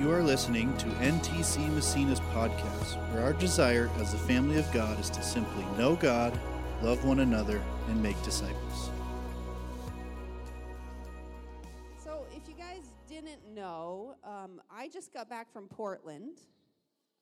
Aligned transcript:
You 0.00 0.10
are 0.12 0.22
listening 0.22 0.74
to 0.78 0.86
NTC 0.86 1.68
Massena's 1.74 2.20
podcast, 2.32 2.96
where 3.12 3.22
our 3.22 3.34
desire 3.34 3.90
as 3.98 4.12
the 4.12 4.18
family 4.18 4.56
of 4.56 4.72
God 4.72 4.98
is 4.98 5.10
to 5.10 5.22
simply 5.22 5.62
know 5.76 5.94
God, 5.94 6.32
love 6.80 7.04
one 7.04 7.20
another, 7.20 7.60
and 7.86 8.02
make 8.02 8.16
disciples. 8.22 8.90
So, 12.02 12.24
if 12.34 12.48
you 12.48 12.54
guys 12.54 12.92
didn't 13.06 13.44
know, 13.54 14.14
um, 14.24 14.62
I 14.70 14.88
just 14.88 15.12
got 15.12 15.28
back 15.28 15.52
from 15.52 15.68
Portland. 15.68 16.38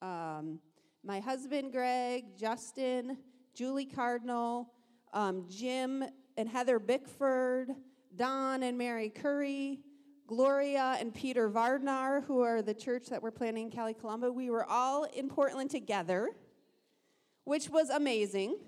Um, 0.01 0.61
my 1.03 1.19
husband, 1.19 1.73
Greg, 1.73 2.37
Justin, 2.37 3.19
Julie 3.55 3.87
Cardinal, 3.87 4.71
um, 5.13 5.47
Jim 5.49 6.05
and 6.37 6.49
Heather 6.49 6.79
Bickford, 6.79 7.71
Don 8.15 8.63
and 8.63 8.79
Mary 8.79 9.09
Curry, 9.09 9.81
Gloria 10.29 10.99
and 11.01 11.15
Peter 11.15 11.49
Vardnar, 11.49 12.23
who 12.23 12.43
are 12.43 12.61
the 12.61 12.75
church 12.75 13.07
that 13.07 13.23
we're 13.23 13.31
planning 13.31 13.65
in 13.65 13.71
Cali 13.71 13.95
Colombo. 13.95 14.31
We 14.31 14.51
were 14.51 14.67
all 14.67 15.05
in 15.05 15.27
Portland 15.27 15.71
together, 15.71 16.29
which 17.45 17.71
was 17.71 17.89
amazing. 17.89 18.59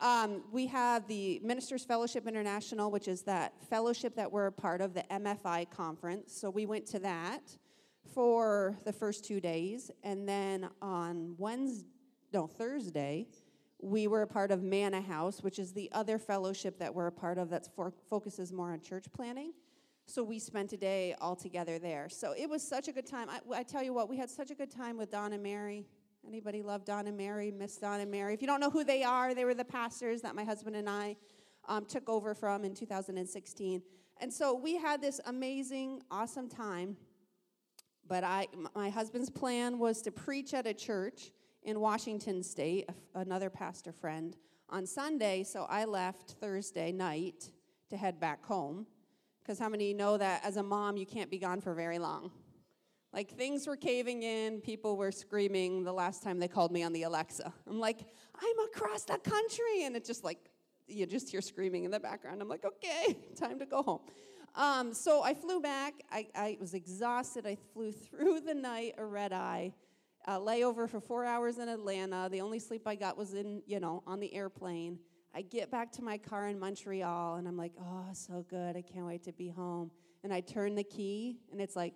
Um, 0.00 0.42
we 0.50 0.66
have 0.68 1.06
the 1.06 1.38
Ministers 1.44 1.84
Fellowship 1.84 2.26
International, 2.26 2.90
which 2.90 3.08
is 3.08 3.20
that 3.24 3.62
fellowship 3.68 4.16
that 4.16 4.32
we're 4.32 4.46
a 4.46 4.52
part 4.52 4.80
of, 4.80 4.94
the 4.94 5.04
MFI 5.10 5.68
conference. 5.68 6.32
So 6.32 6.48
we 6.48 6.64
went 6.64 6.86
to 6.86 6.98
that 7.00 7.42
for 8.14 8.78
the 8.86 8.92
first 8.92 9.26
two 9.26 9.42
days. 9.42 9.90
And 10.02 10.26
then 10.26 10.70
on 10.80 11.34
Wednesday, 11.36 11.86
no, 12.32 12.46
Thursday, 12.46 13.26
we 13.82 14.06
were 14.06 14.22
a 14.22 14.26
part 14.26 14.50
of 14.50 14.62
Manna 14.62 15.02
House, 15.02 15.42
which 15.42 15.58
is 15.58 15.74
the 15.74 15.90
other 15.92 16.18
fellowship 16.18 16.78
that 16.78 16.94
we're 16.94 17.08
a 17.08 17.12
part 17.12 17.36
of 17.36 17.50
that 17.50 17.68
focuses 18.08 18.50
more 18.50 18.72
on 18.72 18.80
church 18.80 19.04
planning. 19.12 19.52
So 20.08 20.24
we 20.24 20.38
spent 20.38 20.72
a 20.72 20.78
day 20.78 21.14
all 21.20 21.36
together 21.36 21.78
there. 21.78 22.08
So 22.08 22.32
it 22.32 22.48
was 22.48 22.66
such 22.66 22.88
a 22.88 22.92
good 22.92 23.04
time. 23.04 23.28
I, 23.28 23.40
I, 23.54 23.62
tell 23.62 23.82
you 23.82 23.92
what, 23.92 24.08
we 24.08 24.16
had 24.16 24.30
such 24.30 24.50
a 24.50 24.54
good 24.54 24.70
time 24.70 24.96
with 24.96 25.10
Don 25.10 25.34
and 25.34 25.42
Mary. 25.42 25.84
Anybody 26.26 26.62
love 26.62 26.86
Don 26.86 27.06
and 27.06 27.16
Mary? 27.16 27.50
Miss 27.50 27.76
Don 27.76 28.00
and 28.00 28.10
Mary? 28.10 28.32
If 28.32 28.40
you 28.40 28.46
don't 28.46 28.58
know 28.58 28.70
who 28.70 28.84
they 28.84 29.02
are, 29.02 29.34
they 29.34 29.44
were 29.44 29.52
the 29.52 29.66
pastors 29.66 30.22
that 30.22 30.34
my 30.34 30.44
husband 30.44 30.76
and 30.76 30.88
I 30.88 31.14
um, 31.68 31.84
took 31.84 32.08
over 32.08 32.34
from 32.34 32.64
in 32.64 32.74
2016. 32.74 33.82
And 34.18 34.32
so 34.32 34.54
we 34.54 34.78
had 34.78 35.02
this 35.02 35.20
amazing, 35.26 36.00
awesome 36.10 36.48
time. 36.48 36.96
But 38.06 38.24
I, 38.24 38.46
my 38.74 38.88
husband's 38.88 39.28
plan 39.28 39.78
was 39.78 40.00
to 40.02 40.10
preach 40.10 40.54
at 40.54 40.66
a 40.66 40.72
church 40.72 41.32
in 41.64 41.80
Washington 41.80 42.42
State, 42.42 42.88
another 43.14 43.50
pastor 43.50 43.92
friend, 43.92 44.38
on 44.70 44.86
Sunday. 44.86 45.42
So 45.42 45.66
I 45.68 45.84
left 45.84 46.36
Thursday 46.40 46.92
night 46.92 47.50
to 47.90 47.98
head 47.98 48.18
back 48.18 48.42
home. 48.46 48.86
Because 49.48 49.58
how 49.58 49.70
many 49.70 49.94
know 49.94 50.18
that 50.18 50.44
as 50.44 50.58
a 50.58 50.62
mom, 50.62 50.98
you 50.98 51.06
can't 51.06 51.30
be 51.30 51.38
gone 51.38 51.62
for 51.62 51.72
very 51.72 51.98
long? 51.98 52.30
Like 53.14 53.30
things 53.30 53.66
were 53.66 53.76
caving 53.76 54.22
in, 54.22 54.60
people 54.60 54.98
were 54.98 55.10
screaming 55.10 55.84
the 55.84 55.92
last 55.92 56.22
time 56.22 56.38
they 56.38 56.48
called 56.48 56.70
me 56.70 56.82
on 56.82 56.92
the 56.92 57.04
Alexa. 57.04 57.50
I'm 57.66 57.80
like, 57.80 58.00
I'm 58.38 58.66
across 58.66 59.04
the 59.04 59.16
country. 59.16 59.84
And 59.84 59.96
it's 59.96 60.06
just 60.06 60.22
like, 60.22 60.50
you 60.86 61.06
just 61.06 61.30
hear 61.30 61.40
screaming 61.40 61.84
in 61.84 61.90
the 61.90 61.98
background. 61.98 62.42
I'm 62.42 62.48
like, 62.50 62.66
okay, 62.66 63.16
time 63.36 63.58
to 63.60 63.64
go 63.64 63.82
home. 63.82 64.00
Um, 64.54 64.92
so 64.92 65.22
I 65.22 65.32
flew 65.32 65.62
back. 65.62 65.94
I, 66.12 66.26
I 66.34 66.58
was 66.60 66.74
exhausted. 66.74 67.46
I 67.46 67.56
flew 67.72 67.90
through 67.90 68.40
the 68.40 68.52
night, 68.52 68.96
a 68.98 69.04
red 69.06 69.32
eye 69.32 69.72
uh, 70.26 70.38
layover 70.38 70.90
for 70.90 71.00
four 71.00 71.24
hours 71.24 71.56
in 71.56 71.70
Atlanta. 71.70 72.28
The 72.30 72.42
only 72.42 72.58
sleep 72.58 72.86
I 72.86 72.96
got 72.96 73.16
was 73.16 73.32
in, 73.32 73.62
you 73.66 73.80
know, 73.80 74.02
on 74.06 74.20
the 74.20 74.34
airplane. 74.34 74.98
I 75.34 75.42
get 75.42 75.70
back 75.70 75.92
to 75.92 76.02
my 76.02 76.18
car 76.18 76.48
in 76.48 76.58
Montreal 76.58 77.36
and 77.36 77.46
I'm 77.46 77.56
like, 77.56 77.72
oh, 77.80 78.06
so 78.12 78.44
good. 78.48 78.76
I 78.76 78.82
can't 78.82 79.06
wait 79.06 79.24
to 79.24 79.32
be 79.32 79.48
home. 79.48 79.90
And 80.24 80.32
I 80.32 80.40
turn 80.40 80.74
the 80.74 80.84
key 80.84 81.38
and 81.52 81.60
it's 81.60 81.76
like, 81.76 81.94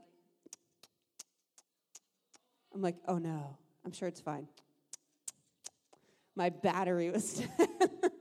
I'm 2.75 2.81
like, 2.81 2.97
oh 3.09 3.19
no, 3.19 3.57
I'm 3.85 3.93
sure 3.93 4.09
it's 4.09 4.21
fine. 4.21 4.47
My 6.35 6.49
battery 6.49 7.11
was 7.11 7.35
dead. 7.59 8.13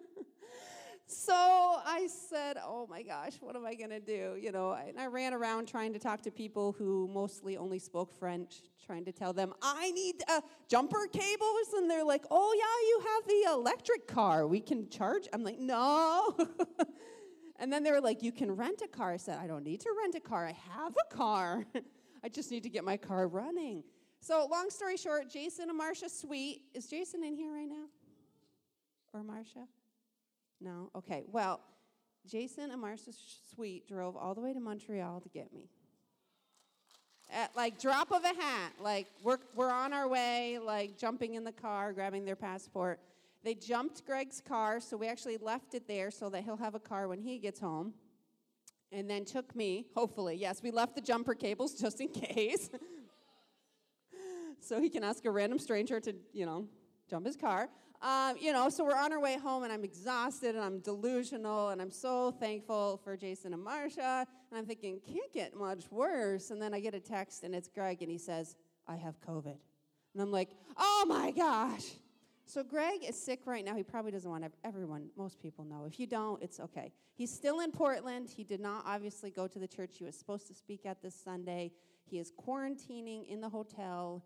So 1.11 1.33
I 1.33 2.07
said, 2.07 2.57
Oh 2.63 2.87
my 2.89 3.03
gosh, 3.03 3.33
what 3.41 3.57
am 3.57 3.65
I 3.65 3.75
going 3.75 3.89
to 3.89 3.99
do? 3.99 4.37
You 4.39 4.53
know, 4.53 4.71
and 4.71 4.97
I 4.97 5.07
ran 5.07 5.33
around 5.33 5.67
trying 5.67 5.91
to 5.91 5.99
talk 5.99 6.21
to 6.21 6.31
people 6.31 6.71
who 6.71 7.09
mostly 7.13 7.57
only 7.57 7.79
spoke 7.79 8.17
French, 8.17 8.61
trying 8.85 9.03
to 9.05 9.11
tell 9.11 9.33
them, 9.33 9.53
I 9.61 9.91
need 9.91 10.23
uh, 10.29 10.39
jumper 10.69 11.07
cables. 11.11 11.73
And 11.75 11.89
they're 11.91 12.05
like, 12.05 12.23
Oh, 12.31 12.55
yeah, 12.57 12.87
you 12.87 13.01
have 13.13 13.27
the 13.27 13.59
electric 13.59 14.07
car. 14.07 14.47
We 14.47 14.61
can 14.61 14.89
charge. 14.89 15.27
I'm 15.33 15.43
like, 15.43 15.59
No. 15.59 16.33
and 17.59 17.73
then 17.73 17.83
they 17.83 17.91
were 17.91 18.01
like, 18.01 18.23
You 18.23 18.31
can 18.31 18.49
rent 18.49 18.81
a 18.81 18.87
car. 18.87 19.11
I 19.11 19.17
said, 19.17 19.37
I 19.37 19.47
don't 19.47 19.65
need 19.65 19.81
to 19.81 19.89
rent 20.01 20.15
a 20.15 20.21
car. 20.21 20.47
I 20.47 20.55
have 20.73 20.95
a 20.95 21.13
car. 21.13 21.65
I 22.23 22.29
just 22.29 22.51
need 22.51 22.63
to 22.63 22.69
get 22.69 22.85
my 22.85 22.95
car 22.95 23.27
running. 23.27 23.83
So, 24.21 24.47
long 24.49 24.69
story 24.69 24.95
short, 24.95 25.29
Jason 25.29 25.67
and 25.67 25.77
Marcia 25.77 26.07
Sweet. 26.07 26.61
Is 26.73 26.87
Jason 26.87 27.23
in 27.23 27.35
here 27.35 27.51
right 27.51 27.67
now? 27.67 27.85
Or 29.13 29.23
Marcia? 29.23 29.67
No? 30.61 30.91
Okay. 30.95 31.23
Well, 31.31 31.59
Jason 32.29 32.71
and 32.71 32.79
Marcia 32.79 33.11
Sweet 33.55 33.87
drove 33.87 34.15
all 34.15 34.35
the 34.35 34.41
way 34.41 34.53
to 34.53 34.59
Montreal 34.59 35.21
to 35.21 35.29
get 35.29 35.51
me. 35.51 35.69
At 37.33 37.55
like 37.55 37.79
drop 37.79 38.11
of 38.11 38.23
a 38.23 38.27
hat, 38.27 38.73
like 38.79 39.07
we're, 39.23 39.37
we're 39.55 39.71
on 39.71 39.93
our 39.93 40.07
way, 40.07 40.59
like 40.63 40.97
jumping 40.97 41.35
in 41.35 41.43
the 41.43 41.51
car, 41.51 41.93
grabbing 41.93 42.25
their 42.25 42.35
passport. 42.35 42.99
They 43.43 43.55
jumped 43.55 44.05
Greg's 44.05 44.41
car, 44.41 44.79
so 44.79 44.97
we 44.97 45.07
actually 45.07 45.37
left 45.37 45.73
it 45.73 45.87
there 45.87 46.11
so 46.11 46.29
that 46.29 46.43
he'll 46.43 46.57
have 46.57 46.75
a 46.75 46.79
car 46.79 47.07
when 47.07 47.19
he 47.19 47.39
gets 47.39 47.59
home. 47.59 47.93
And 48.91 49.09
then 49.09 49.23
took 49.23 49.55
me, 49.55 49.87
hopefully. 49.95 50.35
Yes, 50.35 50.61
we 50.61 50.69
left 50.69 50.95
the 50.95 51.01
jumper 51.01 51.33
cables 51.33 51.73
just 51.81 52.01
in 52.01 52.09
case. 52.09 52.69
so 54.59 54.81
he 54.81 54.89
can 54.89 55.03
ask 55.03 55.25
a 55.25 55.31
random 55.31 55.57
stranger 55.57 55.99
to, 56.01 56.13
you 56.33 56.45
know, 56.45 56.67
jump 57.09 57.25
his 57.25 57.37
car. 57.37 57.69
Um, 58.01 58.35
you 58.39 58.51
know, 58.51 58.69
so 58.69 58.83
we're 58.83 58.95
on 58.95 59.13
our 59.13 59.19
way 59.19 59.37
home, 59.37 59.63
and 59.63 59.71
I'm 59.71 59.83
exhausted, 59.83 60.55
and 60.55 60.63
I'm 60.63 60.79
delusional, 60.79 61.69
and 61.69 61.79
I'm 61.79 61.91
so 61.91 62.31
thankful 62.31 62.99
for 63.03 63.15
Jason 63.15 63.53
and 63.53 63.63
Marcia. 63.63 64.25
And 64.49 64.57
I'm 64.57 64.65
thinking, 64.65 64.99
can't 65.05 65.31
get 65.31 65.55
much 65.55 65.91
worse. 65.91 66.49
And 66.49 66.59
then 66.59 66.73
I 66.73 66.79
get 66.79 66.95
a 66.95 66.99
text, 66.99 67.43
and 67.43 67.53
it's 67.53 67.67
Greg, 67.67 68.01
and 68.01 68.09
he 68.09 68.17
says, 68.17 68.55
I 68.87 68.95
have 68.95 69.21
COVID. 69.21 69.55
And 70.13 70.21
I'm 70.21 70.31
like, 70.31 70.49
oh 70.77 71.05
my 71.07 71.31
gosh. 71.31 71.91
So 72.45 72.63
Greg 72.63 73.03
is 73.07 73.15
sick 73.15 73.41
right 73.45 73.63
now. 73.63 73.75
He 73.75 73.83
probably 73.83 74.11
doesn't 74.11 74.29
want 74.29 74.45
everyone, 74.63 75.09
most 75.15 75.39
people 75.39 75.63
know. 75.63 75.85
If 75.85 75.99
you 75.99 76.07
don't, 76.07 76.41
it's 76.41 76.59
okay. 76.59 76.91
He's 77.13 77.31
still 77.31 77.59
in 77.59 77.71
Portland. 77.71 78.29
He 78.35 78.43
did 78.43 78.59
not 78.59 78.83
obviously 78.85 79.29
go 79.29 79.47
to 79.47 79.59
the 79.59 79.67
church 79.67 79.97
he 79.99 80.03
was 80.03 80.17
supposed 80.17 80.47
to 80.47 80.53
speak 80.53 80.85
at 80.85 81.01
this 81.01 81.15
Sunday. 81.15 81.71
He 82.03 82.19
is 82.19 82.31
quarantining 82.45 83.29
in 83.29 83.39
the 83.41 83.47
hotel 83.47 84.25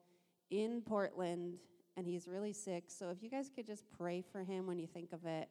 in 0.50 0.82
Portland 0.82 1.60
and 1.98 2.06
he's 2.06 2.28
really 2.28 2.54
sick. 2.54 2.86
So 2.88 3.10
if 3.10 3.24
you 3.24 3.30
guys 3.30 3.50
could 3.54 3.66
just 3.66 3.84
pray 3.98 4.24
for 4.32 4.44
him 4.44 4.68
when 4.68 4.80
you 4.80 4.88
think 4.88 5.14
of 5.14 5.26
it, 5.26 5.50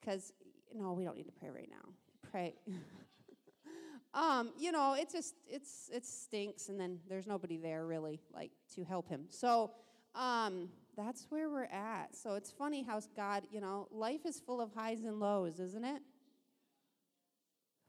because 0.00 0.32
no, 0.74 0.92
we 0.92 1.04
don't 1.04 1.16
need 1.16 1.26
to 1.26 1.32
pray 1.32 1.50
right 1.50 1.68
now. 1.70 1.88
Pray. 2.30 2.54
um, 4.14 4.52
you 4.58 4.72
know, 4.72 4.94
it 4.94 5.10
just 5.10 5.34
it's 5.48 5.90
it 5.92 6.04
stinks, 6.04 6.68
and 6.68 6.78
then 6.78 6.98
there's 7.08 7.26
nobody 7.26 7.56
there 7.56 7.86
really 7.86 8.20
like 8.32 8.52
to 8.74 8.84
help 8.84 9.08
him. 9.08 9.24
So 9.28 9.72
um, 10.14 10.68
that's 10.96 11.26
where 11.30 11.48
we're 11.48 11.64
at. 11.64 12.14
So 12.14 12.34
it's 12.34 12.50
funny 12.50 12.82
how 12.82 13.00
God, 13.16 13.44
you 13.50 13.60
know, 13.60 13.88
life 13.90 14.26
is 14.26 14.40
full 14.40 14.60
of 14.60 14.72
highs 14.74 15.02
and 15.04 15.18
lows, 15.18 15.60
isn't 15.60 15.84
it? 15.84 16.02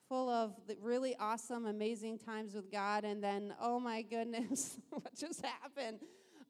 Full 0.09 0.29
of 0.29 0.53
really 0.81 1.16
awesome, 1.19 1.66
amazing 1.66 2.19
times 2.19 2.53
with 2.53 2.72
God, 2.72 3.06
and 3.06 3.23
then, 3.23 3.53
oh 3.62 3.79
my 3.79 4.02
goodness, 4.02 4.78
what 4.90 5.16
just 5.16 5.46
happened? 5.46 6.00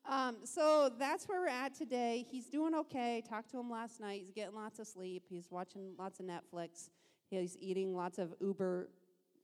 Um, 0.05 0.37
so 0.43 0.91
that's 0.97 1.25
where 1.25 1.41
we're 1.41 1.47
at 1.47 1.75
today. 1.75 2.25
He's 2.29 2.47
doing 2.47 2.73
okay. 2.75 3.21
Talked 3.27 3.51
to 3.51 3.59
him 3.59 3.69
last 3.69 3.99
night. 3.99 4.21
He's 4.25 4.33
getting 4.33 4.55
lots 4.55 4.79
of 4.79 4.87
sleep. 4.87 5.23
He's 5.29 5.49
watching 5.51 5.93
lots 5.97 6.19
of 6.19 6.25
Netflix. 6.25 6.89
He's 7.29 7.55
eating 7.59 7.95
lots 7.95 8.17
of 8.17 8.33
Uber 8.41 8.89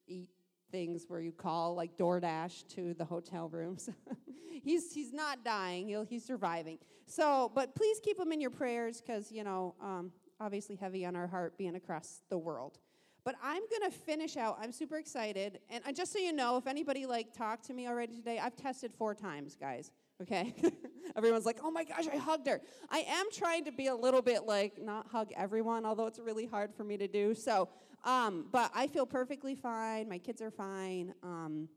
eat 0.07 0.29
things 0.71 1.05
where 1.07 1.21
you 1.21 1.31
call 1.31 1.75
like 1.75 1.97
DoorDash 1.97 2.67
to 2.75 2.93
the 2.95 3.05
hotel 3.05 3.49
rooms. 3.49 3.89
he's 4.63 4.93
he's 4.93 5.13
not 5.13 5.43
dying. 5.45 5.87
He'll, 5.87 6.03
he's 6.03 6.25
surviving. 6.25 6.79
So, 7.05 7.51
but 7.55 7.75
please 7.75 7.99
keep 8.03 8.19
him 8.19 8.31
in 8.31 8.41
your 8.41 8.49
prayers 8.49 8.99
because 8.99 9.31
you 9.31 9.43
know, 9.43 9.75
um, 9.81 10.11
obviously 10.39 10.75
heavy 10.75 11.05
on 11.05 11.15
our 11.15 11.27
heart 11.27 11.57
being 11.57 11.75
across 11.75 12.21
the 12.29 12.37
world. 12.37 12.79
But 13.23 13.35
I'm 13.43 13.63
gonna 13.71 13.91
finish 13.91 14.37
out. 14.37 14.57
I'm 14.61 14.71
super 14.71 14.97
excited, 14.97 15.59
and 15.69 15.83
just 15.95 16.11
so 16.11 16.19
you 16.19 16.33
know, 16.33 16.57
if 16.57 16.65
anybody 16.65 17.05
like 17.05 17.33
talked 17.33 17.65
to 17.67 17.73
me 17.73 17.87
already 17.87 18.15
today, 18.15 18.39
I've 18.39 18.55
tested 18.55 18.91
four 18.97 19.13
times, 19.13 19.55
guys 19.55 19.91
okay? 20.21 20.53
Everyone's 21.15 21.45
like, 21.45 21.59
oh 21.63 21.71
my 21.71 21.83
gosh, 21.83 22.05
I 22.11 22.17
hugged 22.17 22.47
her. 22.47 22.61
I 22.89 22.99
am 22.99 23.27
trying 23.31 23.65
to 23.65 23.71
be 23.71 23.87
a 23.87 23.95
little 23.95 24.21
bit 24.21 24.45
like, 24.45 24.81
not 24.81 25.07
hug 25.07 25.29
everyone, 25.35 25.85
although 25.85 26.07
it's 26.07 26.19
really 26.19 26.45
hard 26.45 26.73
for 26.75 26.83
me 26.83 26.97
to 26.97 27.07
do. 27.07 27.33
So, 27.33 27.69
um, 28.03 28.45
but 28.51 28.71
I 28.75 28.87
feel 28.87 29.05
perfectly 29.05 29.55
fine. 29.55 30.07
My 30.07 30.17
kids 30.17 30.41
are 30.41 30.51
fine. 30.51 31.13
Um, 31.23 31.69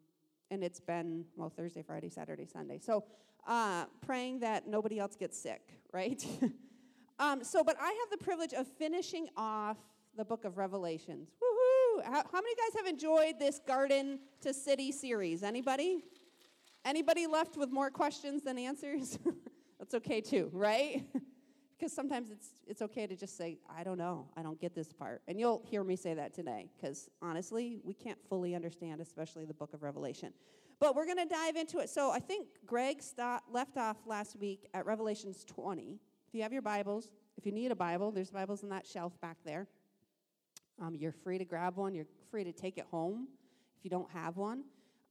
and 0.50 0.64
it's 0.64 0.80
been, 0.80 1.24
well, 1.36 1.48
Thursday, 1.48 1.82
Friday, 1.82 2.10
Saturday, 2.10 2.46
Sunday. 2.46 2.78
So, 2.78 3.04
uh, 3.46 3.86
praying 4.04 4.40
that 4.40 4.66
nobody 4.66 4.98
else 4.98 5.16
gets 5.16 5.38
sick, 5.38 5.62
right? 5.92 6.24
um, 7.18 7.42
so, 7.44 7.64
but 7.64 7.76
I 7.80 7.86
have 7.86 8.18
the 8.18 8.22
privilege 8.22 8.52
of 8.52 8.66
finishing 8.66 9.28
off 9.36 9.78
the 10.16 10.24
book 10.24 10.44
of 10.44 10.58
Revelations. 10.58 11.30
Woohoo! 11.42 12.04
How, 12.04 12.22
how 12.32 12.40
many 12.40 12.54
guys 12.54 12.76
have 12.76 12.86
enjoyed 12.86 13.38
this 13.38 13.60
Garden 13.66 14.18
to 14.40 14.52
City 14.52 14.92
series? 14.92 15.42
Anybody? 15.42 16.04
Anybody 16.84 17.26
left 17.26 17.56
with 17.56 17.70
more 17.70 17.90
questions 17.90 18.42
than 18.42 18.58
answers? 18.58 19.18
That's 19.78 19.94
okay 19.94 20.20
too, 20.20 20.50
right? 20.52 21.04
because 21.78 21.92
sometimes 21.92 22.30
it's 22.30 22.48
it's 22.66 22.82
okay 22.82 23.06
to 23.06 23.16
just 23.16 23.36
say 23.36 23.58
I 23.68 23.84
don't 23.84 23.98
know, 23.98 24.28
I 24.36 24.42
don't 24.42 24.60
get 24.60 24.74
this 24.74 24.92
part. 24.92 25.22
And 25.28 25.38
you'll 25.38 25.62
hear 25.64 25.82
me 25.84 25.96
say 25.96 26.14
that 26.14 26.34
today 26.34 26.70
cuz 26.80 27.08
honestly, 27.22 27.80
we 27.84 27.94
can't 27.94 28.18
fully 28.28 28.54
understand 28.54 29.00
especially 29.00 29.44
the 29.44 29.54
book 29.54 29.72
of 29.72 29.82
Revelation. 29.82 30.32
But 30.78 30.96
we're 30.96 31.04
going 31.04 31.18
to 31.18 31.26
dive 31.26 31.56
into 31.56 31.78
it. 31.78 31.90
So 31.90 32.10
I 32.10 32.18
think 32.18 32.48
Greg 32.64 33.02
st- 33.02 33.42
left 33.52 33.76
off 33.76 33.98
last 34.06 34.36
week 34.36 34.66
at 34.72 34.86
Revelations 34.86 35.44
20. 35.44 36.00
If 36.26 36.34
you 36.34 36.40
have 36.40 36.54
your 36.54 36.62
Bibles, 36.62 37.12
if 37.36 37.44
you 37.44 37.52
need 37.52 37.70
a 37.70 37.76
Bible, 37.76 38.10
there's 38.10 38.30
Bibles 38.30 38.62
in 38.62 38.70
that 38.70 38.86
shelf 38.86 39.20
back 39.20 39.36
there. 39.44 39.68
Um, 40.80 40.94
you're 40.94 41.12
free 41.12 41.36
to 41.36 41.44
grab 41.44 41.76
one. 41.76 41.94
You're 41.94 42.06
free 42.30 42.44
to 42.44 42.52
take 42.52 42.78
it 42.78 42.86
home 42.90 43.28
if 43.76 43.84
you 43.84 43.90
don't 43.90 44.10
have 44.10 44.38
one. 44.38 44.64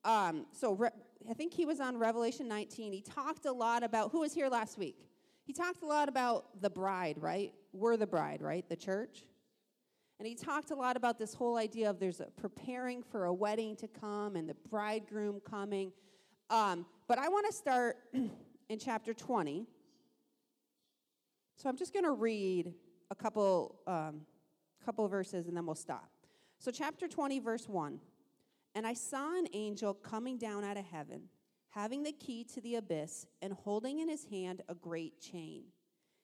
Um, 0.03 0.45
so 0.51 0.73
re- 0.73 0.89
I 1.29 1.33
think 1.33 1.53
he 1.53 1.65
was 1.65 1.79
on 1.79 1.97
Revelation 1.97 2.47
19. 2.47 2.93
He 2.93 3.01
talked 3.01 3.45
a 3.45 3.51
lot 3.51 3.83
about 3.83 4.11
who 4.11 4.21
was 4.21 4.33
here 4.33 4.47
last 4.49 4.77
week. 4.77 5.05
He 5.43 5.53
talked 5.53 5.83
a 5.83 5.85
lot 5.85 6.09
about 6.09 6.61
the 6.61 6.69
bride, 6.69 7.15
right? 7.19 7.53
We're 7.73 7.97
the 7.97 8.07
bride, 8.07 8.41
right? 8.41 8.67
The 8.69 8.75
church. 8.75 9.25
And 10.19 10.27
he 10.27 10.35
talked 10.35 10.71
a 10.71 10.75
lot 10.75 10.97
about 10.97 11.17
this 11.17 11.33
whole 11.33 11.57
idea 11.57 11.89
of 11.89 11.99
there's 11.99 12.21
preparing 12.35 13.01
for 13.01 13.25
a 13.25 13.33
wedding 13.33 13.75
to 13.77 13.87
come 13.87 14.35
and 14.35 14.49
the 14.49 14.55
bridegroom 14.69 15.39
coming. 15.39 15.91
Um, 16.49 16.85
but 17.07 17.17
I 17.17 17.29
want 17.29 17.47
to 17.47 17.53
start 17.53 17.97
in 18.13 18.79
chapter 18.79 19.13
20. 19.13 19.65
So 21.55 21.69
I'm 21.69 21.77
just 21.77 21.93
going 21.93 22.05
to 22.05 22.11
read 22.11 22.73
a 23.11 23.15
couple, 23.15 23.79
um, 23.87 24.21
couple 24.83 25.07
verses 25.07 25.47
and 25.47 25.55
then 25.55 25.65
we'll 25.65 25.75
stop. 25.75 26.09
So, 26.61 26.71
chapter 26.71 27.07
20, 27.07 27.39
verse 27.39 27.69
1. 27.69 27.99
And 28.79 28.87
I 28.87 28.93
saw 28.93 29.37
an 29.37 29.49
angel 29.51 29.93
coming 29.93 30.37
down 30.37 30.63
out 30.63 30.77
of 30.77 30.85
heaven, 30.85 31.23
having 31.71 32.01
the 32.01 32.13
key 32.13 32.45
to 32.45 32.61
the 32.61 32.75
abyss, 32.75 33.25
and 33.41 33.51
holding 33.51 33.99
in 33.99 34.07
his 34.07 34.23
hand 34.23 34.61
a 34.69 34.73
great 34.73 35.19
chain. 35.19 35.63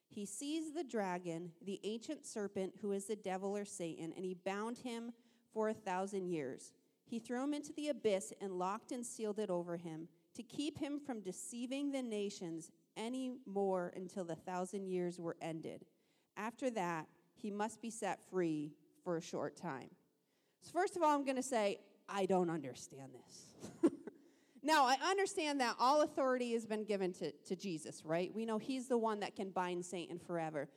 He 0.08 0.26
seized 0.26 0.74
the 0.74 0.86
dragon, 0.86 1.52
the 1.66 1.82
ancient 1.84 2.26
serpent, 2.26 2.76
who 2.82 2.94
is 2.94 3.08
the 3.08 3.18
devil 3.18 3.58
or 3.58 3.66
Satan, 3.66 4.14
and 4.16 4.24
he 4.24 4.38
bound 4.46 4.78
him 4.78 5.12
for 5.52 5.68
a 5.68 5.74
thousand 5.74 6.28
years. 6.28 6.72
He 7.04 7.20
threw 7.20 7.44
him 7.44 7.54
into 7.54 7.74
the 7.74 7.90
abyss 7.90 8.32
and 8.40 8.58
locked 8.58 8.94
and 8.94 9.06
sealed 9.06 9.40
it 9.40 9.50
over 9.50 9.76
him 9.76 10.08
to 10.36 10.42
keep 10.42 10.80
him 10.80 10.98
from 10.98 11.20
deceiving 11.20 11.92
the 11.92 12.02
nations 12.02 12.72
any 12.96 13.34
more 13.46 13.92
until 13.98 14.24
the 14.24 14.38
thousand 14.38 14.88
years 14.88 15.20
were 15.20 15.36
ended. 15.42 15.84
After 16.38 16.70
that, 16.70 17.08
he 17.34 17.52
must 17.52 17.82
be 17.82 17.90
set 17.90 18.24
free 18.30 18.72
for 19.04 19.18
a 19.18 19.22
short 19.22 19.58
time. 19.58 19.90
So, 20.62 20.72
first 20.72 20.96
of 20.96 21.04
all, 21.04 21.14
I'm 21.14 21.26
going 21.26 21.36
to 21.36 21.44
say, 21.44 21.80
I 22.08 22.26
don't 22.26 22.50
understand 22.50 23.12
this. 23.14 23.92
now, 24.64 24.86
I 24.86 24.98
understand 25.10 25.60
that 25.62 25.76
all 25.80 26.02
authority 26.02 26.54
has 26.54 26.66
been 26.66 26.84
given 26.84 27.14
to, 27.14 27.32
to 27.32 27.56
Jesus, 27.56 28.04
right? 28.06 28.32
We 28.34 28.46
know 28.46 28.58
he's 28.58 28.88
the 28.88 28.98
one 28.98 29.20
that 29.22 29.36
can 29.36 29.50
bind 29.50 29.86
Satan 29.86 30.20
forever. 30.20 30.68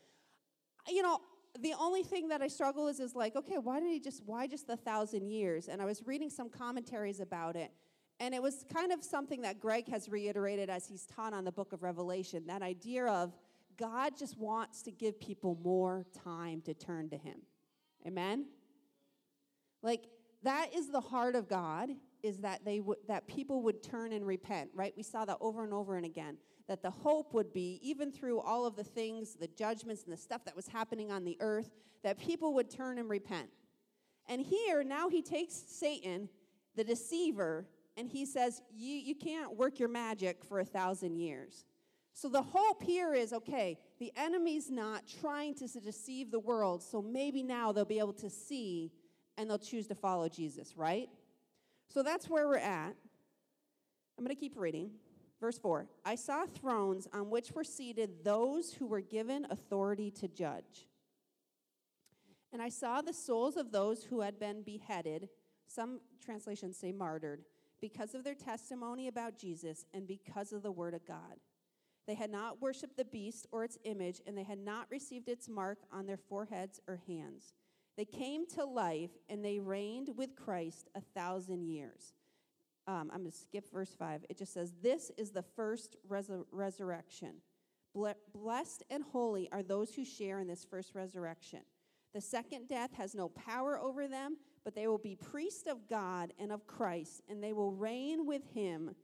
You 0.88 1.02
know, 1.02 1.20
the 1.60 1.74
only 1.78 2.02
thing 2.02 2.28
that 2.28 2.42
I 2.42 2.48
struggle 2.48 2.88
is 2.88 3.00
is 3.00 3.14
like, 3.14 3.36
okay, 3.36 3.58
why 3.58 3.80
did 3.80 3.88
he 3.88 4.00
just 4.00 4.22
why 4.26 4.46
just 4.46 4.66
the 4.66 4.76
thousand 4.76 5.28
years? 5.28 5.68
And 5.68 5.82
I 5.82 5.84
was 5.84 6.02
reading 6.06 6.30
some 6.30 6.48
commentaries 6.48 7.20
about 7.20 7.56
it, 7.56 7.72
and 8.20 8.34
it 8.34 8.42
was 8.42 8.64
kind 8.72 8.92
of 8.92 9.02
something 9.02 9.42
that 9.42 9.60
Greg 9.60 9.88
has 9.88 10.08
reiterated 10.08 10.70
as 10.70 10.86
he's 10.86 11.06
taught 11.06 11.32
on 11.32 11.44
the 11.44 11.52
book 11.52 11.72
of 11.72 11.82
Revelation, 11.82 12.46
that 12.46 12.62
idea 12.62 13.06
of 13.06 13.36
God 13.76 14.16
just 14.18 14.36
wants 14.38 14.82
to 14.82 14.90
give 14.90 15.20
people 15.20 15.58
more 15.62 16.04
time 16.24 16.60
to 16.62 16.74
turn 16.74 17.08
to 17.10 17.16
him. 17.16 17.40
Amen? 18.06 18.46
Like 19.82 20.06
that 20.42 20.74
is 20.74 20.88
the 20.88 21.00
heart 21.00 21.34
of 21.34 21.48
God 21.48 21.90
is 22.22 22.38
that 22.38 22.64
they 22.64 22.80
would 22.80 22.98
that 23.06 23.26
people 23.26 23.62
would 23.62 23.82
turn 23.82 24.12
and 24.12 24.26
repent, 24.26 24.70
right? 24.74 24.92
We 24.96 25.02
saw 25.02 25.24
that 25.24 25.38
over 25.40 25.64
and 25.64 25.72
over 25.72 25.96
and 25.96 26.04
again. 26.04 26.36
That 26.68 26.82
the 26.82 26.90
hope 26.90 27.32
would 27.34 27.52
be 27.52 27.80
even 27.82 28.12
through 28.12 28.40
all 28.40 28.66
of 28.66 28.76
the 28.76 28.84
things, 28.84 29.34
the 29.34 29.48
judgments 29.48 30.04
and 30.04 30.12
the 30.12 30.18
stuff 30.18 30.44
that 30.44 30.54
was 30.54 30.68
happening 30.68 31.10
on 31.10 31.24
the 31.24 31.36
earth, 31.40 31.70
that 32.02 32.18
people 32.18 32.54
would 32.54 32.70
turn 32.70 32.98
and 32.98 33.08
repent. 33.08 33.48
And 34.28 34.40
here 34.40 34.84
now 34.84 35.08
he 35.08 35.22
takes 35.22 35.54
Satan, 35.54 36.28
the 36.76 36.84
deceiver, 36.84 37.66
and 37.96 38.08
he 38.08 38.24
says, 38.26 38.62
"You 38.72 38.94
you 38.94 39.14
can't 39.14 39.56
work 39.56 39.78
your 39.78 39.88
magic 39.88 40.44
for 40.44 40.60
a 40.60 40.64
thousand 40.64 41.16
years." 41.16 41.64
So 42.12 42.28
the 42.28 42.42
hope 42.42 42.82
here 42.82 43.14
is 43.14 43.32
okay, 43.32 43.78
the 43.98 44.12
enemy's 44.16 44.70
not 44.70 45.06
trying 45.20 45.54
to 45.54 45.68
deceive 45.68 46.32
the 46.32 46.40
world, 46.40 46.82
so 46.82 47.00
maybe 47.00 47.44
now 47.44 47.70
they'll 47.70 47.84
be 47.84 48.00
able 48.00 48.12
to 48.14 48.28
see 48.28 48.92
and 49.38 49.48
they'll 49.48 49.58
choose 49.58 49.86
to 49.86 49.94
follow 49.94 50.28
Jesus, 50.28 50.76
right? 50.76 51.08
So 51.88 52.02
that's 52.02 52.28
where 52.28 52.46
we're 52.46 52.56
at. 52.56 52.94
I'm 54.18 54.24
going 54.24 54.34
to 54.34 54.40
keep 54.40 54.54
reading. 54.56 54.90
Verse 55.40 55.58
4 55.58 55.86
I 56.04 56.16
saw 56.16 56.44
thrones 56.46 57.06
on 57.12 57.30
which 57.30 57.52
were 57.52 57.64
seated 57.64 58.24
those 58.24 58.72
who 58.74 58.86
were 58.86 59.00
given 59.00 59.46
authority 59.50 60.10
to 60.12 60.28
judge. 60.28 60.86
And 62.52 62.60
I 62.60 62.68
saw 62.70 63.00
the 63.00 63.12
souls 63.12 63.56
of 63.56 63.72
those 63.72 64.04
who 64.04 64.20
had 64.20 64.40
been 64.40 64.62
beheaded, 64.62 65.28
some 65.66 66.00
translations 66.24 66.76
say 66.78 66.92
martyred, 66.92 67.44
because 67.80 68.14
of 68.14 68.24
their 68.24 68.34
testimony 68.34 69.06
about 69.06 69.38
Jesus 69.38 69.84
and 69.92 70.06
because 70.06 70.52
of 70.52 70.62
the 70.62 70.72
word 70.72 70.94
of 70.94 71.06
God. 71.06 71.38
They 72.06 72.14
had 72.14 72.30
not 72.30 72.62
worshiped 72.62 72.96
the 72.96 73.04
beast 73.04 73.46
or 73.52 73.64
its 73.64 73.76
image, 73.84 74.22
and 74.26 74.36
they 74.36 74.42
had 74.42 74.58
not 74.58 74.86
received 74.90 75.28
its 75.28 75.46
mark 75.46 75.78
on 75.92 76.06
their 76.06 76.16
foreheads 76.16 76.80
or 76.88 77.02
hands. 77.06 77.52
They 77.98 78.04
came 78.04 78.46
to 78.54 78.64
life 78.64 79.10
and 79.28 79.44
they 79.44 79.58
reigned 79.58 80.10
with 80.16 80.36
Christ 80.36 80.88
a 80.94 81.00
thousand 81.00 81.64
years. 81.64 82.14
Um, 82.86 83.10
I'm 83.12 83.22
going 83.22 83.32
to 83.32 83.36
skip 83.36 83.70
verse 83.72 83.92
5. 83.98 84.24
It 84.30 84.38
just 84.38 84.54
says, 84.54 84.72
This 84.80 85.10
is 85.18 85.32
the 85.32 85.42
first 85.42 85.96
resur- 86.08 86.44
resurrection. 86.52 87.42
Blessed 88.32 88.84
and 88.88 89.02
holy 89.02 89.48
are 89.50 89.64
those 89.64 89.96
who 89.96 90.04
share 90.04 90.38
in 90.38 90.46
this 90.46 90.64
first 90.64 90.94
resurrection. 90.94 91.58
The 92.14 92.20
second 92.20 92.68
death 92.68 92.94
has 92.94 93.16
no 93.16 93.30
power 93.30 93.80
over 93.80 94.06
them, 94.06 94.36
but 94.62 94.76
they 94.76 94.86
will 94.86 94.98
be 94.98 95.16
priests 95.16 95.66
of 95.66 95.88
God 95.88 96.32
and 96.38 96.52
of 96.52 96.68
Christ, 96.68 97.22
and 97.28 97.42
they 97.42 97.52
will 97.52 97.72
reign 97.72 98.26
with 98.26 98.42
him 98.54 98.94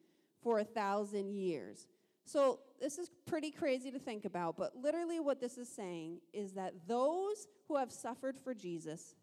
for 0.41 0.61
a 0.61 0.65
thousand 0.65 1.33
years. 1.33 1.89
So, 2.25 2.61
this 2.81 2.99
is 2.99 3.11
pretty 3.27 3.51
crazy 3.51 3.91
to 3.91 3.99
think 3.99 4.25
about, 4.25 4.57
but 4.57 4.75
literally, 4.77 5.21
what 5.21 5.41
this 5.41 5.59
is 5.59 5.69
saying 5.69 6.19
is 6.33 6.53
that 6.53 6.75
those 6.87 7.47
who 7.69 7.77
have 7.77 7.93
suffered 7.93 8.39
for 8.39 8.55
Jesus, 8.55 9.15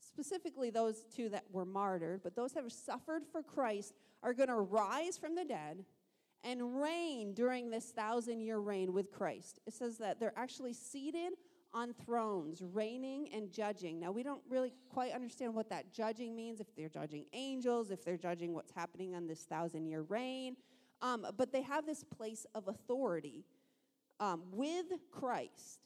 specifically 0.00 0.70
those 0.70 1.04
two 1.14 1.28
that 1.30 1.44
were 1.52 1.64
martyred, 1.64 2.22
but 2.22 2.34
those 2.34 2.52
who 2.52 2.60
have 2.60 2.72
suffered 2.72 3.22
for 3.30 3.42
Christ, 3.42 3.94
are 4.22 4.34
going 4.34 4.48
to 4.48 4.56
rise 4.56 5.16
from 5.16 5.34
the 5.34 5.44
dead 5.44 5.84
and 6.44 6.80
reign 6.80 7.34
during 7.34 7.70
this 7.70 7.86
thousand 7.86 8.40
year 8.40 8.58
reign 8.58 8.92
with 8.92 9.12
Christ. 9.12 9.60
It 9.66 9.74
says 9.74 9.98
that 9.98 10.20
they're 10.20 10.36
actually 10.36 10.72
seated 10.72 11.34
on 11.74 11.92
thrones, 11.92 12.62
reigning 12.62 13.28
and 13.32 13.52
judging. 13.52 14.00
Now, 14.00 14.10
we 14.10 14.22
don't 14.22 14.42
really 14.48 14.72
quite 14.92 15.12
understand 15.12 15.54
what 15.54 15.68
that 15.70 15.92
judging 15.92 16.34
means, 16.34 16.60
if 16.60 16.74
they're 16.74 16.88
judging 16.88 17.26
angels, 17.32 17.90
if 17.90 18.04
they're 18.04 18.16
judging 18.16 18.54
what's 18.54 18.72
happening 18.72 19.14
on 19.14 19.26
this 19.26 19.40
thousand 19.40 19.86
year 19.86 20.02
reign. 20.02 20.56
Um, 21.00 21.26
but 21.36 21.52
they 21.52 21.62
have 21.62 21.86
this 21.86 22.04
place 22.04 22.46
of 22.54 22.68
authority 22.68 23.44
um, 24.20 24.42
with 24.52 24.86
Christ. 25.10 25.80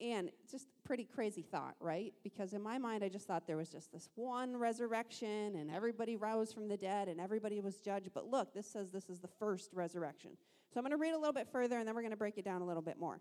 And 0.00 0.30
just 0.48 0.68
pretty 0.84 1.02
crazy 1.02 1.42
thought, 1.42 1.74
right? 1.80 2.14
Because 2.22 2.52
in 2.52 2.62
my 2.62 2.78
mind, 2.78 3.02
I 3.02 3.08
just 3.08 3.26
thought 3.26 3.48
there 3.48 3.56
was 3.56 3.68
just 3.68 3.90
this 3.92 4.08
one 4.14 4.56
resurrection 4.56 5.56
and 5.56 5.72
everybody 5.72 6.14
rose 6.14 6.52
from 6.52 6.68
the 6.68 6.76
dead 6.76 7.08
and 7.08 7.20
everybody 7.20 7.60
was 7.60 7.78
judged. 7.78 8.10
But 8.14 8.30
look, 8.30 8.54
this 8.54 8.70
says 8.70 8.92
this 8.92 9.10
is 9.10 9.18
the 9.18 9.28
first 9.40 9.70
resurrection. 9.74 10.36
So 10.72 10.78
I'm 10.78 10.84
going 10.84 10.92
to 10.92 10.98
read 10.98 11.14
a 11.14 11.18
little 11.18 11.32
bit 11.32 11.48
further 11.50 11.78
and 11.78 11.88
then 11.88 11.96
we're 11.96 12.02
going 12.02 12.12
to 12.12 12.16
break 12.16 12.38
it 12.38 12.44
down 12.44 12.62
a 12.62 12.64
little 12.64 12.82
bit 12.82 12.96
more. 12.96 13.20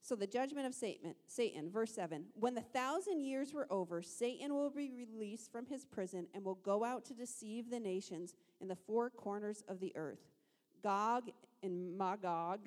So 0.00 0.14
the 0.14 0.26
judgment 0.26 0.66
of 0.66 0.74
Satan, 0.74 1.14
Satan, 1.26 1.70
verse 1.70 1.92
7 1.92 2.26
When 2.34 2.54
the 2.54 2.60
thousand 2.60 3.20
years 3.20 3.52
were 3.52 3.66
over, 3.68 4.00
Satan 4.00 4.54
will 4.54 4.70
be 4.70 4.92
released 4.92 5.50
from 5.50 5.66
his 5.66 5.84
prison 5.84 6.28
and 6.34 6.44
will 6.44 6.56
go 6.56 6.84
out 6.84 7.04
to 7.06 7.14
deceive 7.14 7.68
the 7.68 7.80
nations 7.80 8.34
in 8.60 8.68
the 8.68 8.76
four 8.76 9.10
corners 9.10 9.64
of 9.66 9.80
the 9.80 9.92
earth 9.96 10.31
Gog 10.82 11.30
and 11.62 11.96
Magog, 11.96 12.60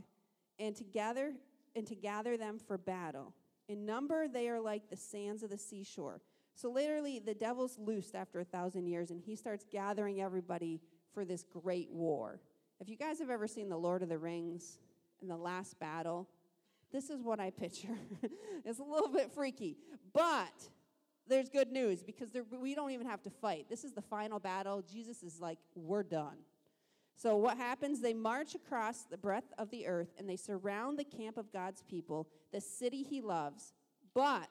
and 0.59 0.75
to 0.75 0.83
gather 0.83 1.33
and 1.75 1.85
to 1.87 1.95
gather 1.95 2.37
them 2.37 2.57
for 2.57 2.77
battle. 2.77 3.33
In 3.67 3.85
number, 3.85 4.27
they 4.27 4.47
are 4.47 4.59
like 4.59 4.89
the 4.89 4.95
sands 4.95 5.43
of 5.43 5.49
the 5.49 5.57
seashore. 5.57 6.21
So 6.53 6.69
literally, 6.69 7.19
the 7.19 7.33
devil's 7.33 7.77
loosed 7.77 8.15
after 8.15 8.39
a 8.39 8.45
thousand 8.45 8.87
years, 8.87 9.11
and 9.11 9.19
he 9.19 9.35
starts 9.35 9.65
gathering 9.69 10.21
everybody 10.21 10.79
for 11.13 11.25
this 11.25 11.43
great 11.43 11.91
war. 11.91 12.39
If 12.79 12.87
you 12.89 12.95
guys 12.95 13.19
have 13.19 13.29
ever 13.29 13.47
seen 13.47 13.67
The 13.67 13.77
Lord 13.77 14.03
of 14.03 14.09
the 14.09 14.17
Rings 14.17 14.79
and 15.21 15.29
the 15.29 15.35
last 15.35 15.77
battle, 15.79 16.27
this 16.91 17.09
is 17.09 17.21
what 17.21 17.39
I 17.39 17.49
picture. 17.49 17.97
it's 18.65 18.79
a 18.79 18.83
little 18.83 19.09
bit 19.09 19.31
freaky, 19.33 19.77
but 20.13 20.53
there's 21.27 21.49
good 21.49 21.71
news 21.71 22.03
because 22.03 22.29
there, 22.31 22.43
we 22.61 22.75
don't 22.75 22.91
even 22.91 23.07
have 23.07 23.21
to 23.23 23.29
fight. 23.29 23.65
This 23.69 23.83
is 23.83 23.91
the 23.91 24.01
final 24.01 24.39
battle. 24.39 24.83
Jesus 24.89 25.23
is 25.23 25.41
like, 25.41 25.57
we're 25.75 26.03
done. 26.03 26.37
So, 27.15 27.37
what 27.37 27.57
happens? 27.57 28.01
They 28.01 28.13
march 28.13 28.55
across 28.55 29.03
the 29.03 29.17
breadth 29.17 29.53
of 29.57 29.69
the 29.69 29.87
earth 29.87 30.13
and 30.17 30.29
they 30.29 30.35
surround 30.35 30.99
the 30.99 31.05
camp 31.05 31.37
of 31.37 31.51
God's 31.53 31.81
people, 31.83 32.27
the 32.51 32.61
city 32.61 33.03
he 33.03 33.21
loves. 33.21 33.73
But 34.13 34.49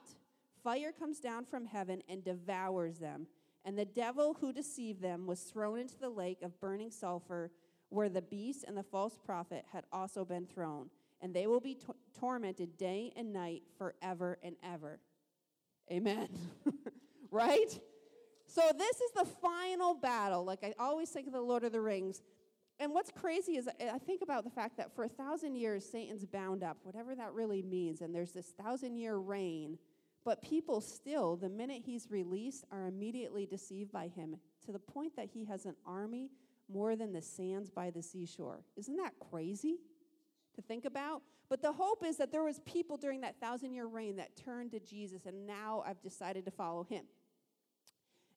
fire 0.63 0.93
comes 0.93 1.21
down 1.21 1.45
from 1.45 1.67
heaven 1.67 2.03
and 2.09 2.25
devours 2.25 2.99
them. 2.99 3.27
And 3.67 3.79
the 3.79 3.85
devil 3.85 4.37
who 4.41 4.53
deceived 4.53 5.01
them 5.01 5.27
was 5.27 5.41
thrown 5.41 5.79
into 5.79 5.99
the 5.99 6.11
lake 6.11 6.43
of 6.43 6.61
burning 6.61 6.91
sulfur 6.91 7.51
where 7.95 8.09
the 8.09 8.23
beast 8.23 8.65
and 8.67 8.77
the 8.77 8.83
false 8.83 9.17
prophet 9.25 9.65
had 9.73 9.85
also 9.93 10.25
been 10.25 10.47
thrown, 10.47 10.91
and 11.21 11.33
they 11.33 11.47
will 11.47 11.61
be 11.61 11.75
to- 11.75 11.95
tormented 12.19 12.77
day 12.77 13.13
and 13.17 13.33
night 13.33 13.63
forever 13.79 14.39
and 14.43 14.57
ever. 14.63 14.99
Amen. 15.91 16.29
right? 17.31 17.79
So, 18.47 18.63
this 18.77 19.01
is 19.01 19.11
the 19.13 19.25
final 19.25 19.95
battle. 19.95 20.45
Like 20.45 20.65
I 20.65 20.75
always 20.79 21.09
think 21.11 21.27
of 21.27 21.33
the 21.33 21.41
Lord 21.41 21.65
of 21.65 21.73
the 21.73 21.81
Rings. 21.81 22.23
And 22.81 22.93
what's 22.93 23.11
crazy 23.11 23.57
is 23.57 23.69
I 23.69 23.99
think 23.99 24.23
about 24.23 24.45
the 24.45 24.51
fact 24.51 24.77
that 24.79 24.95
for 24.95 25.05
a 25.05 25.09
thousand 25.09 25.55
years, 25.57 25.85
Satan's 25.89 26.25
bound 26.25 26.65
up, 26.65 26.79
whatever 26.83 27.15
that 27.15 27.33
really 27.33 27.63
means, 27.63 28.01
and 28.01 28.15
there's 28.15 28.33
this 28.33 28.49
thousand 28.49 28.97
year 28.97 29.17
reign. 29.17 29.79
But 30.25 30.43
people 30.43 30.81
still, 30.81 31.37
the 31.37 31.51
minute 31.51 31.83
he's 31.85 32.11
released, 32.11 32.65
are 32.73 32.87
immediately 32.87 33.47
deceived 33.47 33.93
by 33.93 34.09
him 34.09 34.37
to 34.65 34.73
the 34.73 34.79
point 34.79 35.15
that 35.17 35.29
he 35.33 35.45
has 35.45 35.67
an 35.67 35.77
army 35.87 36.31
more 36.69 36.97
than 36.97 37.13
the 37.13 37.21
sands 37.21 37.71
by 37.71 37.91
the 37.91 38.03
seashore. 38.03 38.65
Isn't 38.77 38.97
that 38.97 39.13
crazy 39.31 39.77
to 40.55 40.63
think 40.63 40.87
about? 40.87 41.23
But 41.51 41.61
the 41.61 41.73
hope 41.73 42.03
is 42.05 42.17
that 42.17 42.33
there 42.33 42.43
was 42.43 42.59
people 42.61 42.97
during 42.97 43.21
that 43.21 43.39
thousand 43.39 43.75
year 43.75 43.87
reign 43.87 44.17
that 44.17 44.37
turned 44.37 44.73
to 44.73 44.81
Jesus, 44.81 45.27
and 45.27 45.47
now 45.47 45.85
I've 45.87 46.01
decided 46.03 46.47
to 46.47 46.51
follow 46.51 46.85
him. 46.85 47.05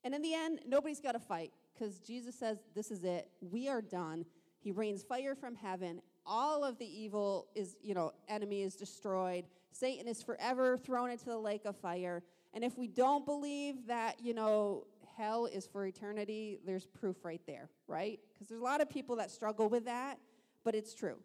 And 0.03 0.13
in 0.13 0.21
the 0.21 0.33
end, 0.33 0.59
nobody's 0.67 0.99
got 0.99 1.13
to 1.13 1.19
fight 1.19 1.53
because 1.77 1.99
Jesus 1.99 2.35
says, 2.35 2.57
This 2.75 2.91
is 2.91 3.03
it. 3.03 3.29
We 3.41 3.67
are 3.69 3.81
done. 3.81 4.25
He 4.59 4.71
rains 4.71 5.03
fire 5.03 5.35
from 5.35 5.55
heaven. 5.55 6.01
All 6.25 6.63
of 6.63 6.77
the 6.77 6.85
evil 6.85 7.47
is, 7.55 7.77
you 7.81 7.93
know, 7.93 8.11
enemy 8.27 8.63
is 8.63 8.75
destroyed. 8.75 9.45
Satan 9.71 10.07
is 10.07 10.21
forever 10.21 10.77
thrown 10.77 11.09
into 11.09 11.25
the 11.25 11.37
lake 11.37 11.65
of 11.65 11.77
fire. 11.77 12.23
And 12.53 12.63
if 12.63 12.77
we 12.77 12.87
don't 12.87 13.25
believe 13.25 13.87
that, 13.87 14.19
you 14.19 14.33
know, 14.33 14.87
hell 15.17 15.45
is 15.45 15.67
for 15.67 15.85
eternity, 15.85 16.59
there's 16.65 16.85
proof 16.85 17.23
right 17.23 17.41
there, 17.47 17.69
right? 17.87 18.19
Because 18.33 18.47
there's 18.47 18.61
a 18.61 18.63
lot 18.63 18.81
of 18.81 18.89
people 18.89 19.15
that 19.17 19.31
struggle 19.31 19.69
with 19.69 19.85
that, 19.85 20.17
but 20.63 20.75
it's 20.75 20.93
true. 20.93 21.17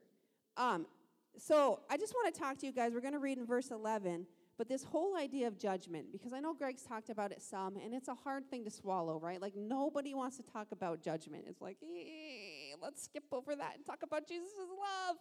Um, 0.57 0.87
so 1.39 1.81
I 1.91 1.97
just 1.97 2.15
want 2.15 2.33
to 2.35 2.41
talk 2.41 2.59
to 2.59 2.67
you 2.67 2.73
guys. 2.73 2.93
We're 2.95 3.01
going 3.01 3.15
to 3.15 3.19
read 3.19 3.39
in 3.39 3.47
verse 3.47 3.71
11, 3.71 4.27
but 4.63 4.69
this 4.69 4.85
whole 4.85 5.17
idea 5.17 5.49
of 5.49 5.59
judgment, 5.59 6.13
because 6.13 6.33
I 6.33 6.39
know 6.39 6.55
Greg's 6.55 6.85
talked 6.85 7.11
about 7.11 7.33
it 7.33 7.43
some, 7.43 7.77
and 7.77 7.93
it's 7.93 8.07
a 8.07 8.15
hard 8.15 8.49
thing 8.49 8.63
to 8.63 8.71
swallow, 8.71 9.19
right? 9.19 9.43
Like 9.43 9.57
nobody 9.57 10.15
wants 10.15 10.37
to 10.37 10.45
talk 10.45 10.69
about 10.71 11.03
judgment. 11.03 11.47
It's 11.49 11.61
like, 11.61 11.79
eh, 11.83 12.77
let's 12.81 13.03
skip 13.03 13.25
over 13.33 13.57
that 13.57 13.73
and 13.75 13.85
talk 13.85 14.05
about 14.05 14.29
Jesus' 14.29 14.53
love, 14.57 15.17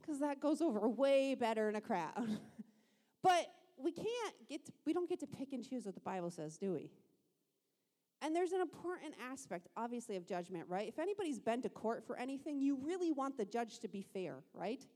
because 0.00 0.20
that 0.20 0.38
goes 0.38 0.62
over 0.62 0.88
way 0.88 1.34
better 1.34 1.68
in 1.68 1.74
a 1.74 1.80
crowd. 1.80 2.38
but 3.24 3.48
we 3.76 3.90
can't 3.90 4.34
get, 4.48 4.64
to, 4.66 4.72
we 4.86 4.92
don't 4.92 5.08
get 5.08 5.18
to 5.18 5.26
pick 5.26 5.52
and 5.52 5.68
choose 5.68 5.84
what 5.84 5.96
the 5.96 6.00
Bible 6.00 6.30
says, 6.30 6.56
do 6.56 6.74
we? 6.74 6.88
And 8.22 8.36
there's 8.36 8.52
an 8.52 8.60
important 8.60 9.14
aspect, 9.28 9.66
obviously, 9.76 10.14
of 10.14 10.24
judgment, 10.24 10.66
right? 10.68 10.86
If 10.86 11.00
anybody's 11.00 11.40
been 11.40 11.62
to 11.62 11.68
court 11.68 12.04
for 12.06 12.16
anything, 12.16 12.60
you 12.60 12.78
really 12.80 13.10
want 13.10 13.36
the 13.38 13.44
judge 13.44 13.80
to 13.80 13.88
be 13.88 14.02
fair, 14.02 14.36
right? 14.54 14.86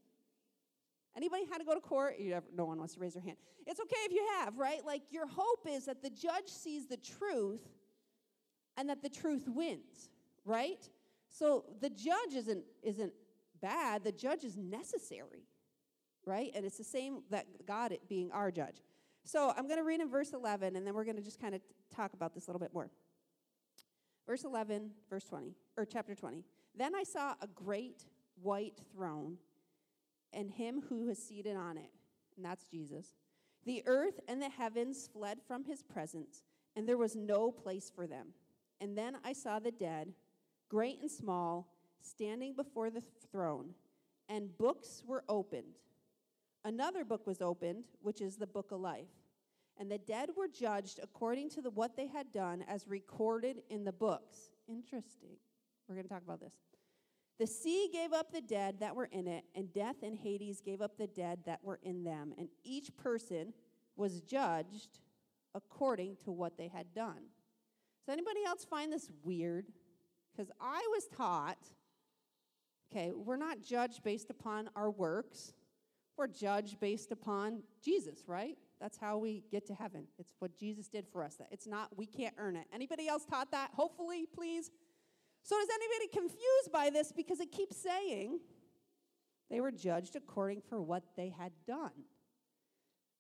Anybody 1.17 1.45
had 1.51 1.59
to 1.59 1.65
go 1.65 1.75
to 1.75 1.81
court? 1.81 2.15
Ever, 2.19 2.47
no 2.55 2.65
one 2.65 2.79
wants 2.79 2.95
to 2.95 3.01
raise 3.01 3.15
their 3.15 3.23
hand. 3.23 3.37
It's 3.67 3.81
okay 3.81 3.97
if 4.05 4.13
you 4.13 4.27
have, 4.39 4.57
right? 4.57 4.85
Like 4.85 5.03
your 5.11 5.27
hope 5.27 5.67
is 5.69 5.87
that 5.87 6.03
the 6.03 6.11
judge 6.11 6.49
sees 6.49 6.87
the 6.87 6.97
truth 6.97 7.61
and 8.77 8.89
that 8.89 9.03
the 9.03 9.11
truth 9.11 9.47
wins, 9.49 10.11
right? 10.45 10.89
So 11.29 11.65
the 11.81 11.91
judge 11.91 12.35
isn't 12.35 12.65
isn't 12.83 13.13
bad. 13.61 14.05
The 14.05 14.13
judge 14.13 14.45
is 14.45 14.57
necessary, 14.57 15.47
right? 16.25 16.51
And 16.55 16.65
it's 16.65 16.79
the 16.79 16.85
same 16.85 17.23
that 17.31 17.47
God 17.67 17.97
being 18.09 18.31
our 18.33 18.51
judge. 18.51 18.83
So 19.25 19.53
I'm 19.57 19.67
going 19.67 19.79
to 19.79 19.85
read 19.85 20.01
in 20.01 20.09
verse 20.09 20.33
11, 20.33 20.75
and 20.75 20.87
then 20.87 20.95
we're 20.95 21.05
going 21.05 21.17
to 21.17 21.23
just 21.23 21.41
kind 21.41 21.55
of 21.55 21.61
talk 21.95 22.13
about 22.13 22.35
this 22.35 22.49
a 22.49 22.51
little 22.51 22.61
bit 22.61 22.75
more. 22.75 22.91
Verse 24.27 24.45
11, 24.45 24.91
verse 25.09 25.25
20, 25.25 25.55
or 25.77 25.85
chapter 25.85 26.15
20. 26.15 26.45
Then 26.77 26.95
I 26.95 27.05
saw 27.05 27.35
a 27.41 27.47
great 27.47 28.05
white 28.41 28.81
throne 28.93 29.37
and 30.33 30.51
him 30.51 30.83
who 30.89 31.05
was 31.05 31.19
seated 31.19 31.57
on 31.57 31.77
it, 31.77 31.91
and 32.37 32.45
that's 32.45 32.65
Jesus. 32.65 33.15
The 33.65 33.83
earth 33.87 34.21
and 34.29 34.41
the 34.41 34.49
heavens 34.49 35.09
fled 35.13 35.39
from 35.47 35.65
his 35.65 35.83
presence, 35.83 36.43
and 36.75 36.89
there 36.89 36.99
was 36.99 37.15
no 37.15 37.51
place 37.51 37.91
for 37.95 38.07
them. 38.07 38.29
And 38.81 38.97
then 38.99 39.17
I 39.25 39.33
saw 39.33 39.59
the 39.59 39.71
dead, 39.71 40.13
great 40.69 41.01
and 41.01 41.11
small, 41.11 41.69
standing 42.01 42.55
before 42.55 42.91
the 42.91 43.03
throne, 43.31 43.75
and 44.29 44.57
books 44.59 45.03
were 45.07 45.25
opened. 45.29 45.79
Another 46.65 47.05
book 47.05 47.27
was 47.27 47.41
opened, 47.41 47.85
which 48.01 48.21
is 48.21 48.37
the 48.37 48.47
book 48.47 48.73
of 48.73 48.81
life. 48.81 49.09
And 49.79 49.91
the 49.91 49.99
dead 49.99 50.31
were 50.37 50.49
judged 50.49 51.01
according 51.03 51.51
to 51.51 51.63
the, 51.63 51.71
what 51.71 51.97
they 51.97 52.07
had 52.07 52.33
done 52.33 52.65
as 52.69 52.87
recorded 52.87 53.63
in 53.71 53.85
the 53.85 53.93
books. 53.93 54.51
Interesting. 54.69 55.37
We're 55.89 55.95
going 55.95 56.07
to 56.07 56.13
talk 56.13 56.23
about 56.23 56.41
this. 56.41 56.53
The 57.39 57.47
sea 57.47 57.89
gave 57.93 58.13
up 58.13 58.33
the 58.33 58.41
dead 58.41 58.77
that 58.81 58.95
were 58.95 59.09
in 59.11 59.27
it, 59.27 59.45
and 59.55 59.73
death 59.73 59.97
and 60.03 60.17
Hades 60.17 60.61
gave 60.61 60.81
up 60.81 60.97
the 60.97 61.07
dead 61.07 61.41
that 61.47 61.65
were 61.65 61.81
in 61.83 62.05
them. 62.05 62.35
And 62.39 62.49
each 62.63 62.95
person 62.97 63.53
was 63.97 64.21
judged 64.21 65.01
according 65.55 66.17
to 66.25 66.31
what 66.31 66.57
they 66.57 66.69
had 66.69 66.95
done. 66.95 67.29
Does 68.07 68.13
anybody 68.13 68.45
else 68.47 68.65
find 68.65 68.93
this 68.93 69.11
weird? 69.23 69.67
Because 70.33 70.51
I 70.61 70.87
was 70.91 71.07
taught, 71.17 71.59
okay, 72.91 73.13
we're 73.15 73.37
not 73.37 73.63
judged 73.63 74.03
based 74.03 74.31
upon 74.31 74.71
our 74.77 74.91
works, 74.91 75.53
we're 76.17 76.27
judged 76.27 76.79
based 76.81 77.11
upon 77.11 77.63
Jesus, 77.83 78.25
right? 78.27 78.57
That's 78.81 78.99
how 78.99 79.17
we 79.17 79.45
get 79.51 79.67
to 79.69 79.75
heaven. 79.75 80.07
It's 80.19 80.35
what 80.41 80.57
Jesus 80.59 80.89
did 80.89 81.07
for 81.07 81.23
us. 81.23 81.39
It's 81.51 81.67
not, 81.67 81.89
we 81.97 82.07
can't 82.07 82.35
earn 82.37 82.57
it. 82.57 82.67
Anybody 82.73 83.09
else 83.09 83.25
taught 83.25 83.51
that? 83.53 83.71
Hopefully, 83.75 84.27
please. 84.35 84.71
So, 85.43 85.59
is 85.59 85.69
anybody 85.73 86.09
confused 86.13 86.73
by 86.73 86.91
this? 86.91 87.13
Because 87.13 87.41
it 87.41 87.51
keeps 87.51 87.77
saying 87.77 88.39
they 89.51 89.61
were 89.61 89.73
judged 89.73 90.17
according 90.17 90.63
for 90.63 90.81
what 90.81 91.03
they 91.17 91.29
had 91.29 91.53
done. 91.67 91.91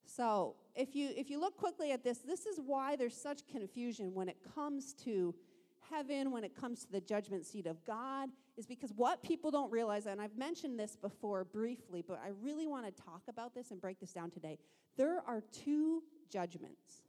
So, 0.07 0.57
if 0.75 0.95
you 0.95 1.11
if 1.17 1.31
you 1.31 1.41
look 1.41 1.57
quickly 1.57 1.93
at 1.93 2.05
this, 2.05 2.19
this 2.19 2.47
is 2.47 2.61
why 2.65 2.97
there's 2.97 3.17
such 3.17 3.47
confusion 3.47 4.15
when 4.15 4.29
it 4.29 4.39
comes 4.55 4.95
to 5.05 5.35
heaven, 5.91 6.31
when 6.31 6.45
it 6.45 6.55
comes 6.55 6.85
to 6.85 6.93
the 6.93 7.01
judgment 7.01 7.45
seat 7.45 7.67
of 7.67 7.85
God, 7.85 8.31
is 8.57 8.67
because 8.67 8.93
what 8.95 9.23
people 9.23 9.51
don't 9.51 9.71
realize, 9.71 10.07
and 10.07 10.21
I've 10.21 10.37
mentioned 10.37 10.79
this 10.79 10.97
before 10.97 11.45
briefly, 11.45 12.03
but 12.07 12.21
I 12.25 12.31
really 12.41 12.67
want 12.67 12.85
to 12.87 13.03
talk 13.03 13.23
about 13.29 13.55
this 13.55 13.71
and 13.71 13.81
break 13.81 14.01
this 14.01 14.13
down 14.13 14.31
today. 14.31 14.59
There 14.97 15.23
are 15.27 15.43
two 15.53 16.03
judgments. 16.31 17.03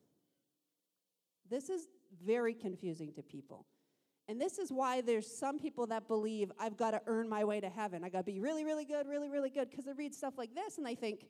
This 1.50 1.70
is 1.70 1.88
very 2.26 2.54
confusing 2.54 3.14
to 3.14 3.22
people. 3.22 3.66
And 4.30 4.40
this 4.40 4.58
is 4.58 4.72
why 4.72 5.02
there's 5.02 5.28
some 5.28 5.60
people 5.60 5.88
that 5.88 6.08
believe 6.08 6.52
I've 6.60 6.78
got 6.78 6.92
to 6.92 7.02
earn 7.08 7.28
my 7.28 7.44
way 7.44 7.60
to 7.60 7.70
heaven. 7.70 8.04
I 8.04 8.10
got 8.10 8.20
to 8.20 8.24
be 8.32 8.40
really, 8.40 8.64
really 8.64 8.86
good, 8.86 9.08
really, 9.08 9.30
really 9.30 9.50
good, 9.50 9.70
because 9.70 9.86
they 9.86 9.94
read 9.94 10.16
stuff 10.16 10.36
like 10.38 10.56
this 10.56 10.78
and 10.78 10.88
they 10.88 10.96
think, 10.96 11.26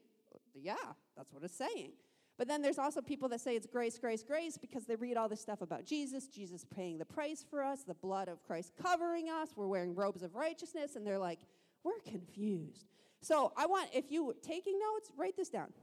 yeah, 0.53 0.75
that's 1.17 1.33
what 1.33 1.43
it's 1.43 1.57
saying. 1.57 1.93
But 2.37 2.47
then 2.47 2.61
there's 2.61 2.79
also 2.79 3.01
people 3.01 3.29
that 3.29 3.41
say 3.41 3.55
it's 3.55 3.67
grace, 3.67 3.97
grace, 3.97 4.23
grace 4.23 4.57
because 4.57 4.85
they 4.85 4.95
read 4.95 5.17
all 5.17 5.29
this 5.29 5.41
stuff 5.41 5.61
about 5.61 5.85
Jesus, 5.85 6.27
Jesus 6.27 6.65
paying 6.65 6.97
the 6.97 7.05
price 7.05 7.45
for 7.47 7.63
us, 7.63 7.83
the 7.83 7.93
blood 7.93 8.27
of 8.27 8.43
Christ 8.43 8.73
covering 8.81 9.29
us, 9.29 9.49
we're 9.55 9.67
wearing 9.67 9.93
robes 9.93 10.23
of 10.23 10.35
righteousness, 10.35 10.95
and 10.95 11.05
they're 11.05 11.19
like, 11.19 11.39
we're 11.83 11.99
confused. 11.99 12.85
So 13.21 13.53
I 13.55 13.65
want, 13.65 13.89
if 13.93 14.11
you 14.11 14.35
taking 14.41 14.79
notes, 14.79 15.11
write 15.17 15.37
this 15.37 15.49
down. 15.49 15.73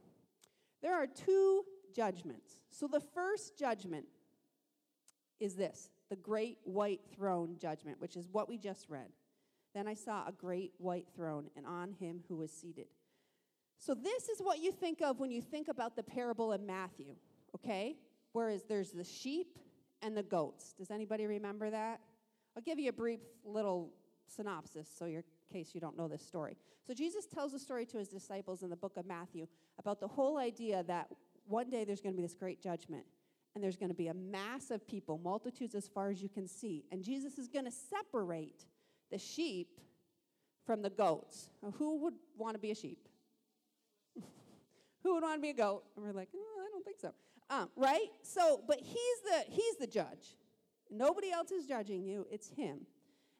There 0.82 0.94
are 0.94 1.06
two 1.06 1.64
judgments. 1.94 2.58
So 2.70 2.86
the 2.86 3.00
first 3.00 3.58
judgment 3.58 4.06
is 5.38 5.54
this 5.54 5.88
the 6.10 6.16
great 6.16 6.58
white 6.64 7.00
throne 7.14 7.56
judgment, 7.58 8.00
which 8.00 8.16
is 8.16 8.28
what 8.30 8.48
we 8.48 8.58
just 8.58 8.90
read. 8.90 9.08
Then 9.74 9.86
I 9.86 9.94
saw 9.94 10.26
a 10.26 10.32
great 10.32 10.72
white 10.78 11.06
throne, 11.14 11.48
and 11.56 11.64
on 11.64 11.92
him 11.92 12.24
who 12.28 12.36
was 12.36 12.50
seated. 12.50 12.86
So, 13.78 13.94
this 13.94 14.28
is 14.28 14.40
what 14.40 14.58
you 14.58 14.72
think 14.72 15.00
of 15.00 15.20
when 15.20 15.30
you 15.30 15.40
think 15.40 15.68
about 15.68 15.96
the 15.96 16.02
parable 16.02 16.52
in 16.52 16.66
Matthew, 16.66 17.14
okay? 17.54 17.96
Whereas 18.32 18.64
there's 18.68 18.90
the 18.90 19.04
sheep 19.04 19.58
and 20.02 20.16
the 20.16 20.22
goats. 20.22 20.74
Does 20.76 20.90
anybody 20.90 21.26
remember 21.26 21.70
that? 21.70 22.00
I'll 22.56 22.62
give 22.62 22.78
you 22.78 22.90
a 22.90 22.92
brief 22.92 23.20
little 23.44 23.90
synopsis 24.26 24.88
so 24.94 25.06
in 25.06 25.22
case 25.52 25.70
you 25.72 25.80
don't 25.80 25.96
know 25.96 26.08
this 26.08 26.26
story. 26.26 26.56
So, 26.84 26.92
Jesus 26.92 27.26
tells 27.26 27.54
a 27.54 27.58
story 27.60 27.86
to 27.86 27.98
his 27.98 28.08
disciples 28.08 28.64
in 28.64 28.70
the 28.70 28.76
book 28.76 28.96
of 28.96 29.06
Matthew 29.06 29.46
about 29.78 30.00
the 30.00 30.08
whole 30.08 30.36
idea 30.36 30.82
that 30.88 31.08
one 31.46 31.70
day 31.70 31.84
there's 31.84 32.00
going 32.00 32.14
to 32.14 32.16
be 32.16 32.22
this 32.22 32.34
great 32.34 32.60
judgment 32.60 33.04
and 33.54 33.64
there's 33.64 33.76
going 33.76 33.90
to 33.90 33.96
be 33.96 34.08
a 34.08 34.14
mass 34.14 34.70
of 34.70 34.86
people, 34.86 35.18
multitudes 35.22 35.74
as 35.74 35.88
far 35.88 36.10
as 36.10 36.22
you 36.22 36.28
can 36.28 36.46
see. 36.46 36.84
And 36.92 37.02
Jesus 37.02 37.38
is 37.38 37.48
going 37.48 37.64
to 37.64 37.70
separate 37.70 38.64
the 39.10 39.18
sheep 39.18 39.80
from 40.64 40.82
the 40.82 40.90
goats. 40.90 41.50
Now, 41.62 41.72
who 41.72 41.98
would 42.02 42.14
want 42.36 42.54
to 42.54 42.60
be 42.60 42.70
a 42.70 42.74
sheep? 42.74 43.08
who 45.02 45.14
would 45.14 45.22
want 45.22 45.36
to 45.36 45.40
be 45.40 45.50
a 45.50 45.54
goat? 45.54 45.82
And 45.96 46.04
we're 46.04 46.12
like, 46.12 46.28
oh, 46.34 46.64
I 46.64 46.70
don't 46.70 46.84
think 46.84 47.00
so. 47.00 47.12
Um, 47.50 47.68
right? 47.74 48.06
So, 48.22 48.62
but 48.68 48.78
he's 48.80 49.20
the 49.24 49.44
he's 49.48 49.76
the 49.76 49.86
judge. 49.88 50.36
Nobody 50.88 51.32
else 51.32 51.50
is 51.50 51.66
judging 51.66 52.04
you. 52.04 52.26
It's 52.30 52.48
him. 52.48 52.86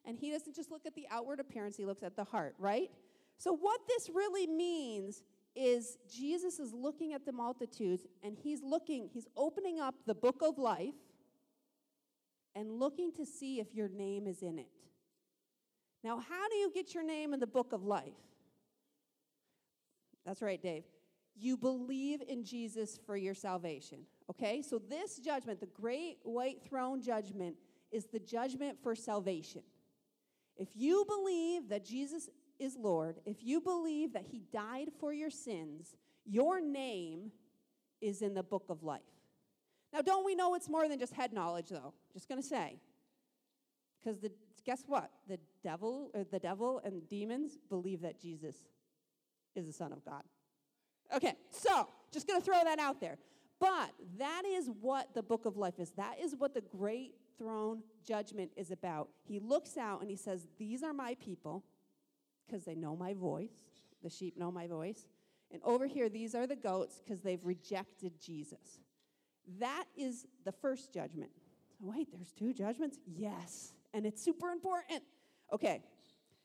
And 0.05 0.17
he 0.17 0.31
doesn't 0.31 0.55
just 0.55 0.71
look 0.71 0.85
at 0.85 0.95
the 0.95 1.05
outward 1.09 1.39
appearance, 1.39 1.77
he 1.77 1.85
looks 1.85 2.03
at 2.03 2.15
the 2.15 2.23
heart, 2.23 2.55
right? 2.57 2.89
So, 3.37 3.53
what 3.53 3.79
this 3.87 4.09
really 4.13 4.47
means 4.47 5.23
is 5.55 5.97
Jesus 6.09 6.59
is 6.59 6.73
looking 6.73 7.13
at 7.13 7.25
the 7.25 7.31
multitudes 7.31 8.05
and 8.23 8.37
he's 8.41 8.61
looking, 8.63 9.09
he's 9.11 9.27
opening 9.35 9.79
up 9.79 9.95
the 10.05 10.15
book 10.15 10.41
of 10.41 10.57
life 10.57 10.93
and 12.55 12.71
looking 12.71 13.11
to 13.13 13.25
see 13.25 13.59
if 13.59 13.73
your 13.73 13.89
name 13.89 14.27
is 14.27 14.41
in 14.41 14.59
it. 14.59 14.69
Now, 16.03 16.17
how 16.17 16.49
do 16.49 16.55
you 16.55 16.71
get 16.73 16.93
your 16.93 17.03
name 17.03 17.33
in 17.33 17.39
the 17.39 17.47
book 17.47 17.73
of 17.73 17.83
life? 17.83 18.13
That's 20.25 20.41
right, 20.41 20.61
Dave. 20.61 20.83
You 21.35 21.57
believe 21.57 22.21
in 22.27 22.43
Jesus 22.43 22.99
for 23.05 23.15
your 23.15 23.33
salvation. 23.33 23.99
Okay? 24.29 24.61
So, 24.61 24.79
this 24.79 25.17
judgment, 25.17 25.59
the 25.59 25.67
great 25.67 26.17
white 26.23 26.61
throne 26.67 27.01
judgment, 27.01 27.55
is 27.91 28.05
the 28.05 28.19
judgment 28.19 28.77
for 28.81 28.95
salvation. 28.95 29.61
If 30.57 30.69
you 30.75 31.05
believe 31.07 31.69
that 31.69 31.85
Jesus 31.85 32.29
is 32.61 32.77
Lord, 32.77 33.19
if 33.25 33.37
you 33.41 33.59
believe 33.59 34.13
that 34.13 34.25
He 34.29 34.43
died 34.53 34.89
for 34.99 35.11
your 35.11 35.31
sins, 35.31 35.95
your 36.25 36.61
name 36.61 37.31
is 37.99 38.21
in 38.21 38.33
the 38.33 38.43
book 38.43 38.65
of 38.69 38.83
life. 38.83 39.01
Now, 39.91 40.01
don't 40.01 40.25
we 40.25 40.35
know 40.35 40.55
it's 40.55 40.69
more 40.69 40.87
than 40.87 40.99
just 40.99 41.13
head 41.13 41.33
knowledge, 41.33 41.69
though? 41.69 41.93
Just 42.13 42.29
going 42.29 42.41
to 42.41 42.47
say. 42.47 42.79
Because 43.99 44.19
the 44.19 44.31
guess 44.63 44.83
what? 44.87 45.09
The 45.27 45.39
devil 45.63 46.11
or 46.13 46.23
the 46.23 46.39
devil 46.39 46.81
and 46.85 47.07
demons 47.09 47.57
believe 47.69 48.01
that 48.01 48.21
Jesus 48.21 48.55
is 49.55 49.65
the 49.65 49.73
Son 49.73 49.91
of 49.91 50.05
God. 50.05 50.23
Okay, 51.13 51.33
so 51.49 51.89
just 52.11 52.27
going 52.27 52.39
to 52.39 52.45
throw 52.45 52.63
that 52.63 52.79
out 52.79 53.01
there. 53.01 53.17
But 53.59 53.91
that 54.17 54.43
is 54.45 54.69
what 54.79 55.13
the 55.13 55.21
book 55.21 55.45
of 55.45 55.57
life 55.57 55.79
is. 55.79 55.91
That 55.91 56.15
is 56.21 56.35
what 56.37 56.53
the 56.53 56.61
great 56.61 57.15
throne 57.37 57.83
judgment 58.07 58.51
is 58.55 58.71
about. 58.71 59.09
He 59.27 59.39
looks 59.39 59.77
out 59.77 60.01
and 60.01 60.09
he 60.09 60.15
says, 60.15 60.47
These 60.57 60.83
are 60.83 60.93
my 60.93 61.15
people 61.15 61.63
because 62.51 62.65
they 62.65 62.75
know 62.75 62.95
my 62.95 63.13
voice. 63.13 63.63
The 64.03 64.09
sheep 64.09 64.37
know 64.37 64.51
my 64.51 64.67
voice. 64.67 65.07
And 65.51 65.61
over 65.63 65.85
here, 65.85 66.09
these 66.09 66.35
are 66.35 66.47
the 66.47 66.55
goats 66.55 67.01
because 67.03 67.21
they've 67.21 67.43
rejected 67.45 68.13
Jesus. 68.19 68.79
That 69.59 69.85
is 69.97 70.25
the 70.45 70.51
first 70.51 70.93
judgment. 70.93 71.31
So, 71.77 71.85
wait, 71.87 72.09
there's 72.11 72.31
two 72.31 72.53
judgments? 72.53 72.99
Yes. 73.05 73.73
And 73.93 74.05
it's 74.05 74.23
super 74.23 74.49
important. 74.49 75.03
Okay. 75.51 75.83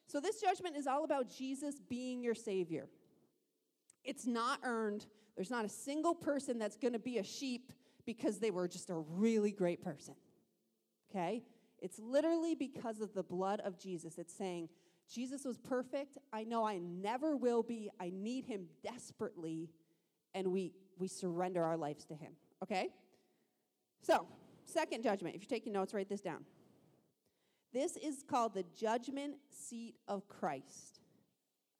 So, 0.06 0.20
this 0.20 0.40
judgment 0.40 0.76
is 0.76 0.86
all 0.86 1.04
about 1.04 1.30
Jesus 1.30 1.76
being 1.88 2.22
your 2.22 2.34
Savior. 2.34 2.88
It's 4.04 4.26
not 4.26 4.60
earned. 4.62 5.06
There's 5.36 5.50
not 5.50 5.64
a 5.64 5.68
single 5.68 6.14
person 6.14 6.58
that's 6.58 6.76
going 6.76 6.92
to 6.92 6.98
be 6.98 7.18
a 7.18 7.24
sheep 7.24 7.72
because 8.04 8.38
they 8.38 8.50
were 8.50 8.68
just 8.68 8.90
a 8.90 8.96
really 8.96 9.50
great 9.50 9.82
person. 9.82 10.14
Okay? 11.10 11.42
It's 11.80 11.98
literally 11.98 12.54
because 12.54 13.00
of 13.00 13.12
the 13.14 13.22
blood 13.22 13.60
of 13.60 13.78
Jesus. 13.78 14.18
It's 14.18 14.34
saying, 14.34 14.68
Jesus 15.12 15.44
was 15.44 15.58
perfect. 15.58 16.18
I 16.32 16.44
know 16.44 16.64
I 16.64 16.78
never 16.78 17.36
will 17.36 17.62
be. 17.62 17.90
I 18.00 18.10
need 18.14 18.44
him 18.44 18.66
desperately. 18.82 19.70
And 20.34 20.48
we, 20.48 20.72
we 20.98 21.08
surrender 21.08 21.62
our 21.62 21.76
lives 21.76 22.04
to 22.06 22.14
him. 22.14 22.32
Okay? 22.62 22.88
So, 24.02 24.26
second 24.64 25.02
judgment. 25.02 25.34
If 25.34 25.42
you're 25.42 25.48
taking 25.48 25.72
notes, 25.72 25.94
write 25.94 26.08
this 26.08 26.20
down. 26.20 26.44
This 27.72 27.96
is 27.96 28.24
called 28.28 28.54
the 28.54 28.64
judgment 28.78 29.36
seat 29.50 29.94
of 30.08 30.28
Christ. 30.28 31.00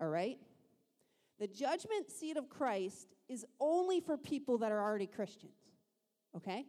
All 0.01 0.09
right? 0.09 0.39
The 1.39 1.47
judgment 1.47 2.11
seat 2.11 2.37
of 2.37 2.49
Christ 2.49 3.15
is 3.29 3.45
only 3.61 4.01
for 4.01 4.17
people 4.17 4.59
that 4.59 4.73
are 4.73 4.83
already 4.83 5.07
Christians. 5.07 5.57
Okay? 6.37 6.67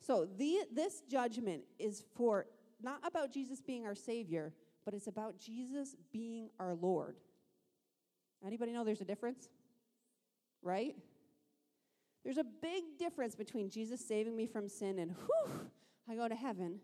So 0.00 0.28
the, 0.36 0.60
this 0.72 1.02
judgment 1.08 1.62
is 1.78 2.04
for 2.14 2.46
not 2.82 3.00
about 3.04 3.32
Jesus 3.32 3.60
being 3.60 3.86
our 3.86 3.94
Savior, 3.94 4.52
but 4.84 4.94
it's 4.94 5.06
about 5.06 5.38
Jesus 5.38 5.96
being 6.12 6.50
our 6.58 6.74
Lord. 6.74 7.16
Anybody 8.44 8.72
know 8.72 8.84
there's 8.84 9.00
a 9.00 9.06
difference? 9.06 9.48
Right? 10.62 10.96
There's 12.24 12.38
a 12.38 12.44
big 12.44 12.98
difference 12.98 13.34
between 13.34 13.70
Jesus 13.70 14.06
saving 14.06 14.36
me 14.36 14.46
from 14.46 14.68
sin 14.68 14.98
and 14.98 15.12
whew, 15.12 15.52
I 16.08 16.14
go 16.14 16.28
to 16.28 16.34
heaven 16.34 16.78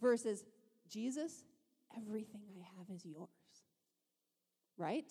versus 0.00 0.44
Jesus, 0.88 1.44
everything 1.96 2.42
I 2.56 2.78
have 2.78 2.88
is 2.94 3.04
yours. 3.04 3.28
Right? 4.78 5.10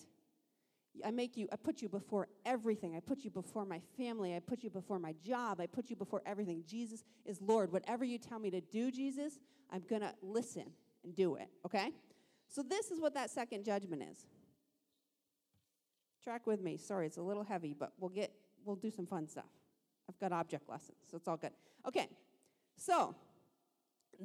I 1.04 1.10
make 1.10 1.36
you, 1.36 1.48
I 1.52 1.56
put 1.56 1.82
you 1.82 1.88
before 1.88 2.28
everything. 2.46 2.96
I 2.96 3.00
put 3.00 3.24
you 3.24 3.30
before 3.30 3.66
my 3.66 3.80
family. 3.98 4.34
I 4.34 4.38
put 4.38 4.62
you 4.62 4.70
before 4.70 4.98
my 4.98 5.14
job. 5.22 5.60
I 5.60 5.66
put 5.66 5.90
you 5.90 5.96
before 5.96 6.22
everything. 6.24 6.62
Jesus 6.66 7.04
is 7.26 7.40
Lord. 7.42 7.70
Whatever 7.70 8.04
you 8.04 8.16
tell 8.18 8.38
me 8.38 8.50
to 8.50 8.60
do, 8.62 8.90
Jesus, 8.90 9.38
I'm 9.70 9.82
going 9.88 10.02
to 10.02 10.14
listen 10.22 10.64
and 11.06 11.16
do 11.16 11.36
it, 11.36 11.48
okay? 11.64 11.92
So 12.48 12.62
this 12.62 12.90
is 12.90 13.00
what 13.00 13.14
that 13.14 13.30
second 13.30 13.64
judgment 13.64 14.02
is. 14.02 14.26
Track 16.22 16.46
with 16.46 16.60
me. 16.60 16.76
Sorry, 16.76 17.06
it's 17.06 17.16
a 17.16 17.22
little 17.22 17.44
heavy, 17.44 17.74
but 17.78 17.92
we'll 17.98 18.10
get 18.10 18.32
we'll 18.64 18.76
do 18.76 18.90
some 18.90 19.06
fun 19.06 19.26
stuff. 19.26 19.44
I've 20.08 20.18
got 20.18 20.32
object 20.32 20.68
lessons, 20.68 20.98
so 21.10 21.16
it's 21.16 21.28
all 21.28 21.36
good. 21.36 21.52
Okay. 21.86 22.08
So, 22.76 23.14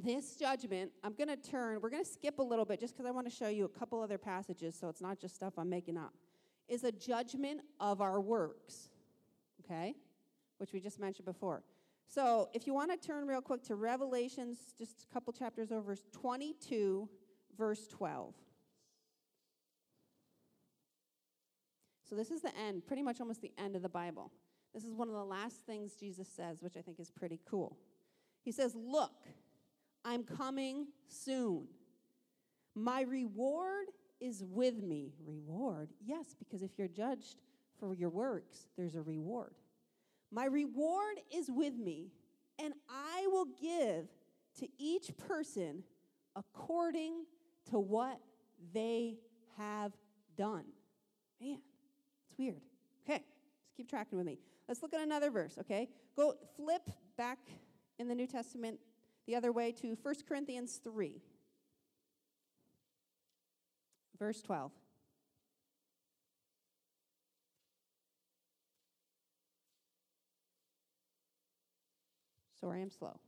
this 0.03 0.35
judgment, 0.35 0.91
I'm 1.03 1.13
going 1.13 1.29
to 1.29 1.37
turn, 1.37 1.79
we're 1.81 1.89
going 1.89 2.03
to 2.03 2.09
skip 2.09 2.39
a 2.39 2.43
little 2.43 2.65
bit 2.65 2.79
just 2.79 2.93
because 2.93 3.07
I 3.07 3.11
want 3.11 3.29
to 3.29 3.35
show 3.35 3.47
you 3.47 3.65
a 3.65 3.79
couple 3.79 4.01
other 4.01 4.17
passages 4.17 4.75
so 4.77 4.89
it's 4.89 5.01
not 5.01 5.19
just 5.19 5.35
stuff 5.35 5.53
I'm 5.57 5.69
making 5.69 5.97
up 5.97 6.13
is 6.71 6.85
a 6.85 6.91
judgment 6.91 7.61
of 7.79 7.99
our 7.99 8.21
works, 8.21 8.89
okay? 9.63 9.93
Which 10.57 10.71
we 10.71 10.79
just 10.79 10.99
mentioned 10.99 11.25
before. 11.25 11.63
So 12.13 12.49
if 12.53 12.67
you 12.67 12.73
want 12.73 12.91
to 12.91 13.07
turn 13.07 13.25
real 13.25 13.39
quick 13.39 13.63
to 13.63 13.75
Revelations, 13.75 14.57
just 14.77 15.05
a 15.09 15.13
couple 15.13 15.31
chapters 15.31 15.71
over, 15.71 15.95
22, 16.11 17.07
verse 17.57 17.87
12. 17.87 18.35
So 22.09 22.17
this 22.17 22.29
is 22.29 22.41
the 22.41 22.51
end, 22.57 22.85
pretty 22.85 23.01
much 23.01 23.21
almost 23.21 23.41
the 23.41 23.53
end 23.57 23.77
of 23.77 23.81
the 23.81 23.89
Bible. 23.89 24.29
This 24.73 24.83
is 24.83 24.93
one 24.93 25.07
of 25.07 25.13
the 25.13 25.23
last 25.23 25.65
things 25.65 25.93
Jesus 25.95 26.27
says, 26.27 26.61
which 26.61 26.75
I 26.75 26.81
think 26.81 26.99
is 26.99 27.09
pretty 27.09 27.39
cool. 27.49 27.77
He 28.43 28.51
says, 28.51 28.75
Look, 28.75 29.15
I'm 30.03 30.25
coming 30.25 30.87
soon. 31.07 31.67
My 32.75 33.03
reward 33.03 33.85
is 34.19 34.43
with 34.43 34.83
me. 34.83 35.13
Reward? 35.25 35.91
Yes, 36.03 36.35
because 36.37 36.61
if 36.61 36.71
you're 36.77 36.89
judged 36.89 37.37
for 37.79 37.93
your 37.93 38.09
works, 38.09 38.67
there's 38.75 38.95
a 38.95 39.01
reward. 39.01 39.53
My 40.31 40.45
reward 40.45 41.19
is 41.35 41.49
with 41.51 41.77
me, 41.77 42.11
and 42.57 42.73
I 42.89 43.27
will 43.27 43.47
give 43.61 44.07
to 44.59 44.67
each 44.77 45.11
person 45.17 45.83
according 46.35 47.25
to 47.69 47.79
what 47.79 48.19
they 48.73 49.17
have 49.57 49.91
done. 50.37 50.65
Man, 51.41 51.57
it's 52.29 52.37
weird. 52.37 52.61
Okay, 53.03 53.23
just 53.63 53.75
keep 53.75 53.89
tracking 53.89 54.17
with 54.17 54.25
me. 54.27 54.39
Let's 54.67 54.81
look 54.81 54.93
at 54.93 55.01
another 55.01 55.31
verse, 55.31 55.57
okay? 55.59 55.89
Go 56.15 56.35
flip 56.55 56.89
back 57.17 57.39
in 57.99 58.07
the 58.07 58.15
New 58.15 58.27
Testament 58.27 58.79
the 59.27 59.35
other 59.35 59.51
way 59.51 59.71
to 59.73 59.97
1 60.01 60.15
Corinthians 60.27 60.79
3. 60.83 61.21
Verse 64.17 64.41
12. 64.41 64.71
Sorry, 72.61 72.81
I'm 72.81 72.91
slow. 72.91 73.19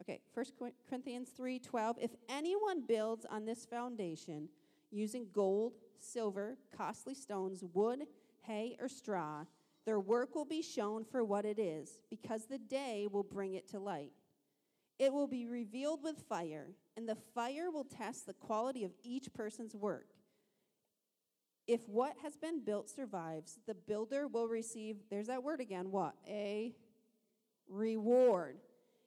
Okay, 0.00 0.20
1 0.32 0.46
Corinthians 0.88 1.30
3:12 1.30 1.98
If 2.00 2.12
anyone 2.28 2.86
builds 2.86 3.26
on 3.26 3.44
this 3.44 3.66
foundation 3.66 4.48
using 4.90 5.28
gold, 5.32 5.74
silver, 5.98 6.56
costly 6.74 7.14
stones, 7.14 7.62
wood, 7.74 8.06
hay, 8.42 8.76
or 8.80 8.88
straw, 8.88 9.44
their 9.84 10.00
work 10.00 10.34
will 10.34 10.44
be 10.44 10.62
shown 10.62 11.04
for 11.04 11.24
what 11.24 11.44
it 11.44 11.58
is, 11.58 12.00
because 12.08 12.46
the 12.46 12.58
day 12.58 13.06
will 13.10 13.22
bring 13.22 13.54
it 13.54 13.68
to 13.68 13.78
light. 13.78 14.12
It 14.98 15.12
will 15.12 15.26
be 15.26 15.46
revealed 15.46 16.02
with 16.02 16.22
fire, 16.28 16.74
and 16.96 17.08
the 17.08 17.16
fire 17.34 17.70
will 17.70 17.84
test 17.84 18.26
the 18.26 18.34
quality 18.34 18.84
of 18.84 18.92
each 19.02 19.32
person's 19.32 19.74
work. 19.74 20.14
If 21.66 21.88
what 21.88 22.16
has 22.22 22.36
been 22.36 22.64
built 22.64 22.90
survives, 22.90 23.58
the 23.66 23.74
builder 23.74 24.26
will 24.26 24.48
receive, 24.48 24.96
there's 25.08 25.28
that 25.28 25.42
word 25.42 25.60
again, 25.60 25.90
what? 25.90 26.14
A 26.26 26.74
reward. 27.70 28.58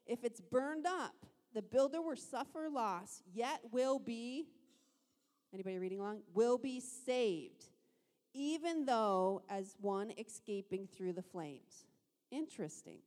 If 0.05 0.23
it's 0.23 0.41
burned 0.41 0.85
up, 0.85 1.13
the 1.53 1.61
builder 1.61 2.01
will 2.01 2.15
suffer 2.15 2.67
loss, 2.71 3.21
yet 3.31 3.59
will 3.71 3.99
be, 3.99 4.47
anybody 5.53 5.77
reading 5.77 5.99
along? 5.99 6.21
Will 6.33 6.57
be 6.57 6.79
saved, 6.79 7.65
even 8.33 8.85
though 8.85 9.43
as 9.49 9.75
one 9.79 10.11
escaping 10.17 10.87
through 10.87 11.13
the 11.13 11.21
flames. 11.21 11.85
Interesting. 12.31 12.99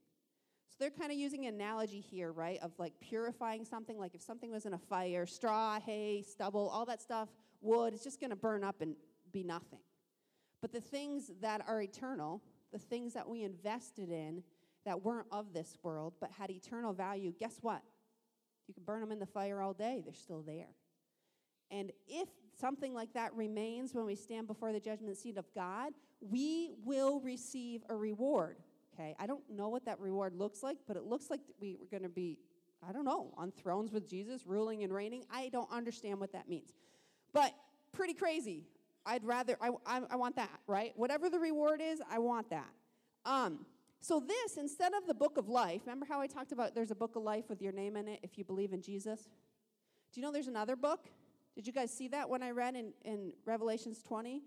So 0.68 0.76
they're 0.78 0.90
kind 0.90 1.10
of 1.10 1.18
using 1.18 1.46
an 1.46 1.54
analogy 1.54 2.00
here, 2.00 2.32
right, 2.32 2.58
of 2.62 2.72
like 2.78 2.92
purifying 3.00 3.64
something. 3.64 3.98
Like 3.98 4.14
if 4.14 4.22
something 4.22 4.52
was 4.52 4.66
in 4.66 4.74
a 4.74 4.78
fire, 4.78 5.26
straw, 5.26 5.80
hay, 5.80 6.22
stubble, 6.22 6.68
all 6.68 6.84
that 6.86 7.02
stuff, 7.02 7.28
wood, 7.60 7.94
it's 7.94 8.04
just 8.04 8.20
going 8.20 8.30
to 8.30 8.36
burn 8.36 8.62
up 8.62 8.80
and 8.80 8.94
be 9.32 9.42
nothing. 9.42 9.80
But 10.60 10.72
the 10.72 10.80
things 10.80 11.30
that 11.40 11.62
are 11.66 11.80
eternal, 11.80 12.42
the 12.72 12.78
things 12.78 13.14
that 13.14 13.28
we 13.28 13.42
invested 13.42 14.10
in 14.10 14.42
that 14.86 15.04
weren't 15.04 15.26
of 15.30 15.52
this 15.52 15.76
world 15.82 16.14
but 16.20 16.30
had 16.30 16.50
eternal 16.50 16.92
value, 16.92 17.32
guess 17.38 17.58
what? 17.60 17.82
You 18.66 18.74
can 18.74 18.84
burn 18.84 19.00
them 19.00 19.12
in 19.12 19.18
the 19.18 19.26
fire 19.26 19.60
all 19.60 19.74
day, 19.74 20.00
they're 20.04 20.14
still 20.14 20.42
there. 20.42 20.74
And 21.70 21.92
if 22.08 22.28
something 22.58 22.94
like 22.94 23.12
that 23.12 23.34
remains 23.34 23.94
when 23.94 24.06
we 24.06 24.14
stand 24.14 24.46
before 24.46 24.72
the 24.72 24.80
judgment 24.80 25.16
seat 25.18 25.36
of 25.36 25.44
God, 25.54 25.92
we 26.20 26.70
will 26.84 27.20
receive 27.20 27.82
a 27.88 27.96
reward. 27.96 28.56
Okay, 28.94 29.14
I 29.18 29.26
don't 29.26 29.42
know 29.50 29.68
what 29.68 29.84
that 29.84 30.00
reward 30.00 30.34
looks 30.34 30.62
like, 30.62 30.78
but 30.88 30.96
it 30.96 31.04
looks 31.04 31.28
like 31.28 31.40
we, 31.60 31.74
are 31.82 31.90
going 31.90 32.02
to 32.02 32.08
be 32.08 32.38
I 32.86 32.92
don't 32.92 33.04
know, 33.04 33.32
on 33.36 33.50
thrones 33.52 33.92
with 33.92 34.08
Jesus, 34.08 34.46
ruling 34.46 34.82
and 34.84 34.92
reigning. 34.92 35.24
I 35.30 35.48
don't 35.48 35.70
understand 35.72 36.20
what 36.20 36.32
that 36.32 36.48
means. 36.48 36.74
But 37.32 37.52
pretty 37.92 38.14
crazy. 38.14 38.64
I'd 39.04 39.24
rather, 39.24 39.56
I, 39.60 39.70
I, 39.86 40.02
I 40.10 40.16
want 40.16 40.36
that, 40.36 40.60
right? 40.66 40.92
Whatever 40.96 41.30
the 41.30 41.38
reward 41.38 41.80
is, 41.82 42.00
I 42.10 42.18
want 42.18 42.50
that. 42.50 42.68
Um, 43.24 43.66
so, 44.00 44.20
this, 44.20 44.56
instead 44.56 44.92
of 44.94 45.06
the 45.06 45.14
book 45.14 45.36
of 45.36 45.48
life, 45.48 45.82
remember 45.84 46.06
how 46.06 46.20
I 46.20 46.26
talked 46.26 46.52
about 46.52 46.74
there's 46.74 46.90
a 46.90 46.96
book 46.96 47.16
of 47.16 47.22
life 47.22 47.44
with 47.48 47.60
your 47.60 47.72
name 47.72 47.96
in 47.96 48.08
it 48.08 48.20
if 48.22 48.38
you 48.38 48.44
believe 48.44 48.72
in 48.72 48.80
Jesus? 48.82 49.28
Do 50.12 50.20
you 50.20 50.26
know 50.26 50.32
there's 50.32 50.46
another 50.46 50.76
book? 50.76 51.06
Did 51.54 51.66
you 51.66 51.72
guys 51.72 51.90
see 51.90 52.08
that 52.08 52.28
when 52.28 52.42
I 52.42 52.50
read 52.50 52.76
in, 52.76 52.92
in 53.04 53.32
Revelations 53.44 54.02
20? 54.02 54.42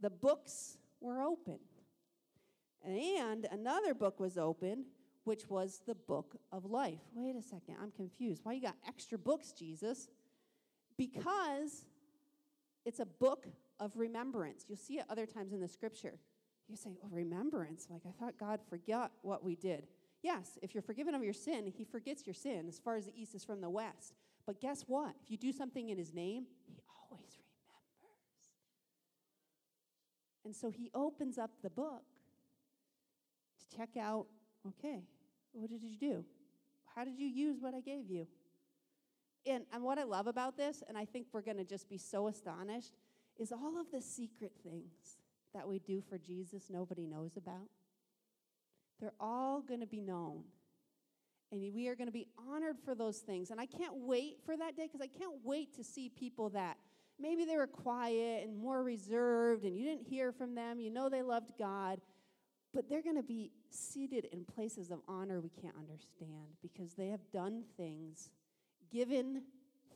The 0.00 0.10
books 0.10 0.78
were 1.00 1.22
open. 1.22 1.58
And 2.82 3.46
another 3.50 3.92
book 3.92 4.18
was 4.18 4.38
open, 4.38 4.86
which 5.24 5.48
was 5.48 5.82
the 5.86 5.94
book 5.94 6.36
of 6.50 6.64
life. 6.64 7.00
Wait 7.14 7.36
a 7.36 7.42
second, 7.42 7.76
I'm 7.80 7.90
confused. 7.90 8.40
Why 8.44 8.54
you 8.54 8.62
got 8.62 8.76
extra 8.88 9.18
books, 9.18 9.52
Jesus? 9.52 10.08
Because 10.96 11.84
it's 12.86 13.00
a 13.00 13.06
book 13.06 13.46
of 13.78 13.92
remembrance. 13.94 14.64
You'll 14.68 14.78
see 14.78 14.98
it 14.98 15.04
other 15.10 15.26
times 15.26 15.52
in 15.52 15.60
the 15.60 15.68
scripture. 15.68 16.18
You 16.70 16.76
say, 16.76 16.96
oh, 17.04 17.08
remembrance. 17.10 17.88
Like, 17.90 18.02
I 18.06 18.12
thought 18.12 18.38
God 18.38 18.60
forgot 18.68 19.10
what 19.22 19.42
we 19.42 19.56
did. 19.56 19.88
Yes, 20.22 20.56
if 20.62 20.72
you're 20.72 20.82
forgiven 20.82 21.16
of 21.16 21.24
your 21.24 21.32
sin, 21.32 21.66
He 21.66 21.84
forgets 21.84 22.24
your 22.26 22.34
sin 22.34 22.66
as 22.68 22.78
far 22.78 22.94
as 22.96 23.06
the 23.06 23.12
east 23.20 23.34
is 23.34 23.44
from 23.44 23.60
the 23.60 23.68
west. 23.68 24.14
But 24.46 24.60
guess 24.60 24.84
what? 24.86 25.14
If 25.22 25.30
you 25.30 25.36
do 25.36 25.52
something 25.52 25.88
in 25.88 25.98
His 25.98 26.14
name, 26.14 26.46
He 26.66 26.78
always 27.10 27.38
remembers. 27.40 28.52
And 30.44 30.54
so 30.54 30.70
He 30.70 30.90
opens 30.94 31.38
up 31.38 31.50
the 31.60 31.70
book 31.70 32.04
to 33.58 33.76
check 33.76 33.96
out 33.98 34.26
okay, 34.68 35.02
what 35.52 35.70
did 35.70 35.82
you 35.82 35.96
do? 35.96 36.24
How 36.94 37.04
did 37.04 37.18
you 37.18 37.26
use 37.26 37.56
what 37.58 37.74
I 37.74 37.80
gave 37.80 38.08
you? 38.10 38.26
And, 39.46 39.64
and 39.72 39.82
what 39.82 39.98
I 39.98 40.04
love 40.04 40.26
about 40.26 40.56
this, 40.56 40.82
and 40.86 40.98
I 40.98 41.06
think 41.06 41.28
we're 41.32 41.40
going 41.40 41.56
to 41.56 41.64
just 41.64 41.88
be 41.88 41.96
so 41.96 42.28
astonished, 42.28 42.92
is 43.38 43.50
all 43.50 43.80
of 43.80 43.90
the 43.90 44.02
secret 44.02 44.52
things 44.62 45.19
that 45.54 45.66
we 45.68 45.78
do 45.78 46.02
for 46.08 46.18
Jesus 46.18 46.64
nobody 46.70 47.06
knows 47.06 47.36
about. 47.36 47.68
They're 49.00 49.12
all 49.18 49.62
going 49.62 49.80
to 49.80 49.86
be 49.86 50.00
known. 50.00 50.44
And 51.52 51.60
we 51.74 51.88
are 51.88 51.96
going 51.96 52.06
to 52.06 52.12
be 52.12 52.28
honored 52.38 52.76
for 52.84 52.94
those 52.94 53.18
things. 53.18 53.50
And 53.50 53.60
I 53.60 53.66
can't 53.66 53.96
wait 53.96 54.38
for 54.44 54.56
that 54.56 54.76
day 54.76 54.86
because 54.86 55.00
I 55.00 55.18
can't 55.18 55.34
wait 55.42 55.74
to 55.76 55.84
see 55.84 56.08
people 56.08 56.50
that 56.50 56.76
maybe 57.18 57.44
they 57.44 57.56
were 57.56 57.66
quiet 57.66 58.44
and 58.44 58.56
more 58.56 58.82
reserved 58.82 59.64
and 59.64 59.76
you 59.76 59.84
didn't 59.84 60.06
hear 60.06 60.30
from 60.32 60.54
them. 60.54 60.78
You 60.78 60.90
know 60.90 61.08
they 61.08 61.22
loved 61.22 61.52
God. 61.58 62.00
But 62.72 62.88
they're 62.88 63.02
going 63.02 63.16
to 63.16 63.22
be 63.24 63.50
seated 63.70 64.26
in 64.26 64.44
places 64.44 64.92
of 64.92 65.00
honor 65.08 65.40
we 65.40 65.50
can't 65.50 65.74
understand 65.76 66.54
because 66.62 66.94
they 66.94 67.08
have 67.08 67.20
done 67.32 67.64
things, 67.76 68.30
given 68.92 69.42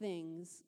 things, 0.01 0.65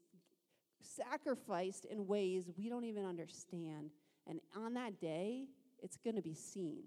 sacrificed 0.80 1.84
in 1.84 2.06
ways 2.06 2.48
we 2.56 2.68
don't 2.68 2.84
even 2.84 3.04
understand. 3.04 3.90
And 4.26 4.40
on 4.56 4.74
that 4.74 5.00
day, 5.00 5.46
it's 5.82 5.96
going 5.96 6.16
to 6.16 6.22
be 6.22 6.34
seen. 6.34 6.84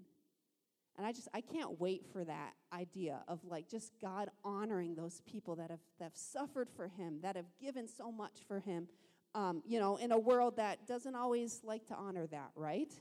And 0.96 1.06
I 1.06 1.12
just, 1.12 1.28
I 1.32 1.40
can't 1.40 1.80
wait 1.80 2.04
for 2.12 2.24
that 2.24 2.52
idea 2.72 3.20
of 3.26 3.40
like 3.44 3.68
just 3.68 3.92
God 4.02 4.28
honoring 4.44 4.94
those 4.94 5.22
people 5.24 5.56
that 5.56 5.70
have, 5.70 5.80
that 5.98 6.04
have 6.04 6.16
suffered 6.16 6.68
for 6.68 6.88
Him, 6.88 7.20
that 7.22 7.36
have 7.36 7.46
given 7.60 7.88
so 7.88 8.12
much 8.12 8.40
for 8.46 8.60
Him, 8.60 8.88
um, 9.34 9.62
you 9.66 9.78
know, 9.78 9.96
in 9.96 10.12
a 10.12 10.18
world 10.18 10.56
that 10.56 10.86
doesn't 10.86 11.14
always 11.14 11.60
like 11.64 11.86
to 11.86 11.94
honor 11.94 12.26
that, 12.26 12.50
right? 12.54 12.92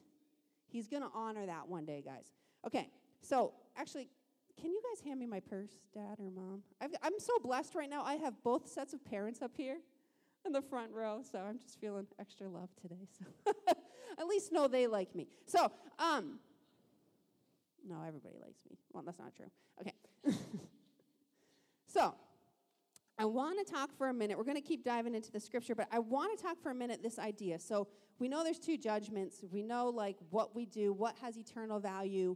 He's 0.68 0.88
going 0.88 1.02
to 1.02 1.10
honor 1.14 1.46
that 1.46 1.68
one 1.68 1.86
day, 1.86 2.02
guys. 2.06 2.32
Okay, 2.66 2.90
so 3.22 3.54
actually, 3.76 4.08
can 4.62 4.72
you 4.72 4.82
guys 4.90 5.02
hand 5.02 5.20
me 5.20 5.26
my 5.26 5.40
purse, 5.40 5.72
Dad 5.94 6.20
or 6.20 6.30
Mom? 6.30 6.62
i 6.82 6.86
am 6.86 7.20
so 7.20 7.34
blessed 7.42 7.76
right 7.76 7.90
now. 7.90 8.04
I 8.04 8.16
have 8.16 8.34
both 8.44 8.68
sets 8.68 8.94
of 8.94 9.04
parents 9.04 9.42
up 9.42 9.52
here 9.58 9.78
in 10.46 10.52
the 10.52 10.62
front 10.62 10.92
row, 10.92 11.22
so 11.30 11.40
I'm 11.40 11.58
just 11.60 11.80
feeling 11.80 12.08
extra 12.20 12.48
love 12.48 12.70
today. 12.82 13.08
So 13.18 13.52
at 14.18 14.28
least 14.28 14.52
know 14.52 14.68
they 14.68 14.88
like 14.88 15.14
me. 15.16 15.28
So, 15.46 15.72
um, 15.98 16.40
no, 17.88 17.98
everybody 18.08 18.36
likes 18.42 18.62
me. 18.70 18.78
Well, 18.94 19.04
that's 19.06 19.20
not 19.20 19.36
true. 19.36 19.50
Okay. 19.82 19.94
so, 21.88 22.14
I 23.18 23.26
want 23.26 23.66
to 23.66 23.72
talk 23.72 23.92
for 23.98 24.08
a 24.08 24.14
minute. 24.14 24.38
We're 24.38 24.46
going 24.46 24.56
to 24.56 24.62
keep 24.62 24.86
diving 24.86 25.14
into 25.14 25.32
the 25.32 25.40
scripture, 25.40 25.76
but 25.76 25.88
I 25.92 26.00
want 26.00 26.38
to 26.38 26.42
talk 26.42 26.62
for 26.62 26.72
a 26.72 26.76
minute 26.76 27.04
this 27.04 27.20
idea. 27.20 27.60
So, 27.60 27.88
we 28.20 28.28
know 28.28 28.44
there's 28.44 28.60
two 28.60 28.78
judgments. 28.78 29.44
We 29.50 29.64
know 29.64 29.90
like 29.90 30.18
what 30.30 30.56
we 30.56 30.66
do, 30.66 30.94
what 30.94 31.18
has 31.22 31.38
eternal 31.38 31.80
value 31.80 32.36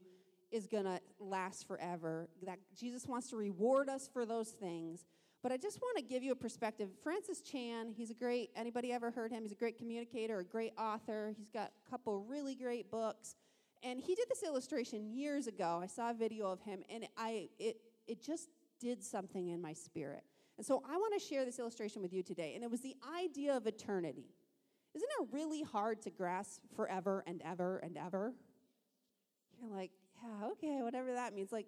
is 0.51 0.67
going 0.67 0.85
to 0.85 0.99
last 1.19 1.67
forever. 1.67 2.29
That 2.45 2.59
Jesus 2.77 3.05
wants 3.05 3.29
to 3.31 3.35
reward 3.35 3.89
us 3.89 4.09
for 4.11 4.25
those 4.25 4.49
things. 4.49 5.05
But 5.43 5.51
I 5.51 5.57
just 5.57 5.81
want 5.81 5.97
to 5.97 6.03
give 6.03 6.23
you 6.23 6.31
a 6.31 6.35
perspective. 6.35 6.89
Francis 7.03 7.41
Chan, 7.41 7.91
he's 7.97 8.09
a 8.09 8.13
great, 8.13 8.49
anybody 8.55 8.93
ever 8.93 9.11
heard 9.11 9.29
him? 9.29 9.43
He's 9.43 9.51
a 9.51 9.55
great 9.55 9.77
communicator, 9.77 10.39
a 10.39 10.43
great 10.43 10.71
author. 10.77 11.33
He's 11.37 11.49
got 11.49 11.71
a 11.85 11.89
couple 11.89 12.21
really 12.21 12.55
great 12.55 12.89
books. 12.89 13.35
And 13.83 13.99
he 13.99 14.15
did 14.15 14.29
this 14.29 14.41
illustration 14.41 15.13
years 15.13 15.47
ago. 15.47 15.81
I 15.83 15.87
saw 15.87 16.11
a 16.11 16.13
video 16.13 16.49
of 16.49 16.61
him 16.61 16.81
and 16.89 17.05
I 17.17 17.49
it 17.59 17.81
it 18.07 18.23
just 18.23 18.47
did 18.79 19.03
something 19.03 19.49
in 19.49 19.61
my 19.61 19.73
spirit. 19.73 20.23
And 20.57 20.65
so 20.65 20.81
I 20.89 20.95
want 20.95 21.13
to 21.13 21.19
share 21.19 21.43
this 21.43 21.59
illustration 21.59 22.01
with 22.01 22.13
you 22.13 22.23
today. 22.23 22.53
And 22.55 22.63
it 22.63 22.71
was 22.71 22.79
the 22.79 22.95
idea 23.19 23.55
of 23.57 23.67
eternity. 23.67 24.29
Isn't 24.93 25.09
it 25.19 25.27
really 25.31 25.63
hard 25.63 26.01
to 26.03 26.09
grasp 26.09 26.61
forever 26.75 27.23
and 27.27 27.41
ever 27.43 27.79
and 27.79 27.97
ever? 27.97 28.33
You're 29.59 29.75
like, 29.75 29.91
yeah, 30.21 30.47
okay, 30.51 30.81
whatever 30.81 31.13
that 31.13 31.33
means. 31.33 31.51
Like, 31.51 31.67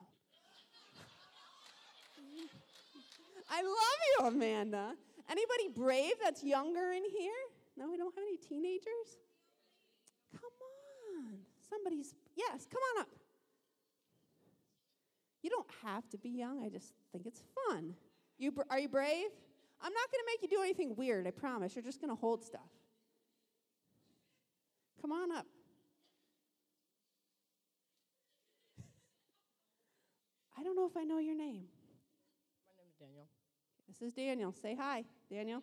I 3.51 3.61
love 3.61 3.99
you, 4.07 4.27
Amanda. 4.27 4.93
Anybody 5.29 5.67
brave 5.75 6.13
that's 6.23 6.41
younger 6.41 6.93
in 6.93 7.03
here? 7.03 7.31
No, 7.77 7.89
we 7.91 7.97
don't 7.97 8.15
have 8.15 8.23
any 8.25 8.37
teenagers? 8.37 9.19
Come 10.31 10.49
on. 11.17 11.33
Somebody's, 11.69 12.15
yes, 12.35 12.65
come 12.71 12.81
on 12.95 13.01
up. 13.01 13.09
You 15.41 15.49
don't 15.49 15.67
have 15.83 16.07
to 16.11 16.17
be 16.17 16.29
young. 16.29 16.63
I 16.63 16.69
just 16.69 16.93
think 17.11 17.25
it's 17.25 17.43
fun. 17.67 17.93
You, 18.37 18.53
are 18.69 18.79
you 18.79 18.87
brave? 18.87 19.27
I'm 19.81 19.93
not 19.93 20.11
going 20.11 20.21
to 20.21 20.25
make 20.27 20.41
you 20.43 20.47
do 20.57 20.61
anything 20.63 20.95
weird, 20.95 21.27
I 21.27 21.31
promise. 21.31 21.75
You're 21.75 21.83
just 21.83 21.99
going 21.99 22.15
to 22.15 22.19
hold 22.19 22.45
stuff. 22.45 22.61
Come 25.01 25.11
on 25.11 25.31
up. 25.31 25.45
I 30.57 30.63
don't 30.63 30.75
know 30.75 30.85
if 30.85 30.95
I 30.95 31.03
know 31.03 31.17
your 31.17 31.35
name. 31.35 31.65
My 32.69 32.75
name 32.77 32.87
is 32.87 32.95
Daniel. 32.99 33.25
This 33.91 34.07
is 34.07 34.13
Daniel. 34.13 34.53
Say 34.53 34.73
hi, 34.79 35.03
Daniel. 35.29 35.61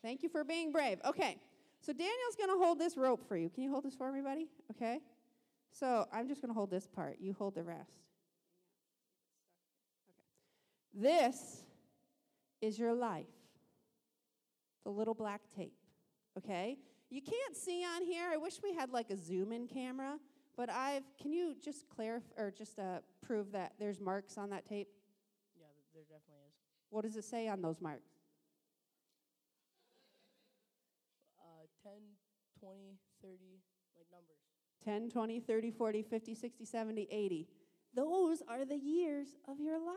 Thank 0.00 0.22
you 0.22 0.30
for 0.30 0.42
being 0.42 0.72
brave. 0.72 0.98
Okay, 1.04 1.36
so 1.84 1.92
Daniel's 1.92 2.34
going 2.38 2.48
to 2.48 2.56
hold 2.56 2.78
this 2.78 2.96
rope 2.96 3.28
for 3.28 3.36
you. 3.36 3.50
Can 3.50 3.62
you 3.62 3.70
hold 3.70 3.84
this 3.84 3.94
for 3.94 4.10
me, 4.10 4.22
buddy? 4.22 4.48
Okay. 4.70 5.00
So 5.70 6.06
I'm 6.10 6.28
just 6.28 6.40
going 6.40 6.48
to 6.48 6.54
hold 6.54 6.70
this 6.70 6.86
part. 6.86 7.18
You 7.20 7.34
hold 7.34 7.54
the 7.54 7.62
rest. 7.62 7.90
Okay. 10.94 11.02
This 11.02 11.64
is 12.62 12.78
your 12.78 12.94
life. 12.94 13.26
The 14.84 14.90
little 14.90 15.12
black 15.12 15.42
tape. 15.54 15.74
Okay? 16.38 16.78
You 17.10 17.20
can't 17.20 17.54
see 17.54 17.84
on 17.84 18.02
here. 18.02 18.30
I 18.32 18.38
wish 18.38 18.60
we 18.62 18.72
had 18.72 18.90
like 18.90 19.10
a 19.10 19.16
zoom 19.16 19.52
in 19.52 19.68
camera, 19.68 20.18
but 20.56 20.70
I've 20.70 21.04
can 21.20 21.34
you 21.34 21.54
just 21.62 21.86
clarify 21.94 22.32
or 22.38 22.50
just 22.50 22.78
uh, 22.78 23.00
prove 23.20 23.52
that 23.52 23.72
there's 23.78 24.00
marks 24.00 24.38
on 24.38 24.48
that 24.50 24.64
tape? 24.64 24.88
Yeah, 25.54 25.66
there 25.92 26.04
definitely 26.04 26.44
is. 26.48 26.63
What 26.90 27.02
does 27.02 27.16
it 27.16 27.24
say 27.24 27.48
on 27.48 27.60
those 27.62 27.80
marks? 27.80 28.10
Uh, 31.38 31.66
10, 31.82 31.92
20, 32.60 32.98
30, 33.22 33.36
like 33.96 34.06
numbers. 34.12 34.38
10, 34.84 35.10
20, 35.10 35.40
30, 35.40 35.70
40, 35.70 36.02
50, 36.02 36.34
60, 36.34 36.64
70, 36.64 37.08
80. 37.10 37.48
Those 37.94 38.42
are 38.48 38.64
the 38.64 38.76
years 38.76 39.28
of 39.48 39.60
your 39.60 39.78
life. 39.78 39.96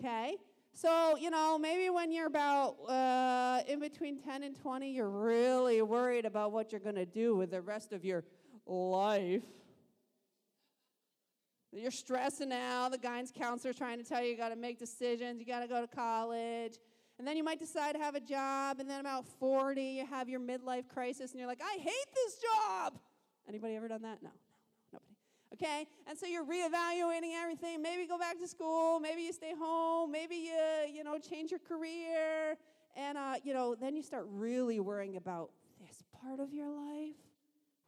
Okay? 0.00 0.36
So, 0.74 1.16
you 1.16 1.30
know, 1.30 1.58
maybe 1.58 1.90
when 1.90 2.10
you're 2.10 2.26
about 2.26 2.76
uh, 2.88 3.60
in 3.68 3.78
between 3.78 4.18
10 4.18 4.42
and 4.42 4.56
20, 4.56 4.90
you're 4.90 5.08
really 5.08 5.82
worried 5.82 6.24
about 6.24 6.52
what 6.52 6.72
you're 6.72 6.80
going 6.80 6.96
to 6.96 7.06
do 7.06 7.36
with 7.36 7.50
the 7.50 7.60
rest 7.60 7.92
of 7.92 8.04
your 8.04 8.24
life. 8.66 9.42
You're 11.72 11.90
stressing 11.90 12.52
out. 12.52 12.92
The 12.92 12.98
guidance 12.98 13.32
counselor's 13.34 13.76
trying 13.76 13.98
to 13.98 14.04
tell 14.04 14.22
you 14.22 14.30
you 14.30 14.36
got 14.36 14.50
to 14.50 14.56
make 14.56 14.78
decisions. 14.78 15.40
You 15.40 15.46
got 15.46 15.60
to 15.60 15.66
go 15.66 15.80
to 15.80 15.86
college. 15.86 16.78
And 17.18 17.26
then 17.26 17.36
you 17.36 17.44
might 17.44 17.58
decide 17.58 17.92
to 17.92 17.98
have 17.98 18.14
a 18.14 18.20
job, 18.20 18.80
and 18.80 18.88
then 18.88 19.00
about 19.00 19.26
40, 19.38 19.80
you 19.80 20.06
have 20.06 20.28
your 20.28 20.40
midlife 20.40 20.88
crisis, 20.88 21.30
and 21.30 21.38
you're 21.38 21.46
like, 21.46 21.60
I 21.62 21.78
hate 21.78 22.14
this 22.14 22.38
job. 22.38 22.98
Anybody 23.48 23.76
ever 23.76 23.86
done 23.86 24.02
that? 24.02 24.22
No, 24.22 24.30
no, 24.92 24.98
nobody. 24.98 25.14
Okay? 25.54 25.86
And 26.08 26.18
so 26.18 26.26
you're 26.26 26.44
reevaluating 26.44 27.34
everything. 27.40 27.82
Maybe 27.82 28.06
go 28.06 28.18
back 28.18 28.40
to 28.40 28.48
school, 28.48 28.98
maybe 28.98 29.22
you 29.22 29.32
stay 29.32 29.52
home, 29.56 30.10
maybe 30.10 30.36
you, 30.36 30.92
you 30.92 31.04
know, 31.04 31.18
change 31.18 31.50
your 31.50 31.60
career. 31.60 32.56
And, 32.96 33.16
uh, 33.16 33.34
you 33.44 33.54
know, 33.54 33.74
then 33.74 33.94
you 33.94 34.02
start 34.02 34.26
really 34.28 34.80
worrying 34.80 35.16
about 35.16 35.50
this 35.80 36.02
part 36.20 36.40
of 36.40 36.52
your 36.52 36.68
life 36.68 37.31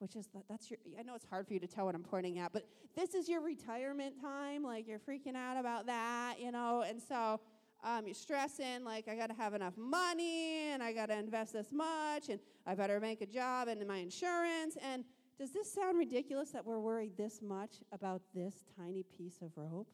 which 0.04 0.16
is 0.16 0.26
that 0.34 0.42
that's 0.50 0.70
your 0.70 0.78
i 1.00 1.02
know 1.02 1.14
it's 1.14 1.24
hard 1.24 1.46
for 1.46 1.54
you 1.54 1.58
to 1.58 1.66
tell 1.66 1.86
what 1.86 1.94
i'm 1.94 2.02
pointing 2.02 2.38
at 2.38 2.52
but 2.52 2.68
this 2.94 3.14
is 3.14 3.26
your 3.26 3.40
retirement 3.40 4.14
time 4.20 4.62
like 4.62 4.86
you're 4.86 4.98
freaking 4.98 5.34
out 5.34 5.56
about 5.56 5.86
that 5.86 6.34
you 6.38 6.52
know? 6.52 6.84
And 6.86 7.00
so 7.00 7.40
um, 7.82 8.04
you're 8.04 8.14
stressing 8.14 8.84
like 8.84 9.08
i 9.08 9.16
got 9.16 9.28
to 9.28 9.34
have 9.34 9.54
enough 9.54 9.78
money 9.78 10.68
and 10.72 10.82
i 10.82 10.92
got 10.92 11.06
to 11.06 11.18
invest 11.18 11.54
this 11.54 11.72
much 11.72 12.28
and 12.28 12.38
i 12.66 12.74
better 12.74 13.00
make 13.00 13.22
a 13.22 13.26
job 13.26 13.68
and 13.68 13.86
my 13.88 13.96
insurance. 13.96 14.76
And 14.82 15.04
does 15.38 15.54
this 15.54 15.72
sound 15.72 15.96
ridiculous 15.96 16.50
that 16.50 16.66
we're 16.66 16.80
worried 16.80 17.16
this 17.16 17.40
much 17.40 17.76
about 17.90 18.20
this 18.34 18.62
tiny 18.76 19.04
piece 19.04 19.38
of 19.40 19.52
rope? 19.56 19.88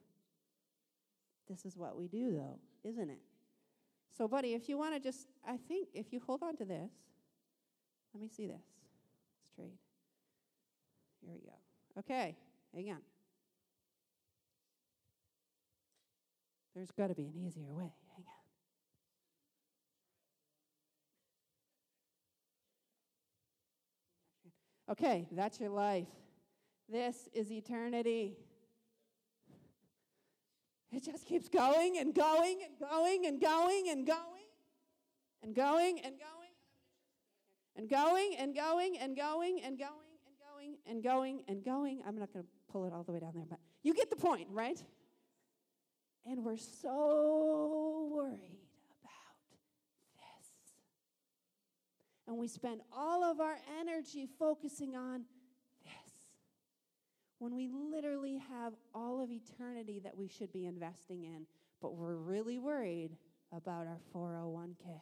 This 1.48 1.64
is 1.64 1.76
what 1.76 1.96
we 1.96 2.08
do 2.08 2.32
though 2.32 2.58
isn't 2.82 3.10
it? 3.10 3.20
So 4.10 4.26
buddy 4.26 4.54
if 4.54 4.68
you 4.68 4.76
want 4.76 4.92
to 4.94 5.00
just 5.00 5.28
i 5.46 5.56
think 5.56 5.86
if 5.94 6.12
you 6.12 6.18
hold 6.18 6.42
on 6.42 6.56
to 6.56 6.64
this 6.64 6.90
let 8.12 8.20
me 8.20 8.28
see 8.28 8.46
this. 8.46 8.64
Let's 9.38 9.50
trade 9.54 9.89
here 11.24 11.34
we 11.34 11.40
go. 11.40 11.54
Okay, 11.98 12.36
hang 12.74 12.90
on. 12.90 13.02
There's 16.74 16.90
got 16.92 17.08
to 17.08 17.14
be 17.14 17.24
an 17.24 17.34
easier 17.36 17.72
way. 17.72 17.92
Hang 18.16 18.24
on. 24.88 24.92
Okay, 24.92 25.28
that's 25.32 25.60
your 25.60 25.70
life. 25.70 26.08
This 26.88 27.28
is 27.32 27.52
eternity. 27.52 28.36
It 30.92 31.04
just 31.04 31.24
keeps 31.26 31.48
going 31.48 31.98
and 31.98 32.14
going 32.14 32.58
and 32.64 32.78
going 32.80 33.26
and 33.26 33.40
going 33.40 33.88
and 33.90 34.06
going 34.06 34.16
and 35.42 35.54
going 35.54 36.00
and 36.02 36.18
going 36.18 36.50
and 37.76 37.88
going 37.88 38.36
and 38.38 38.54
going 38.54 38.96
and 38.98 39.16
going 39.16 39.60
and 39.62 39.78
going 39.78 39.78
going 39.78 40.09
and 40.86 41.02
going 41.02 41.42
and 41.48 41.64
going. 41.64 42.02
I'm 42.06 42.18
not 42.18 42.32
going 42.32 42.44
to 42.44 42.50
pull 42.70 42.84
it 42.86 42.92
all 42.92 43.02
the 43.02 43.12
way 43.12 43.20
down 43.20 43.32
there, 43.34 43.46
but 43.48 43.58
you 43.82 43.94
get 43.94 44.10
the 44.10 44.16
point, 44.16 44.48
right? 44.50 44.82
And 46.26 46.44
we're 46.44 46.56
so 46.56 48.08
worried 48.12 48.60
about 49.02 49.36
this. 50.16 50.48
And 52.26 52.36
we 52.36 52.48
spend 52.48 52.82
all 52.92 53.24
of 53.24 53.40
our 53.40 53.56
energy 53.80 54.28
focusing 54.38 54.96
on 54.96 55.24
this. 55.84 56.12
When 57.38 57.54
we 57.54 57.68
literally 57.68 58.38
have 58.50 58.74
all 58.94 59.22
of 59.22 59.30
eternity 59.30 60.00
that 60.04 60.16
we 60.16 60.28
should 60.28 60.52
be 60.52 60.66
investing 60.66 61.24
in, 61.24 61.46
but 61.80 61.94
we're 61.94 62.16
really 62.16 62.58
worried 62.58 63.16
about 63.52 63.86
our 63.86 63.98
401k. 64.14 65.00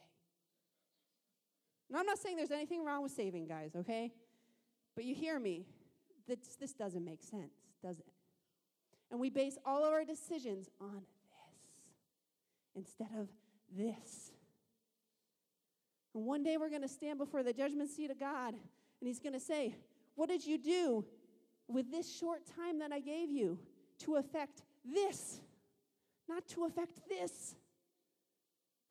Now, 1.91 2.01
I'm 2.01 2.07
not 2.07 2.19
saying 2.19 2.37
there's 2.37 2.51
anything 2.51 2.85
wrong 2.85 3.03
with 3.03 3.13
saving, 3.13 3.47
guys, 3.47 3.75
okay? 3.75 4.13
But 4.99 5.05
you 5.05 5.15
hear 5.15 5.39
me. 5.39 5.65
This, 6.27 6.57
this 6.59 6.73
doesn't 6.73 7.05
make 7.05 7.23
sense, 7.23 7.55
does 7.81 8.01
it? 8.01 8.13
And 9.13 9.21
we 9.21 9.31
base 9.31 9.57
all 9.65 9.85
of 9.85 9.93
our 9.93 10.05
decisions 10.05 10.69
on 10.81 11.03
this 12.75 12.85
instead 12.85 13.17
of 13.17 13.29
this. 13.71 14.33
And 16.17 16.27
one 16.27 16.43
day 16.43 16.57
we're 16.57 16.69
going 16.69 16.83
to 16.83 16.89
stand 16.89 17.17
before 17.17 17.45
the 17.45 17.53
judgment 17.53 17.91
seat 17.91 18.11
of 18.11 18.19
God, 18.19 18.55
and 18.55 19.07
He's 19.07 19.21
going 19.21 19.35
to 19.35 19.41
say, 19.41 19.77
What 20.17 20.29
did 20.29 20.45
you 20.45 20.59
do 20.59 21.05
with 21.69 21.93
this 21.93 22.13
short 22.19 22.41
time 22.57 22.81
that 22.81 22.91
I 22.91 22.99
gave 22.99 23.31
you 23.31 23.57
to 24.01 24.17
affect 24.17 24.63
this, 24.85 25.39
not 26.29 26.45
to 26.49 26.65
affect 26.65 27.09
this? 27.09 27.55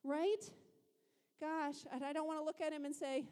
Right? 0.02 0.50
Gosh, 1.38 1.76
I 1.92 2.14
don't 2.14 2.26
want 2.26 2.40
to 2.40 2.44
look 2.46 2.62
at 2.62 2.72
Him 2.72 2.86
and 2.86 2.94
say, 2.94 3.24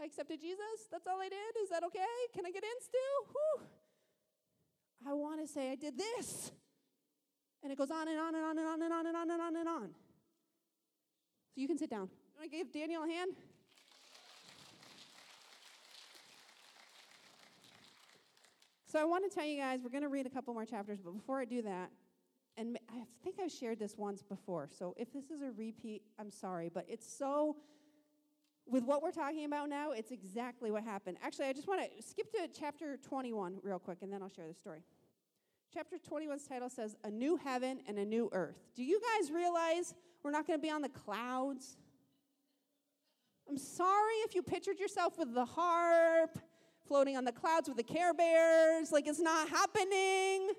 I 0.00 0.04
accepted 0.04 0.40
Jesus. 0.40 0.88
That's 0.90 1.06
all 1.06 1.20
I 1.20 1.28
did. 1.28 1.62
Is 1.62 1.70
that 1.70 1.82
okay? 1.84 2.04
Can 2.34 2.44
I 2.46 2.50
get 2.50 2.62
in 2.64 2.80
still? 2.80 3.32
Whew. 3.32 3.66
I 5.08 5.12
want 5.14 5.40
to 5.40 5.46
say 5.46 5.70
I 5.70 5.74
did 5.74 5.94
this. 5.96 6.52
And 7.62 7.72
it 7.72 7.78
goes 7.78 7.90
on 7.90 8.08
and 8.08 8.18
on 8.18 8.34
and 8.34 8.44
on 8.44 8.58
and 8.58 8.66
on 8.66 8.82
and 8.82 8.92
on 8.92 9.06
and 9.06 9.16
on 9.16 9.30
and 9.30 9.42
on 9.42 9.56
and 9.56 9.68
on. 9.68 9.88
So 11.54 11.60
you 11.60 11.66
can 11.66 11.78
sit 11.78 11.90
down. 11.90 12.08
You 12.34 12.40
want 12.40 12.50
to 12.50 12.56
give 12.56 12.72
Daniel 12.72 13.04
a 13.04 13.08
hand? 13.08 13.32
So 18.86 19.00
I 19.00 19.04
want 19.04 19.30
to 19.30 19.34
tell 19.34 19.46
you 19.46 19.58
guys, 19.58 19.80
we're 19.82 19.90
going 19.90 20.02
to 20.02 20.08
read 20.08 20.26
a 20.26 20.30
couple 20.30 20.54
more 20.54 20.64
chapters, 20.64 21.00
but 21.04 21.12
before 21.12 21.40
I 21.40 21.44
do 21.44 21.62
that, 21.62 21.90
and 22.56 22.78
I 22.88 23.02
think 23.22 23.36
I've 23.42 23.52
shared 23.52 23.78
this 23.78 23.96
once 23.98 24.22
before, 24.22 24.68
so 24.70 24.94
if 24.96 25.12
this 25.12 25.24
is 25.24 25.42
a 25.42 25.50
repeat, 25.52 26.02
I'm 26.18 26.30
sorry, 26.30 26.70
but 26.72 26.86
it's 26.88 27.06
so 27.06 27.56
with 28.68 28.84
what 28.84 29.02
we're 29.02 29.12
talking 29.12 29.44
about 29.44 29.68
now, 29.68 29.92
it's 29.92 30.10
exactly 30.10 30.70
what 30.70 30.82
happened. 30.82 31.18
Actually, 31.22 31.46
I 31.46 31.52
just 31.52 31.68
want 31.68 31.82
to 31.82 32.02
skip 32.02 32.30
to 32.32 32.48
chapter 32.48 32.96
21 32.96 33.58
real 33.62 33.78
quick, 33.78 33.98
and 34.02 34.12
then 34.12 34.22
I'll 34.22 34.28
share 34.28 34.48
the 34.48 34.54
story. 34.54 34.82
Chapter 35.72 35.96
21's 35.98 36.46
title 36.46 36.68
says, 36.68 36.96
A 37.04 37.10
New 37.10 37.36
Heaven 37.36 37.80
and 37.86 37.98
a 37.98 38.04
New 38.04 38.28
Earth. 38.32 38.56
Do 38.74 38.82
you 38.82 39.00
guys 39.00 39.30
realize 39.30 39.94
we're 40.22 40.30
not 40.30 40.46
going 40.46 40.58
to 40.58 40.62
be 40.62 40.70
on 40.70 40.82
the 40.82 40.88
clouds? 40.88 41.76
I'm 43.48 43.58
sorry 43.58 44.14
if 44.24 44.34
you 44.34 44.42
pictured 44.42 44.80
yourself 44.80 45.18
with 45.18 45.32
the 45.32 45.44
harp, 45.44 46.38
floating 46.88 47.16
on 47.16 47.24
the 47.24 47.32
clouds 47.32 47.68
with 47.68 47.76
the 47.76 47.84
care 47.84 48.14
bears. 48.14 48.90
Like, 48.90 49.06
it's 49.06 49.20
not 49.20 49.48
happening. 49.48 50.50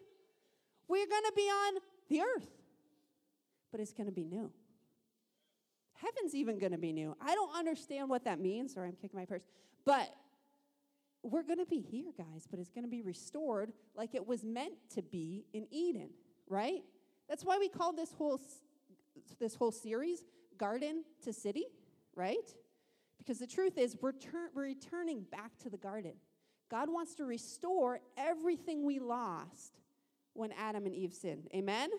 We're 0.88 1.08
going 1.08 1.24
to 1.26 1.34
be 1.36 1.42
on 1.42 1.74
the 2.10 2.22
earth, 2.22 2.48
but 3.72 3.82
it's 3.82 3.92
going 3.92 4.08
to 4.08 4.14
be 4.14 4.24
new. 4.24 4.52
Heaven's 6.02 6.36
even 6.36 6.60
going 6.60 6.72
to 6.72 6.78
be 6.78 6.94
new. 6.94 7.16
I 7.22 7.34
don't 7.34 7.56
understand 7.56 8.10
what 8.10 8.24
that 8.26 8.40
means. 8.40 8.74
Sorry, 8.74 8.88
I'm 8.88 8.96
kicking 8.96 9.20
my 9.20 9.26
purse. 9.26 9.44
But 9.86 10.14
we're 11.24 11.44
going 11.44 11.60
to 11.60 11.66
be 11.66 11.80
here, 11.80 12.12
guys, 12.18 12.48
but 12.50 12.60
it's 12.60 12.70
going 12.70 12.84
to 12.84 12.90
be 12.90 13.02
restored 13.02 13.74
like 13.96 14.14
it 14.14 14.26
was 14.26 14.44
meant 14.44 14.74
to 14.96 15.02
be 15.02 15.46
in 15.54 15.68
Eden, 15.72 16.10
right? 16.48 16.84
That's 17.28 17.44
why 17.44 17.58
we 17.58 17.68
call 17.68 17.94
this 17.94 18.12
whole 18.14 18.40
this 19.40 19.56
whole 19.56 19.72
series 19.72 20.24
Garden 20.58 21.04
to 21.24 21.34
City, 21.34 21.66
right? 22.16 22.54
Because 23.18 23.40
the 23.40 23.48
truth 23.48 23.78
is 23.78 23.98
we're, 24.00 24.14
we're 24.54 24.64
returning 24.64 25.26
back 25.32 25.58
to 25.64 25.70
the 25.70 25.78
garden. 25.78 26.14
God 26.70 26.90
wants 26.90 27.16
to 27.16 27.26
restore 27.26 28.00
everything 28.18 28.86
we 28.86 29.00
lost 29.00 29.80
when 30.34 30.52
Adam 30.54 30.86
and 30.86 30.94
Eve 30.94 31.14
sinned. 31.14 31.48
Amen? 31.54 31.90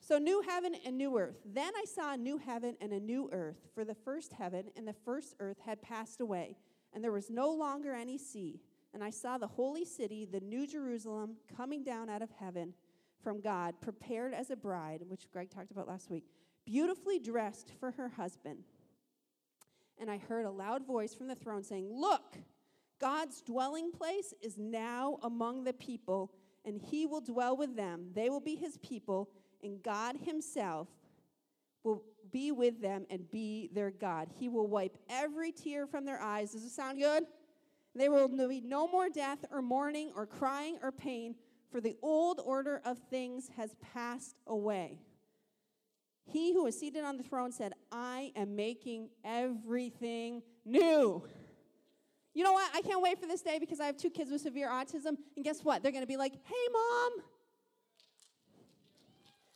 So, 0.00 0.18
new 0.18 0.42
heaven 0.42 0.74
and 0.86 0.96
new 0.96 1.18
earth. 1.18 1.36
Then 1.44 1.72
I 1.76 1.84
saw 1.84 2.14
a 2.14 2.16
new 2.16 2.38
heaven 2.38 2.76
and 2.80 2.92
a 2.92 3.00
new 3.00 3.28
earth, 3.32 3.68
for 3.74 3.84
the 3.84 3.94
first 3.94 4.32
heaven 4.32 4.70
and 4.76 4.86
the 4.86 4.94
first 5.04 5.34
earth 5.40 5.58
had 5.64 5.82
passed 5.82 6.20
away, 6.20 6.56
and 6.94 7.02
there 7.02 7.12
was 7.12 7.30
no 7.30 7.50
longer 7.50 7.94
any 7.94 8.16
sea. 8.16 8.60
And 8.94 9.04
I 9.04 9.10
saw 9.10 9.36
the 9.36 9.46
holy 9.46 9.84
city, 9.84 10.24
the 10.24 10.40
new 10.40 10.66
Jerusalem, 10.66 11.36
coming 11.54 11.84
down 11.84 12.08
out 12.08 12.22
of 12.22 12.30
heaven 12.30 12.72
from 13.22 13.40
God, 13.40 13.74
prepared 13.80 14.32
as 14.32 14.50
a 14.50 14.56
bride, 14.56 15.02
which 15.08 15.30
Greg 15.30 15.50
talked 15.50 15.70
about 15.70 15.88
last 15.88 16.08
week, 16.10 16.24
beautifully 16.64 17.18
dressed 17.18 17.72
for 17.78 17.90
her 17.92 18.08
husband. 18.08 18.64
And 20.00 20.10
I 20.10 20.18
heard 20.18 20.46
a 20.46 20.50
loud 20.50 20.86
voice 20.86 21.14
from 21.14 21.26
the 21.26 21.34
throne 21.34 21.64
saying, 21.64 21.88
Look, 21.90 22.38
God's 23.00 23.42
dwelling 23.42 23.90
place 23.92 24.32
is 24.40 24.56
now 24.56 25.18
among 25.22 25.64
the 25.64 25.72
people, 25.72 26.32
and 26.64 26.80
he 26.80 27.06
will 27.06 27.20
dwell 27.20 27.56
with 27.56 27.76
them. 27.76 28.10
They 28.14 28.30
will 28.30 28.40
be 28.40 28.54
his 28.54 28.78
people 28.78 29.30
and 29.62 29.82
God 29.82 30.16
Himself 30.24 30.88
will 31.84 32.02
be 32.30 32.52
with 32.52 32.80
them 32.80 33.06
and 33.10 33.30
be 33.30 33.70
their 33.72 33.90
God. 33.90 34.28
He 34.38 34.48
will 34.48 34.66
wipe 34.66 34.96
every 35.08 35.52
tear 35.52 35.86
from 35.86 36.04
their 36.04 36.20
eyes. 36.20 36.52
Does 36.52 36.64
it 36.64 36.70
sound 36.70 36.98
good? 36.98 37.24
There 37.94 38.10
will 38.10 38.28
be 38.28 38.60
no 38.60 38.86
more 38.86 39.08
death 39.08 39.44
or 39.50 39.62
mourning 39.62 40.12
or 40.14 40.26
crying 40.26 40.78
or 40.82 40.92
pain, 40.92 41.34
for 41.70 41.80
the 41.80 41.96
old 42.02 42.40
order 42.44 42.80
of 42.84 42.98
things 43.10 43.50
has 43.56 43.74
passed 43.94 44.36
away. 44.46 44.98
He 46.24 46.52
who 46.52 46.66
is 46.66 46.78
seated 46.78 47.04
on 47.04 47.16
the 47.16 47.22
throne 47.22 47.52
said, 47.52 47.72
I 47.90 48.32
am 48.36 48.54
making 48.54 49.08
everything 49.24 50.42
new. 50.64 51.26
You 52.34 52.44
know 52.44 52.52
what? 52.52 52.70
I 52.74 52.82
can't 52.82 53.02
wait 53.02 53.18
for 53.18 53.26
this 53.26 53.42
day 53.42 53.58
because 53.58 53.80
I 53.80 53.86
have 53.86 53.96
two 53.96 54.10
kids 54.10 54.30
with 54.30 54.42
severe 54.42 54.68
autism. 54.68 55.16
And 55.36 55.44
guess 55.44 55.64
what? 55.64 55.82
They're 55.82 55.92
going 55.92 56.04
to 56.04 56.08
be 56.08 56.18
like, 56.18 56.32
hey, 56.32 56.68
mom, 56.72 57.12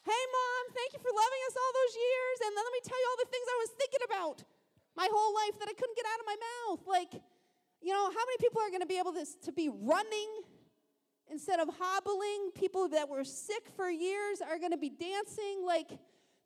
Hey, 0.03 0.25
mom, 0.35 0.63
thank 0.75 0.93
you 0.93 1.01
for 1.01 1.13
loving 1.15 1.43
us 1.47 1.55
all 1.55 1.73
those 1.73 1.95
years. 1.95 2.37
And 2.47 2.51
then 2.57 2.65
let 2.67 2.75
me 2.75 2.83
tell 2.83 2.99
you 2.99 3.07
all 3.11 3.21
the 3.23 3.31
things 3.31 3.47
I 3.47 3.59
was 3.63 3.71
thinking 3.79 4.05
about 4.07 4.39
my 4.97 5.09
whole 5.11 5.33
life 5.35 5.57
that 5.59 5.69
I 5.69 5.75
couldn't 5.75 5.97
get 5.97 6.07
out 6.07 6.21
of 6.21 6.27
my 6.27 6.37
mouth. 6.37 6.81
Like, 6.87 7.13
you 7.81 7.93
know, 7.93 8.05
how 8.11 8.25
many 8.27 8.39
people 8.39 8.61
are 8.61 8.69
going 8.69 8.83
to 8.83 8.91
be 8.91 8.99
able 8.99 9.13
to, 9.15 9.27
to 9.45 9.53
be 9.53 9.71
running 9.71 10.31
instead 11.31 11.61
of 11.61 11.69
hobbling? 11.79 12.51
People 12.55 12.89
that 12.89 13.09
were 13.09 13.25
sick 13.25 13.71
for 13.77 13.91
years 13.91 14.41
are 14.43 14.59
going 14.59 14.73
to 14.73 14.79
be 14.79 14.91
dancing. 14.91 15.65
Like, 15.65 15.91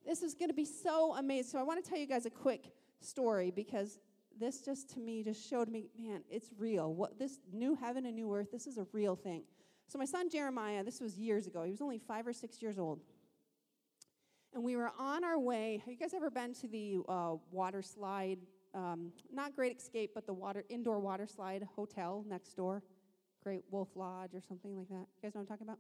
This 0.07 0.23
is 0.23 0.35
going 0.35 0.49
to 0.51 0.55
be 0.55 0.65
so 0.65 1.15
amazing. 1.17 1.51
So 1.51 1.59
I 1.59 1.65
want 1.65 1.83
to 1.83 1.89
tell 1.89 1.99
you 1.99 2.07
guys 2.07 2.27
a 2.27 2.31
quick 2.31 2.73
story 3.01 3.51
because 3.51 3.99
this 4.39 4.61
just 4.61 4.91
to 4.95 5.01
me 5.01 5.25
just 5.25 5.49
showed 5.49 5.69
me, 5.69 5.89
man, 5.99 6.23
it's 6.31 6.51
real. 6.59 6.95
What 6.95 7.19
this 7.19 7.39
new 7.53 7.75
heaven 7.75 8.07
and 8.07 8.15
new 8.15 8.33
earth, 8.33 8.53
this 8.53 8.67
is 8.67 8.79
a 8.79 8.87
real 8.93 9.17
thing. 9.17 9.43
So 9.89 9.99
my 9.99 10.05
son 10.05 10.31
Jeremiah, 10.31 10.85
this 10.85 11.01
was 11.01 11.17
years 11.17 11.47
ago. 11.47 11.65
He 11.65 11.71
was 11.71 11.81
only 11.81 11.99
five 11.99 12.27
or 12.27 12.33
six 12.33 12.63
years 12.63 12.79
old. 12.79 13.01
And 14.57 14.65
we 14.65 14.75
were 14.75 14.91
on 14.99 15.23
our 15.23 15.39
way. 15.39 15.83
Have 15.85 15.93
you 15.93 15.99
guys 15.99 16.15
ever 16.15 16.31
been 16.31 16.55
to 16.55 16.67
the 16.67 16.97
uh, 17.11 17.35
water 17.53 17.83
slide? 17.83 18.39
Um, 18.73 19.13
not 19.31 19.55
Great 19.55 19.77
Escape, 19.77 20.13
but 20.15 20.27
the 20.27 20.33
water 20.33 20.65
indoor 20.71 20.99
water 20.99 21.27
slide 21.27 21.63
hotel 21.77 22.25
next 22.27 22.57
door, 22.57 22.83
Great 23.43 23.65
Wolf 23.71 23.91
Lodge 23.95 24.33
or 24.33 24.41
something 24.41 24.75
like 24.75 24.89
that. 24.89 24.95
You 24.95 25.23
guys 25.23 25.35
know 25.35 25.43
what 25.43 25.51
I'm 25.51 25.59
talking 25.59 25.67
about? 25.67 25.79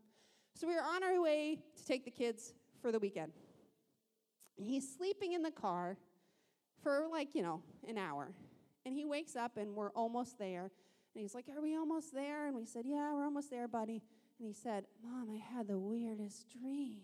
So 0.56 0.68
we 0.68 0.74
were 0.74 0.82
on 0.82 1.02
our 1.02 1.18
way 1.22 1.56
to 1.74 1.86
take 1.86 2.04
the 2.04 2.10
kids 2.10 2.52
for 2.82 2.92
the 2.92 2.98
weekend. 2.98 3.32
He's 4.56 4.86
sleeping 4.94 5.32
in 5.32 5.40
the 5.40 5.50
car 5.50 5.96
for 6.82 7.06
like, 7.10 7.34
you 7.34 7.42
know, 7.42 7.62
an 7.88 7.96
hour. 7.96 8.34
And 8.84 8.94
he 8.94 9.06
wakes 9.06 9.36
up 9.36 9.56
and 9.56 9.74
we're 9.74 9.92
almost 9.92 10.38
there. 10.38 10.70
And 11.14 11.22
he's 11.22 11.34
like, 11.34 11.46
Are 11.48 11.62
we 11.62 11.76
almost 11.76 12.12
there? 12.12 12.46
And 12.46 12.54
we 12.54 12.66
said, 12.66 12.84
Yeah, 12.84 13.14
we're 13.14 13.24
almost 13.24 13.50
there, 13.50 13.68
buddy. 13.68 14.02
And 14.38 14.46
he 14.46 14.52
said, 14.52 14.84
Mom, 15.02 15.30
I 15.30 15.38
had 15.38 15.66
the 15.66 15.78
weirdest 15.78 16.50
dream. 16.50 16.96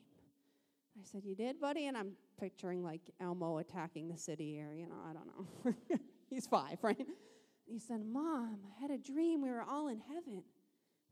I 0.99 1.05
said, 1.05 1.25
You 1.25 1.35
did, 1.35 1.61
buddy? 1.61 1.87
And 1.87 1.97
I'm 1.97 2.13
picturing 2.39 2.83
like 2.83 3.01
Elmo 3.21 3.59
attacking 3.59 4.09
the 4.09 4.17
city 4.17 4.61
or, 4.61 4.75
you 4.75 4.87
know, 4.87 4.97
I 5.09 5.13
don't 5.13 5.27
know. 5.27 5.99
He's 6.31 6.47
five, 6.47 6.79
right? 6.83 7.07
He 7.67 7.79
said, 7.79 8.05
Mom, 8.05 8.59
I 8.67 8.81
had 8.81 8.91
a 8.91 8.99
dream 8.99 9.43
we 9.43 9.51
were 9.51 9.63
all 9.63 9.89
in 9.89 10.01
heaven. 10.01 10.43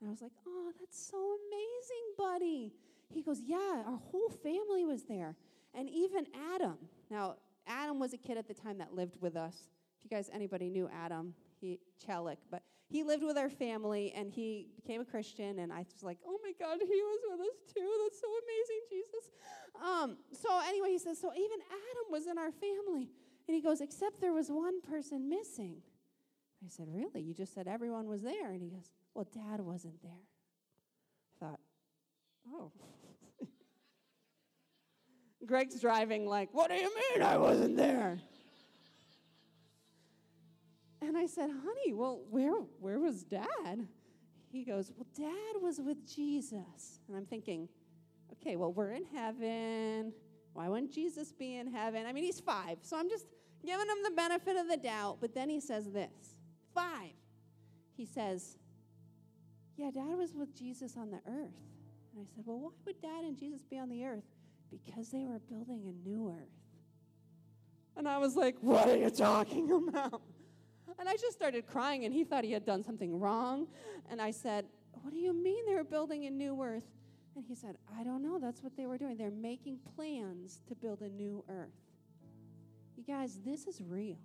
And 0.01 0.09
I 0.09 0.11
was 0.11 0.21
like, 0.21 0.33
Oh, 0.47 0.73
that's 0.79 1.01
so 1.11 1.17
amazing, 1.17 2.05
buddy. 2.19 2.73
He 3.13 3.23
goes, 3.23 3.41
Yeah, 3.45 3.83
our 3.87 4.01
whole 4.11 4.29
family 4.29 4.85
was 4.85 5.05
there. 5.05 5.37
And 5.75 5.89
even 5.89 6.27
Adam. 6.55 6.79
Now, 7.11 7.37
Adam 7.67 7.99
was 7.99 8.13
a 8.13 8.19
kid 8.19 8.37
at 8.37 8.49
the 8.49 8.55
time 8.55 8.79
that 8.79 8.95
lived 8.95 9.17
with 9.21 9.37
us. 9.37 9.69
If 9.99 10.05
you 10.05 10.17
guys, 10.17 10.31
anybody 10.33 10.69
knew 10.69 10.89
Adam, 10.93 11.35
he, 11.61 11.79
Chelik, 12.05 12.39
but 12.51 12.63
he 12.91 13.05
lived 13.05 13.23
with 13.23 13.39
our 13.39 13.49
family 13.49 14.13
and 14.17 14.33
he 14.33 14.67
became 14.75 15.01
a 15.01 15.05
Christian. 15.05 15.61
And 15.61 15.73
I 15.73 15.79
was 15.95 16.03
like, 16.03 16.19
oh 16.27 16.39
my 16.43 16.53
God, 16.59 16.79
he 16.81 16.87
was 16.87 17.21
with 17.31 17.41
us 17.41 17.73
too. 17.73 17.89
That's 18.03 18.21
so 18.21 18.27
amazing, 18.27 18.81
Jesus. 18.91 19.31
Um, 19.81 20.17
so, 20.33 20.61
anyway, 20.67 20.91
he 20.91 20.99
says, 20.99 21.19
so 21.21 21.33
even 21.33 21.59
Adam 21.71 22.11
was 22.11 22.27
in 22.27 22.37
our 22.37 22.51
family. 22.51 23.09
And 23.47 23.55
he 23.55 23.63
goes, 23.63 23.81
except 23.81 24.21
there 24.21 24.33
was 24.33 24.51
one 24.51 24.81
person 24.81 25.29
missing. 25.29 25.77
I 26.65 26.69
said, 26.69 26.89
really? 26.93 27.23
You 27.23 27.33
just 27.33 27.55
said 27.55 27.69
everyone 27.69 28.09
was 28.09 28.23
there. 28.23 28.51
And 28.51 28.61
he 28.61 28.69
goes, 28.69 28.91
well, 29.15 29.27
dad 29.33 29.61
wasn't 29.61 30.03
there. 30.03 30.11
I 31.41 31.47
thought, 31.47 31.61
oh. 32.53 32.73
Greg's 35.47 35.81
driving, 35.81 36.27
like, 36.27 36.49
What 36.53 36.71
do 36.71 36.77
you 36.77 36.93
mean 36.95 37.23
I 37.23 37.37
wasn't 37.37 37.77
there? 37.77 38.21
And 41.03 41.17
I 41.17 41.27
said, 41.27 41.51
Honey, 41.51 41.93
well, 41.93 42.21
where, 42.31 42.55
where 42.81 42.99
was 42.99 43.23
dad? 43.23 43.87
He 44.53 44.65
goes, 44.65 44.93
Well, 44.97 45.07
dad 45.17 45.63
was 45.63 45.81
with 45.81 46.07
Jesus. 46.07 47.01
And 47.09 47.17
I'm 47.17 47.27
thinking, 47.27 47.69
Okay, 48.33 48.57
well, 48.57 48.73
we're 48.73 48.93
in 48.93 49.05
heaven. 49.15 50.13
Why 50.53 50.69
wouldn't 50.69 50.93
Jesus 50.93 51.33
be 51.33 51.57
in 51.57 51.73
heaven? 51.73 52.07
I 52.07 52.13
mean, 52.13 52.25
he's 52.25 52.41
five, 52.41 52.79
so 52.83 52.99
I'm 52.99 53.09
just 53.09 53.27
giving 53.65 53.87
him 53.87 53.99
the 54.05 54.11
benefit 54.11 54.57
of 54.57 54.69
the 54.69 54.77
doubt. 54.77 55.19
But 55.21 55.35
then 55.35 55.49
he 55.49 55.61
says 55.61 55.91
this 55.91 56.37
five. 56.75 57.13
He 57.97 58.07
says, 58.07 58.57
Yeah, 59.77 59.91
dad 59.91 60.17
was 60.17 60.35
with 60.35 60.57
Jesus 60.57 60.97
on 60.97 61.11
the 61.11 61.21
earth. 61.27 61.57
And 62.13 62.21
I 62.21 62.35
said, 62.35 62.45
Well, 62.45 62.59
why 62.59 62.71
would 62.87 63.01
dad 63.01 63.25
and 63.25 63.37
Jesus 63.37 63.63
be 63.63 63.79
on 63.79 63.89
the 63.89 64.05
earth? 64.05 64.25
because 64.71 65.11
they 65.11 65.25
were 65.25 65.41
building 65.51 65.83
a 65.87 66.09
new 66.09 66.31
earth. 66.31 66.49
And 67.97 68.09
I 68.09 68.19
was 68.19 68.37
like, 68.37 68.57
What 68.61 68.89
are 68.89 68.97
you 68.97 69.11
talking 69.11 69.71
about? 69.89 70.23
And 70.99 71.09
I 71.09 71.15
just 71.15 71.33
started 71.33 71.67
crying, 71.67 72.05
and 72.05 72.13
he 72.13 72.25
thought 72.25 72.45
he 72.45 72.53
had 72.53 72.65
done 72.65 72.83
something 72.83 73.19
wrong. 73.19 73.67
And 74.11 74.21
I 74.21 74.31
said, 74.31 74.67
What 75.03 75.13
do 75.13 75.19
you 75.19 75.33
mean 75.33 75.65
they 75.67 75.75
were 75.75 75.85
building 75.85 76.27
a 76.27 76.31
new 76.31 76.63
earth? 76.63 76.85
And 77.37 77.45
he 77.47 77.55
said, 77.55 77.77
I 77.99 78.03
don't 78.03 78.23
know. 78.23 78.39
That's 78.39 78.63
what 78.63 78.77
they 78.77 78.87
were 78.87 78.99
doing. 78.99 79.17
They're 79.17 79.31
making 79.31 79.79
plans 79.95 80.61
to 80.69 80.75
build 80.75 81.01
a 81.01 81.09
new 81.09 81.45
earth. 81.49 81.71
You 82.97 83.05
guys, 83.05 83.39
this 83.45 83.67
is 83.67 83.81
real. 83.81 84.19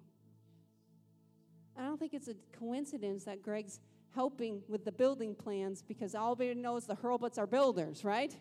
I 1.77 1.83
don't 1.83 1.99
think 1.99 2.13
it's 2.13 2.27
a 2.27 2.35
coincidence 2.57 3.25
that 3.25 3.41
Greg's 3.41 3.79
helping 4.13 4.61
with 4.67 4.85
the 4.85 4.91
building 4.91 5.35
plans 5.35 5.81
because 5.81 6.15
all 6.15 6.31
everybody 6.31 6.59
knows 6.59 6.85
the 6.85 6.95
Hurlbuts 6.95 7.37
are 7.37 7.47
builders, 7.47 8.03
right? 8.03 8.35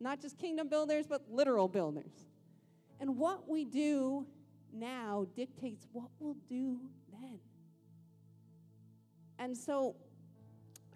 Not 0.00 0.20
just 0.20 0.38
kingdom 0.38 0.68
builders, 0.68 1.06
but 1.06 1.22
literal 1.30 1.68
builders. 1.68 2.12
And 3.00 3.18
what 3.18 3.48
we 3.48 3.64
do 3.64 4.26
now 4.74 5.26
dictates 5.36 5.86
what 5.92 6.08
we'll 6.18 6.36
do 6.48 6.78
then. 7.12 7.38
And 9.38 9.56
so 9.56 9.96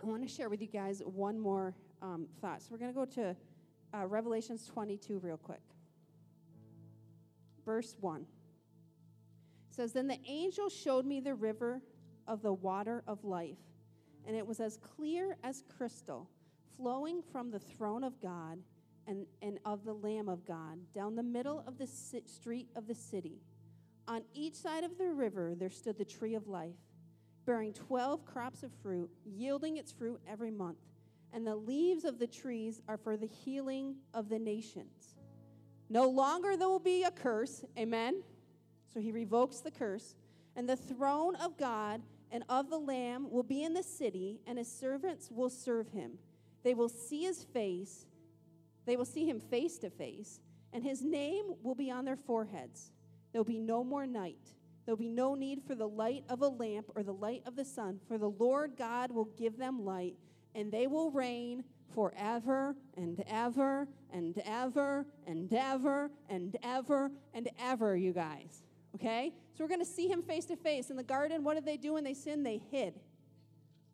I 0.03 0.07
want 0.07 0.23
to 0.23 0.29
share 0.29 0.49
with 0.49 0.61
you 0.61 0.69
guys 0.69 1.03
one 1.05 1.39
more 1.39 1.75
um, 2.03 2.27
thought. 2.41 2.63
So 2.63 2.69
we're 2.71 2.79
going 2.79 2.93
to 2.93 2.95
go 2.95 3.05
to 3.05 3.37
uh, 3.95 4.07
Revelations 4.07 4.67
22 4.67 5.19
real 5.19 5.37
quick. 5.37 5.61
Verse 7.65 7.97
1 8.01 8.23
it 8.23 8.27
says, 9.75 9.93
Then 9.93 10.09
the 10.09 10.19
angel 10.27 10.69
showed 10.69 11.05
me 11.05 11.21
the 11.21 11.35
river 11.35 11.83
of 12.27 12.43
the 12.43 12.53
water 12.53 13.03
of 13.07 13.25
life, 13.25 13.59
and 14.27 14.37
it 14.37 14.47
was 14.47 14.61
as 14.61 14.77
clear 14.77 15.37
as 15.43 15.65
crystal, 15.77 16.29
flowing 16.77 17.23
from 17.33 17.51
the 17.51 17.59
throne 17.59 18.05
of 18.05 18.21
God 18.21 18.59
and, 19.07 19.27
and 19.43 19.59
of 19.65 19.85
the 19.85 19.95
Lamb 19.95 20.29
of 20.29 20.47
God 20.47 20.79
down 20.95 21.17
the 21.17 21.23
middle 21.23 21.65
of 21.67 21.79
the 21.79 21.87
si- 21.87 22.23
street 22.27 22.69
of 22.77 22.87
the 22.87 22.95
city. 22.95 23.41
On 24.09 24.23
each 24.35 24.55
side 24.55 24.83
of 24.83 24.99
the 24.99 25.13
river 25.13 25.55
there 25.55 25.71
stood 25.71 25.97
the 25.97 26.05
tree 26.05 26.35
of 26.35 26.49
life, 26.49 26.75
bearing 27.47 27.73
12 27.73 28.25
crops 28.25 28.65
of 28.65 28.73
fruit, 28.83 29.09
yielding 29.25 29.77
its 29.77 29.93
fruit 29.93 30.21
every 30.29 30.51
month. 30.51 30.79
And 31.33 31.47
the 31.47 31.55
leaves 31.55 32.05
of 32.05 32.19
the 32.19 32.27
trees 32.27 32.83
are 32.89 32.97
for 32.97 33.17
the 33.17 33.27
healing 33.27 33.95
of 34.13 34.29
the 34.29 34.39
nations. 34.41 35.15
No 35.89 36.09
longer 36.09 36.57
there 36.57 36.69
will 36.69 36.81
be 36.81 37.05
a 37.05 37.11
curse. 37.13 37.65
Amen. 37.79 38.23
So 38.93 38.99
he 38.99 39.13
revokes 39.13 39.61
the 39.61 39.71
curse. 39.71 40.17
And 40.57 40.69
the 40.69 40.77
throne 40.77 41.37
of 41.37 41.57
God 41.57 42.03
and 42.33 42.43
of 42.49 42.69
the 42.69 42.79
Lamb 42.79 43.31
will 43.31 43.45
be 43.45 43.63
in 43.63 43.75
the 43.75 43.83
city, 43.83 44.41
and 44.47 44.59
his 44.59 44.71
servants 44.71 45.31
will 45.31 45.51
serve 45.51 45.89
him. 45.91 46.19
They 46.65 46.75
will 46.75 46.89
see 46.89 47.23
his 47.23 47.45
face 47.45 48.07
they 48.89 48.97
will 48.97 49.05
see 49.05 49.29
him 49.29 49.39
face 49.39 49.77
to 49.81 49.91
face, 49.91 50.41
and 50.73 50.83
his 50.83 51.05
name 51.05 51.45
will 51.63 51.75
be 51.75 51.91
on 51.91 52.07
their 52.07 52.17
foreheads. 52.17 52.91
There'll 53.33 53.45
be 53.45 53.59
no 53.59 53.85
more 53.85 54.07
night. 54.07 54.53
There'll 54.85 54.97
be 54.97 55.09
no 55.09 55.35
need 55.35 55.63
for 55.67 55.75
the 55.75 55.89
light 55.89 56.25
of 56.29 56.41
a 56.41 56.49
lamp 56.49 56.87
or 56.97 57.03
the 57.03 57.13
light 57.13 57.43
of 57.47 57.57
the 57.57 57.65
sun, 57.65 58.01
for 58.09 58.17
the 58.17 58.31
Lord 58.31 58.73
God 58.77 59.13
will 59.13 59.29
give 59.37 59.59
them 59.59 59.85
light, 59.85 60.17
and 60.55 60.73
they 60.73 60.87
will 60.87 61.11
reign 61.11 61.65
forever 61.95 62.75
and 62.97 63.23
ever 63.27 63.87
and 64.13 64.41
ever 64.47 65.07
and 65.27 65.53
ever 65.53 66.11
and 66.29 66.57
ever 66.63 67.11
and 67.35 67.51
ever, 67.61 67.97
you 67.97 68.13
guys. 68.13 68.63
Okay? 68.95 69.35
So 69.55 69.65
we're 69.65 69.69
going 69.69 69.81
to 69.81 69.87
see 69.87 70.09
him 70.09 70.23
face 70.23 70.47
to 70.47 70.57
face. 70.57 70.91
In 70.91 70.97
the 70.97 71.03
garden, 71.03 71.45
what 71.45 71.55
did 71.55 71.67
they 71.67 71.77
do 71.77 71.95
when 71.95 72.05
they 72.05 72.15
sinned? 72.15 72.47
They 72.47 72.61
hid. 72.71 72.95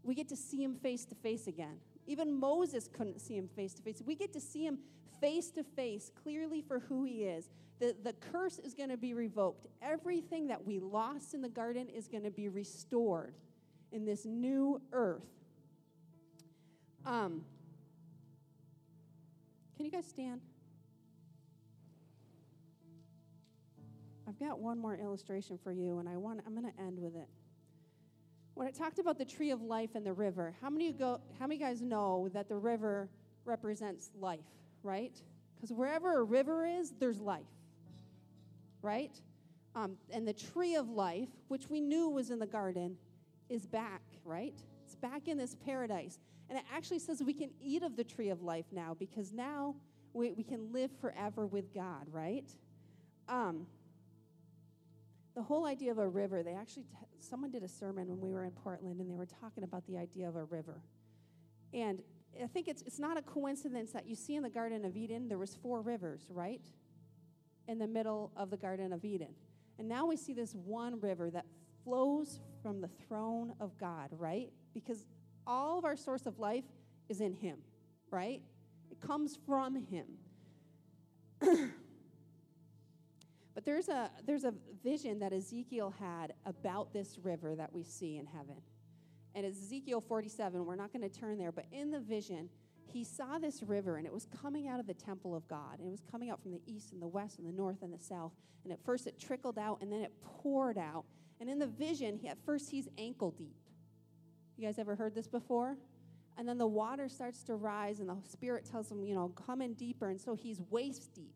We 0.03 0.15
get 0.15 0.29
to 0.29 0.37
see 0.37 0.63
him 0.63 0.77
face 0.77 1.05
to 1.07 1.15
face 1.15 1.47
again. 1.47 1.79
Even 2.07 2.39
Moses 2.39 2.89
couldn't 2.89 3.21
see 3.21 3.37
him 3.37 3.49
face 3.49 3.75
to 3.75 3.83
face. 3.83 4.03
We 4.05 4.15
get 4.15 4.33
to 4.35 4.41
see 4.41 4.67
him 4.67 4.79
face 5.21 5.51
to 5.53 5.65
face 5.65 6.11
clearly 6.23 6.61
for 6.61 6.81
who 6.81 7.05
he 7.05 7.25
is. 7.25 7.49
The, 7.81 7.95
the 8.03 8.13
curse 8.13 8.59
is 8.59 8.75
going 8.75 8.91
to 8.91 8.97
be 8.97 9.15
revoked. 9.15 9.67
Everything 9.83 10.47
that 10.49 10.65
we 10.65 10.79
lost 10.81 11.35
in 11.35 11.43
the 11.43 11.49
garden 11.49 11.89
is 11.89 12.07
going 12.09 12.23
to 12.25 12.31
be 12.31 12.49
restored 12.49 13.35
in 13.93 14.05
this 14.05 14.25
new 14.25 14.81
earth. 14.93 15.25
Um, 17.07 17.43
can 19.77 19.87
you 19.87 19.91
guys 19.91 20.07
stand? 20.07 20.41
I've 24.27 24.39
got 24.39 24.59
one 24.59 24.79
more 24.79 24.97
illustration 24.97 25.59
for 25.63 25.73
you, 25.73 25.99
and 25.99 26.09
I 26.09 26.17
want, 26.17 26.41
I'm 26.47 26.55
going 26.55 26.71
to 26.71 26.81
end 26.81 26.99
with 26.99 27.15
it. 27.15 27.29
When 28.55 28.69
it 28.69 28.75
talked 28.75 28.99
about 28.99 29.19
the 29.19 29.25
tree 29.25 29.51
of 29.51 29.63
life 29.63 29.91
and 29.95 30.07
the 30.07 30.13
river, 30.13 30.55
how 30.63 30.71
many, 30.71 30.93
go, 30.93 31.21
how 31.39 31.47
many 31.47 31.59
guys 31.59 31.83
know 31.83 32.29
that 32.33 32.49
the 32.49 32.57
river 32.57 33.09
represents 33.45 34.11
life, 34.19 34.47
right? 34.83 35.17
Because 35.57 35.73
wherever 35.73 36.21
a 36.21 36.23
river 36.23 36.65
is, 36.65 36.93
there's 36.99 37.21
life, 37.21 37.43
right? 38.81 39.21
Um, 39.75 39.97
and 40.13 40.27
the 40.27 40.33
tree 40.33 40.77
of 40.77 40.89
life, 40.89 41.29
which 41.49 41.69
we 41.69 41.81
knew 41.81 42.09
was 42.09 42.31
in 42.31 42.39
the 42.39 42.47
garden, 42.47 42.97
is 43.49 43.67
back, 43.67 44.03
right? 44.25 44.55
It's 44.85 44.95
back 44.95 45.27
in 45.27 45.37
this 45.37 45.57
paradise. 45.57 46.19
And 46.49 46.59
it 46.59 46.65
actually 46.73 47.01
says 47.01 47.23
we 47.23 47.35
can 47.35 47.51
eat 47.61 47.83
of 47.83 47.97
the 47.97 48.05
tree 48.05 48.29
of 48.29 48.43
life 48.43 48.67
now 48.71 48.95
because 48.99 49.33
now 49.33 49.75
we, 50.13 50.33
we 50.33 50.45
can 50.45 50.73
live 50.73 50.91
forever 51.01 51.47
with 51.47 51.75
God, 51.75 52.07
right? 52.13 52.49
Um, 53.29 53.67
the 55.35 55.43
whole 55.43 55.67
idea 55.67 55.91
of 55.91 55.99
a 55.99 56.09
river, 56.09 56.43
they 56.43 56.55
actually, 56.55 56.85
t- 56.85 57.07
someone 57.21 57.51
did 57.51 57.63
a 57.63 57.69
sermon 57.69 58.09
when 58.09 58.21
we 58.21 58.33
were 58.33 58.45
in 58.45 58.53
Portland 58.53 59.01
and 59.01 59.11
they 59.11 59.17
were 59.17 59.27
talking 59.27 59.65
about 59.65 59.87
the 59.87 59.97
idea 59.97 60.29
of 60.29 60.37
a 60.37 60.45
river. 60.45 60.81
And 61.73 62.03
I 62.43 62.47
think 62.47 62.69
it's, 62.69 62.83
it's 62.83 62.99
not 62.99 63.17
a 63.17 63.23
coincidence 63.23 63.93
that 63.93 64.07
you 64.07 64.15
see 64.15 64.37
in 64.37 64.43
the 64.43 64.51
Garden 64.51 64.85
of 64.85 64.97
Eden, 64.97 65.29
there 65.29 65.39
was 65.39 65.57
four 65.57 65.81
rivers, 65.81 66.27
right? 66.31 66.61
in 67.69 67.79
the 67.79 67.87
middle 67.87 68.31
of 68.37 68.51
the 68.51 68.57
Garden 68.57 68.93
of 68.93 69.05
Eden. 69.05 69.29
And 69.79 69.89
now 69.89 70.07
we 70.07 70.17
see 70.17 70.33
this 70.33 70.55
one 70.55 71.01
river 71.01 71.31
that 71.31 71.47
flows 71.83 72.41
from 72.63 72.81
the 72.81 72.89
throne 73.09 73.55
of 73.61 73.77
God, 73.79 74.09
right? 74.13 74.51
Because 74.73 75.07
all 75.47 75.79
of 75.79 75.85
our 75.85 75.97
source 75.97 76.27
of 76.27 76.39
life 76.39 76.65
is 77.09 77.21
in 77.21 77.33
Him, 77.33 77.59
right? 78.11 78.41
It 78.91 79.01
comes 79.01 79.39
from 79.47 79.77
Him. 79.87 80.07
but 83.55 83.65
there's 83.65 83.89
a, 83.89 84.11
there's 84.27 84.45
a 84.45 84.53
vision 84.83 85.21
that 85.21 85.33
Ezekiel 85.33 85.95
had 85.99 86.35
about 86.45 86.93
this 86.93 87.19
river 87.23 87.55
that 87.55 87.73
we 87.73 87.85
see 87.85 88.17
in 88.17 88.27
heaven. 88.27 88.57
And 89.35 89.47
Ezekiel 89.47 90.01
47. 90.01 90.65
We're 90.65 90.77
not 90.77 90.93
going 90.93 91.09
to 91.09 91.21
turn 91.21 91.39
there, 91.39 91.53
but 91.53 91.67
in 91.73 91.91
the 91.91 92.01
vision, 92.01 92.49
he 92.87 93.05
saw 93.05 93.39
this 93.39 93.63
river 93.63 93.97
and 93.97 94.07
it 94.07 94.13
was 94.13 94.27
coming 94.41 94.69
out 94.69 94.79
of 94.79 94.87
the 94.87 94.95
temple 94.95 95.35
of 95.35 95.47
God. 95.49 95.79
And 95.79 95.89
it 95.89 95.91
was 95.91 96.03
coming 96.11 96.31
out 96.31 96.41
from 96.41 96.53
the 96.53 96.61
east 96.67 96.93
and 96.93 97.01
the 97.01 97.09
west 97.09 97.39
and 97.39 97.47
the 97.47 97.53
north 97.53 97.83
and 97.83 97.93
the 97.93 97.99
south. 97.99 98.33
And 98.65 98.73
at 98.73 98.83
first 98.85 99.07
it 99.07 99.19
trickled 99.19 99.59
out 99.59 99.79
and 99.81 99.93
then 99.93 100.01
it 100.01 100.13
poured 100.23 100.79
out. 100.79 101.05
And 101.41 101.51
in 101.51 101.59
the 101.59 101.67
vision, 101.67 102.17
he, 102.17 102.29
at 102.29 102.39
first 102.45 102.71
he's 102.71 102.89
ankle 102.99 103.33
deep. 103.33 103.57
You 104.57 104.67
guys 104.67 104.79
ever 104.79 104.95
heard 104.95 105.15
this 105.15 105.27
before? 105.27 105.77
And 106.37 106.49
then 106.49 106.59
the 106.59 106.67
water 106.67 107.09
starts 107.09 107.43
to 107.45 107.57
rise 107.57 108.01
and 108.01 108.09
the 108.09 108.17
spirit 108.29 108.65
tells 108.65 108.91
him, 108.91 109.05
you 109.05 109.15
know, 109.15 109.33
come 109.47 109.61
in 109.61 109.75
deeper. 109.75 110.11
And 110.11 110.21
so 110.21 110.35
he's 110.35 110.61
waist 110.71 111.13
deep. 111.15 111.35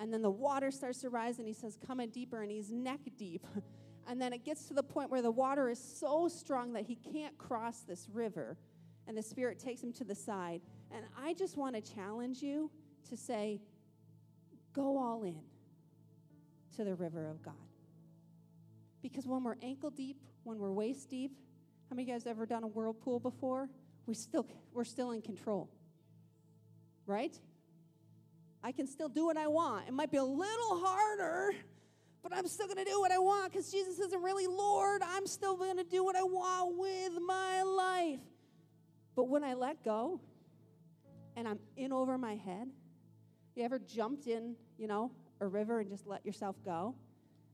And 0.00 0.12
then 0.12 0.22
the 0.22 0.30
water 0.30 0.70
starts 0.70 1.00
to 1.02 1.10
rise 1.10 1.38
and 1.38 1.46
he 1.46 1.52
says, 1.52 1.78
come 1.86 2.00
in 2.00 2.08
deeper. 2.08 2.42
And 2.42 2.50
he's 2.50 2.70
neck 2.70 3.00
deep. 3.18 3.46
and 4.08 4.20
then 4.20 4.32
it 4.32 4.44
gets 4.44 4.64
to 4.68 4.74
the 4.74 4.82
point 4.82 5.10
where 5.10 5.22
the 5.22 5.30
water 5.30 5.68
is 5.68 5.78
so 5.78 6.26
strong 6.26 6.72
that 6.72 6.84
he 6.84 6.96
can't 6.96 7.36
cross 7.36 7.80
this 7.80 8.08
river 8.12 8.56
and 9.06 9.16
the 9.16 9.22
Spirit 9.22 9.58
takes 9.58 9.82
him 9.82 9.92
to 9.94 10.04
the 10.04 10.14
side. 10.14 10.62
And 10.90 11.04
I 11.20 11.34
just 11.34 11.56
want 11.56 11.74
to 11.76 11.94
challenge 11.94 12.42
you 12.42 12.70
to 13.10 13.16
say, 13.16 13.60
go 14.72 14.98
all 14.98 15.22
in 15.24 15.40
to 16.76 16.84
the 16.84 16.94
river 16.94 17.28
of 17.28 17.42
God. 17.42 17.54
Because 19.02 19.26
when 19.26 19.44
we're 19.44 19.56
ankle 19.62 19.90
deep, 19.90 20.16
when 20.44 20.58
we're 20.58 20.72
waist 20.72 21.10
deep, 21.10 21.32
how 21.88 21.96
many 21.96 22.04
of 22.04 22.08
you 22.08 22.14
guys 22.14 22.26
ever 22.26 22.46
done 22.46 22.62
a 22.62 22.68
whirlpool 22.68 23.18
before? 23.18 23.68
We 24.06 24.14
still, 24.14 24.46
we're 24.72 24.84
still 24.84 25.10
in 25.10 25.22
control. 25.22 25.68
Right? 27.06 27.36
I 28.62 28.72
can 28.72 28.86
still 28.86 29.08
do 29.08 29.26
what 29.26 29.36
I 29.36 29.46
want. 29.46 29.88
It 29.88 29.92
might 29.92 30.10
be 30.10 30.18
a 30.18 30.24
little 30.24 30.80
harder, 30.84 31.52
but 32.22 32.34
I'm 32.34 32.46
still 32.46 32.66
going 32.66 32.78
to 32.78 32.84
do 32.84 33.00
what 33.00 33.10
I 33.10 33.18
want 33.18 33.52
because 33.52 33.70
Jesus 33.70 33.98
isn't 33.98 34.22
really 34.22 34.46
Lord. 34.46 35.02
I'm 35.04 35.26
still 35.26 35.56
going 35.56 35.78
to 35.78 35.84
do 35.84 36.04
what 36.04 36.16
I 36.16 36.22
want 36.22 36.76
with 36.78 37.12
my 37.26 37.62
life. 37.62 38.20
But 39.16 39.28
when 39.28 39.42
I 39.42 39.54
let 39.54 39.82
go 39.84 40.20
and 41.36 41.48
I'm 41.48 41.58
in 41.76 41.92
over 41.92 42.18
my 42.18 42.36
head, 42.36 42.68
you 43.54 43.64
ever 43.64 43.78
jumped 43.78 44.26
in, 44.26 44.56
you 44.78 44.86
know, 44.86 45.10
a 45.40 45.46
river 45.46 45.80
and 45.80 45.90
just 45.90 46.06
let 46.06 46.24
yourself 46.24 46.56
go? 46.64 46.94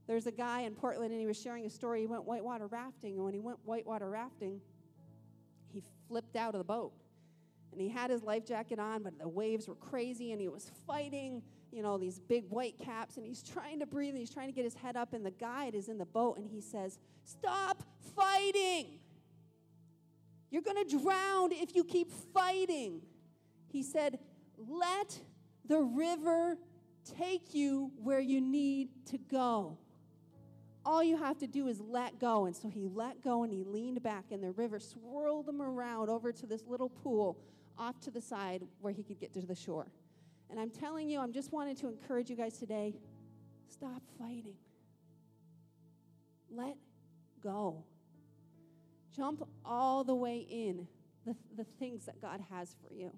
There's 0.06 0.26
a 0.26 0.32
guy 0.32 0.62
in 0.62 0.74
Portland 0.74 1.12
and 1.12 1.20
he 1.20 1.26
was 1.26 1.40
sharing 1.40 1.66
a 1.66 1.70
story. 1.70 2.00
He 2.00 2.06
went 2.06 2.24
whitewater 2.24 2.66
rafting, 2.66 3.14
and 3.16 3.24
when 3.24 3.34
he 3.34 3.40
went 3.40 3.58
whitewater 3.64 4.08
rafting, 4.08 4.60
he 5.72 5.82
flipped 6.08 6.36
out 6.36 6.54
of 6.54 6.58
the 6.58 6.64
boat. 6.64 6.92
And 7.76 7.82
he 7.82 7.90
had 7.90 8.10
his 8.10 8.22
life 8.22 8.46
jacket 8.46 8.78
on, 8.78 9.02
but 9.02 9.18
the 9.18 9.28
waves 9.28 9.68
were 9.68 9.74
crazy, 9.74 10.32
and 10.32 10.40
he 10.40 10.48
was 10.48 10.70
fighting, 10.86 11.42
you 11.70 11.82
know, 11.82 11.98
these 11.98 12.18
big 12.18 12.48
white 12.48 12.78
caps, 12.78 13.18
and 13.18 13.26
he's 13.26 13.42
trying 13.42 13.80
to 13.80 13.86
breathe, 13.86 14.10
and 14.10 14.18
he's 14.18 14.32
trying 14.32 14.48
to 14.48 14.54
get 14.54 14.64
his 14.64 14.72
head 14.72 14.96
up, 14.96 15.12
and 15.12 15.26
the 15.26 15.30
guide 15.30 15.74
is 15.74 15.90
in 15.90 15.98
the 15.98 16.06
boat, 16.06 16.38
and 16.38 16.48
he 16.48 16.62
says, 16.62 16.98
Stop 17.24 17.82
fighting! 18.16 18.98
You're 20.50 20.62
going 20.62 20.82
to 20.86 20.98
drown 20.98 21.52
if 21.52 21.74
you 21.76 21.84
keep 21.84 22.10
fighting. 22.32 23.02
He 23.68 23.82
said, 23.82 24.20
Let 24.56 25.20
the 25.68 25.80
river 25.80 26.56
take 27.18 27.54
you 27.54 27.92
where 28.02 28.20
you 28.20 28.40
need 28.40 28.88
to 29.10 29.18
go. 29.18 29.76
All 30.82 31.02
you 31.02 31.18
have 31.18 31.36
to 31.38 31.46
do 31.46 31.68
is 31.68 31.78
let 31.78 32.18
go. 32.18 32.46
And 32.46 32.56
so 32.56 32.70
he 32.70 32.86
let 32.86 33.20
go 33.20 33.42
and 33.42 33.52
he 33.52 33.64
leaned 33.64 34.02
back, 34.02 34.26
and 34.30 34.42
the 34.42 34.52
river 34.52 34.78
swirled 34.78 35.46
him 35.46 35.60
around 35.60 36.08
over 36.08 36.32
to 36.32 36.46
this 36.46 36.62
little 36.66 36.88
pool 36.88 37.38
off 37.78 38.00
to 38.00 38.10
the 38.10 38.20
side 38.20 38.62
where 38.80 38.92
he 38.92 39.02
could 39.02 39.18
get 39.18 39.32
to 39.34 39.40
the 39.40 39.54
shore. 39.54 39.86
And 40.50 40.60
I'm 40.60 40.70
telling 40.70 41.08
you, 41.08 41.20
I'm 41.20 41.32
just 41.32 41.52
wanting 41.52 41.76
to 41.76 41.88
encourage 41.88 42.30
you 42.30 42.36
guys 42.36 42.58
today 42.58 42.94
stop 43.68 44.02
fighting. 44.18 44.54
Let 46.50 46.76
go. 47.42 47.84
Jump 49.14 49.46
all 49.64 50.04
the 50.04 50.14
way 50.14 50.46
in 50.48 50.86
the, 51.26 51.34
the 51.56 51.64
things 51.78 52.06
that 52.06 52.20
God 52.20 52.40
has 52.50 52.74
for 52.80 52.94
you. 52.94 53.10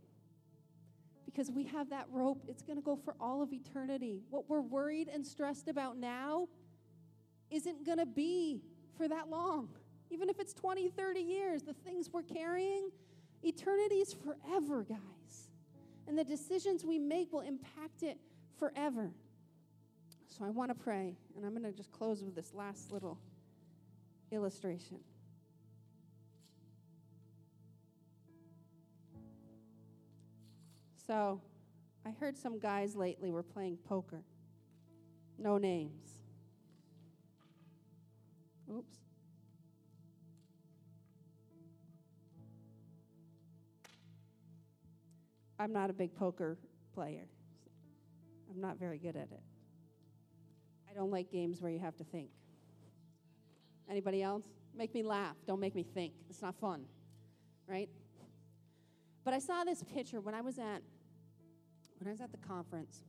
Because 1.25 1.51
we 1.51 1.65
have 1.65 1.91
that 1.91 2.07
rope, 2.11 2.43
it's 2.49 2.63
going 2.63 2.79
to 2.79 2.83
go 2.83 2.97
for 2.97 3.15
all 3.21 3.43
of 3.43 3.53
eternity. 3.53 4.23
What 4.31 4.49
we're 4.49 4.61
worried 4.61 5.09
and 5.09 5.27
stressed 5.27 5.69
about 5.69 5.97
now 5.97 6.49
isn't 7.51 7.85
going 7.85 7.99
to 7.99 8.07
be 8.07 8.63
for 8.97 9.07
that 9.09 9.29
long. 9.29 9.69
Even 10.11 10.29
if 10.29 10.41
it's 10.41 10.55
20, 10.55 10.89
30 10.89 11.21
years, 11.21 11.63
the 11.63 11.75
things 11.75 12.11
we're 12.13 12.23
carrying, 12.23 12.91
eternity 13.43 13.97
is 13.97 14.15
forever, 14.15 14.83
guys. 14.83 15.51
And 16.07 16.19
the 16.19 16.25
decisions 16.25 16.85
we 16.85 16.99
make 16.99 17.33
will 17.33 17.41
impact 17.41 18.03
it 18.03 18.19
forever. 18.59 19.11
So 20.27 20.45
I 20.45 20.51
want 20.51 20.71
to 20.71 20.75
pray, 20.75 21.17
and 21.37 21.45
I'm 21.45 21.53
going 21.53 21.65
to 21.65 21.77
just 21.77 21.93
close 21.93 22.23
with 22.23 22.35
this 22.35 22.55
last 22.55 22.93
little 22.93 23.19
illustration. 24.31 25.01
So 31.07 31.41
I 32.05 32.11
heard 32.11 32.37
some 32.37 32.59
guys 32.59 32.95
lately 32.95 33.31
were 33.31 33.43
playing 33.43 33.79
poker. 33.89 34.23
No 35.39 35.57
names. 35.57 36.18
I'm 45.59 45.73
not 45.73 45.91
a 45.91 45.93
big 45.93 46.15
poker 46.15 46.57
player. 46.95 47.27
I'm 48.51 48.61
not 48.61 48.79
very 48.79 48.99
good 48.99 49.17
at 49.17 49.31
it. 49.33 49.43
I 50.91 50.95
don't 50.95 51.11
like 51.11 51.31
games 51.31 51.61
where 51.61 51.71
you 51.71 51.79
have 51.79 51.97
to 51.97 52.05
think. 52.05 52.31
Anybody 53.91 54.23
else? 54.23 54.45
Make 54.77 54.95
me 54.95 55.03
laugh. 55.03 55.37
Don't 55.47 55.61
make 55.61 55.75
me 55.75 55.83
think. 55.83 56.13
It's 56.31 56.43
not 56.43 56.55
fun, 56.55 56.85
right? 57.67 57.89
But 59.25 59.35
I 59.35 59.39
saw 59.39 59.65
this 59.65 59.83
picture 59.83 60.21
when 60.21 60.35
I 60.35 60.41
was 60.41 60.59
at 60.59 60.83
when 61.99 62.07
I 62.07 62.13
was 62.13 62.21
at 62.21 62.31
the 62.31 62.39
conference, 62.39 63.03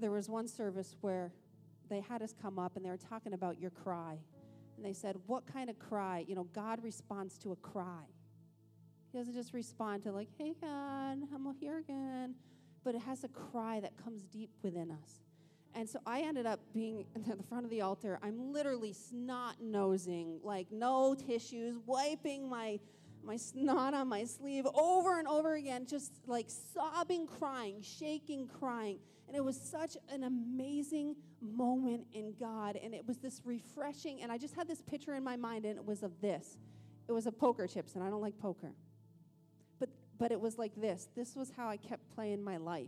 there 0.00 0.10
was 0.10 0.28
one 0.28 0.48
service 0.48 0.96
where 1.02 1.32
they 1.90 2.00
had 2.00 2.22
us 2.22 2.34
come 2.40 2.58
up 2.58 2.76
and 2.76 2.84
they 2.84 2.88
were 2.88 2.96
talking 2.96 3.34
about 3.34 3.60
your 3.60 3.70
cry. 3.70 4.18
And 4.76 4.84
they 4.84 4.94
said, 4.94 5.16
What 5.26 5.46
kind 5.46 5.68
of 5.68 5.78
cry? 5.78 6.24
You 6.26 6.34
know, 6.34 6.44
God 6.54 6.82
responds 6.82 7.36
to 7.38 7.52
a 7.52 7.56
cry. 7.56 8.06
He 9.12 9.18
doesn't 9.18 9.34
just 9.34 9.52
respond 9.52 10.02
to, 10.04 10.12
like, 10.12 10.28
hey, 10.38 10.54
God, 10.60 11.18
I'm 11.34 11.54
here 11.60 11.78
again. 11.78 12.34
But 12.82 12.94
it 12.94 13.02
has 13.02 13.24
a 13.24 13.28
cry 13.28 13.78
that 13.80 13.92
comes 14.02 14.22
deep 14.22 14.50
within 14.62 14.90
us. 14.90 15.20
And 15.74 15.88
so 15.88 16.00
I 16.06 16.20
ended 16.20 16.46
up 16.46 16.60
being 16.72 17.04
at 17.30 17.36
the 17.36 17.44
front 17.44 17.64
of 17.64 17.70
the 17.70 17.82
altar. 17.82 18.18
I'm 18.22 18.52
literally 18.52 18.92
snot 18.92 19.56
nosing, 19.60 20.40
like 20.42 20.68
no 20.70 21.14
tissues, 21.14 21.76
wiping 21.86 22.48
my 22.48 22.80
my 23.24 23.36
snot 23.36 23.94
on 23.94 24.08
my 24.08 24.24
sleeve 24.24 24.66
over 24.74 25.20
and 25.20 25.28
over 25.28 25.54
again, 25.54 25.86
just 25.86 26.12
like 26.26 26.46
sobbing, 26.74 27.24
crying, 27.24 27.80
shaking, 27.80 28.48
crying. 28.48 28.98
And 29.28 29.36
it 29.36 29.44
was 29.44 29.56
such 29.56 29.96
an 30.10 30.24
amazing 30.24 31.14
moment 31.40 32.04
in 32.12 32.34
God. 32.40 32.76
And 32.82 32.92
it 32.92 33.06
was 33.06 33.18
this 33.18 33.40
refreshing. 33.44 34.22
And 34.22 34.32
I 34.32 34.38
just 34.38 34.56
had 34.56 34.66
this 34.66 34.82
picture 34.82 35.14
in 35.14 35.22
my 35.22 35.36
mind, 35.36 35.64
and 35.66 35.76
it 35.76 35.86
was 35.86 36.02
of 36.02 36.20
this 36.20 36.58
it 37.08 37.12
was 37.12 37.26
of 37.26 37.38
poker 37.38 37.66
chips, 37.66 37.94
and 37.94 38.02
I 38.02 38.10
don't 38.10 38.20
like 38.20 38.38
poker. 38.38 38.72
But, 40.22 40.32
it 40.32 40.40
was 40.40 40.58
like 40.58 40.72
this 40.80 41.08
this 41.16 41.36
was 41.36 41.52
how 41.56 41.68
I 41.68 41.76
kept 41.76 42.14
playing 42.14 42.42
my 42.42 42.56
life. 42.56 42.86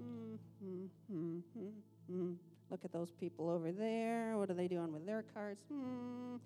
Mm-hmm, 0.00 0.86
mm-hmm, 1.12 1.38
mm-hmm. 2.12 2.32
Look 2.70 2.84
at 2.84 2.92
those 2.92 3.10
people 3.10 3.50
over 3.50 3.72
there. 3.72 4.36
What 4.36 4.50
are 4.50 4.54
they 4.54 4.68
doing 4.68 4.92
with 4.92 5.06
their 5.06 5.24
cards? 5.34 5.60
Hmm. 5.72 6.36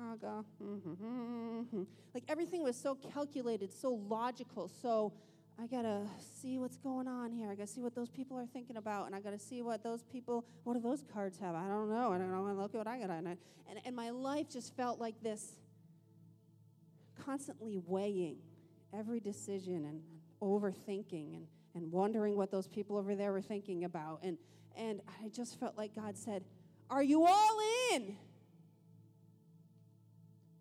I'll 0.00 0.16
go. 0.16 0.44
Mm-hmm. 0.62 1.82
Like 2.14 2.24
everything 2.28 2.62
was 2.62 2.76
so 2.76 2.94
calculated, 2.94 3.72
so 3.72 4.00
logical, 4.08 4.70
so 4.82 5.12
I 5.58 5.66
gotta 5.66 6.02
see 6.40 6.58
what's 6.58 6.76
going 6.76 7.08
on 7.08 7.32
here. 7.32 7.50
I 7.50 7.54
gotta 7.54 7.66
see 7.66 7.82
what 7.82 7.94
those 7.94 8.10
people 8.10 8.38
are 8.38 8.46
thinking 8.46 8.76
about, 8.76 9.06
and 9.06 9.14
I 9.14 9.20
gotta 9.20 9.38
see 9.38 9.62
what 9.62 9.82
those 9.82 10.02
people, 10.02 10.44
what 10.64 10.74
do 10.74 10.80
those 10.80 11.02
cards 11.12 11.38
have? 11.38 11.54
I 11.54 11.66
don't 11.66 11.88
know. 11.88 12.12
And 12.12 12.22
I 12.22 12.26
don't 12.26 12.46
know. 12.46 12.62
Look 12.62 12.74
at 12.74 12.78
what 12.78 12.86
I 12.86 12.98
got. 12.98 13.10
And, 13.10 13.38
and 13.84 13.96
my 13.96 14.10
life 14.10 14.50
just 14.50 14.76
felt 14.76 15.00
like 15.00 15.20
this 15.22 15.56
constantly 17.24 17.78
weighing 17.86 18.36
every 18.92 19.20
decision 19.20 19.84
and 19.84 20.00
overthinking 20.42 21.34
and, 21.34 21.46
and 21.74 21.90
wondering 21.90 22.36
what 22.36 22.50
those 22.50 22.68
people 22.68 22.96
over 22.96 23.14
there 23.14 23.32
were 23.32 23.42
thinking 23.42 23.84
about. 23.84 24.20
And, 24.22 24.38
and 24.76 25.00
I 25.22 25.28
just 25.28 25.58
felt 25.58 25.76
like 25.76 25.94
God 25.94 26.16
said, 26.16 26.44
Are 26.90 27.02
you 27.02 27.24
all 27.24 27.58
in? 27.94 28.16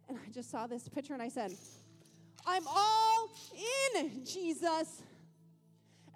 And 0.07 0.17
I 0.17 0.29
just 0.31 0.51
saw 0.51 0.67
this 0.67 0.87
picture 0.87 1.13
and 1.13 1.21
I 1.21 1.29
said, 1.29 1.51
I'm 2.45 2.67
all 2.67 3.29
in, 3.95 4.23
Jesus. 4.23 5.01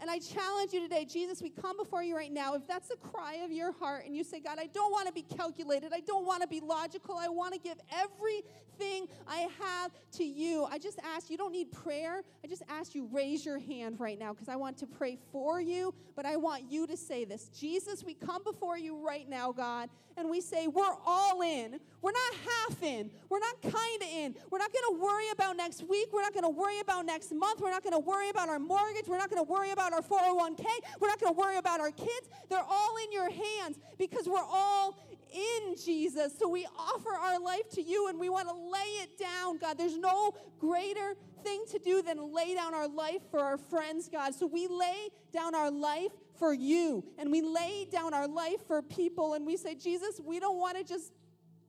And 0.01 0.09
I 0.09 0.19
challenge 0.19 0.71
you 0.71 0.81
today, 0.81 1.05
Jesus, 1.05 1.41
we 1.41 1.49
come 1.49 1.77
before 1.77 2.03
you 2.03 2.15
right 2.15 2.31
now. 2.31 2.53
If 2.53 2.65
that's 2.67 2.87
the 2.87 2.95
cry 2.95 3.35
of 3.43 3.51
your 3.51 3.73
heart 3.73 4.05
and 4.05 4.15
you 4.15 4.23
say, 4.23 4.39
God, 4.39 4.57
I 4.59 4.67
don't 4.67 4.91
want 4.91 5.07
to 5.07 5.13
be 5.13 5.23
calculated, 5.23 5.91
I 5.93 5.99
don't 5.99 6.25
want 6.25 6.41
to 6.41 6.47
be 6.47 6.61
logical, 6.61 7.15
I 7.17 7.27
want 7.27 7.53
to 7.53 7.59
give 7.59 7.77
everything 7.91 9.07
I 9.27 9.47
have 9.59 9.91
to 10.13 10.23
you. 10.23 10.65
I 10.65 10.77
just 10.77 10.99
ask, 11.03 11.29
you 11.29 11.37
don't 11.37 11.51
need 11.51 11.71
prayer. 11.71 12.21
I 12.43 12.47
just 12.47 12.63
ask 12.69 12.95
you, 12.95 13.09
raise 13.11 13.45
your 13.45 13.59
hand 13.59 13.99
right 13.99 14.17
now 14.17 14.31
because 14.31 14.47
I 14.47 14.55
want 14.55 14.77
to 14.77 14.87
pray 14.87 15.17
for 15.31 15.59
you, 15.59 15.93
but 16.15 16.25
I 16.25 16.37
want 16.37 16.71
you 16.71 16.87
to 16.87 16.95
say 16.95 17.25
this 17.25 17.49
Jesus, 17.49 18.03
we 18.03 18.13
come 18.13 18.43
before 18.43 18.77
you 18.77 19.05
right 19.05 19.27
now, 19.27 19.51
God, 19.51 19.89
and 20.19 20.29
we 20.29 20.41
say, 20.41 20.67
we're 20.67 20.83
all 21.05 21.41
in. 21.41 21.79
We're 22.01 22.11
not 22.11 22.33
half 22.33 22.83
in. 22.83 23.09
We're 23.29 23.39
not 23.39 23.61
kind 23.61 24.01
of 24.01 24.07
in. 24.09 24.35
We're 24.49 24.57
not 24.57 24.71
going 24.71 24.95
to 24.95 25.01
worry 25.01 25.29
about 25.31 25.55
next 25.55 25.87
week. 25.87 26.09
We're 26.13 26.21
not 26.21 26.33
going 26.33 26.43
to 26.43 26.49
worry 26.49 26.79
about 26.79 27.05
next 27.05 27.33
month. 27.33 27.61
We're 27.61 27.71
not 27.71 27.83
going 27.83 27.93
to 27.93 27.99
worry 27.99 28.29
about 28.29 28.49
our 28.49 28.59
mortgage. 28.59 29.07
We're 29.07 29.17
not 29.17 29.29
going 29.29 29.43
to 29.43 29.49
worry 29.49 29.71
about 29.89 30.11
our 30.11 30.19
401k. 30.19 30.65
We're 30.99 31.07
not 31.07 31.19
going 31.19 31.33
to 31.33 31.39
worry 31.39 31.57
about 31.57 31.79
our 31.79 31.91
kids. 31.91 32.29
They're 32.49 32.59
all 32.59 32.95
in 33.03 33.11
your 33.11 33.29
hands 33.29 33.79
because 33.97 34.27
we're 34.27 34.37
all 34.37 34.97
in 35.33 35.75
Jesus. 35.83 36.33
So 36.37 36.47
we 36.47 36.67
offer 36.77 37.11
our 37.11 37.39
life 37.39 37.69
to 37.71 37.81
you 37.81 38.07
and 38.09 38.19
we 38.19 38.29
want 38.29 38.47
to 38.49 38.55
lay 38.55 39.03
it 39.03 39.17
down, 39.17 39.57
God. 39.57 39.77
There's 39.77 39.97
no 39.97 40.33
greater 40.59 41.15
thing 41.43 41.63
to 41.71 41.79
do 41.79 42.01
than 42.01 42.33
lay 42.33 42.55
down 42.55 42.73
our 42.73 42.87
life 42.87 43.21
for 43.31 43.39
our 43.39 43.57
friends, 43.57 44.09
God. 44.09 44.33
So 44.33 44.47
we 44.47 44.67
lay 44.67 45.09
down 45.31 45.55
our 45.55 45.71
life 45.71 46.11
for 46.37 46.53
you 46.53 47.03
and 47.17 47.31
we 47.31 47.41
lay 47.41 47.87
down 47.91 48.13
our 48.13 48.27
life 48.27 48.65
for 48.67 48.81
people 48.81 49.33
and 49.33 49.45
we 49.45 49.57
say, 49.57 49.75
Jesus, 49.75 50.19
we 50.23 50.39
don't 50.39 50.57
want 50.57 50.77
to 50.77 50.83
just 50.83 51.13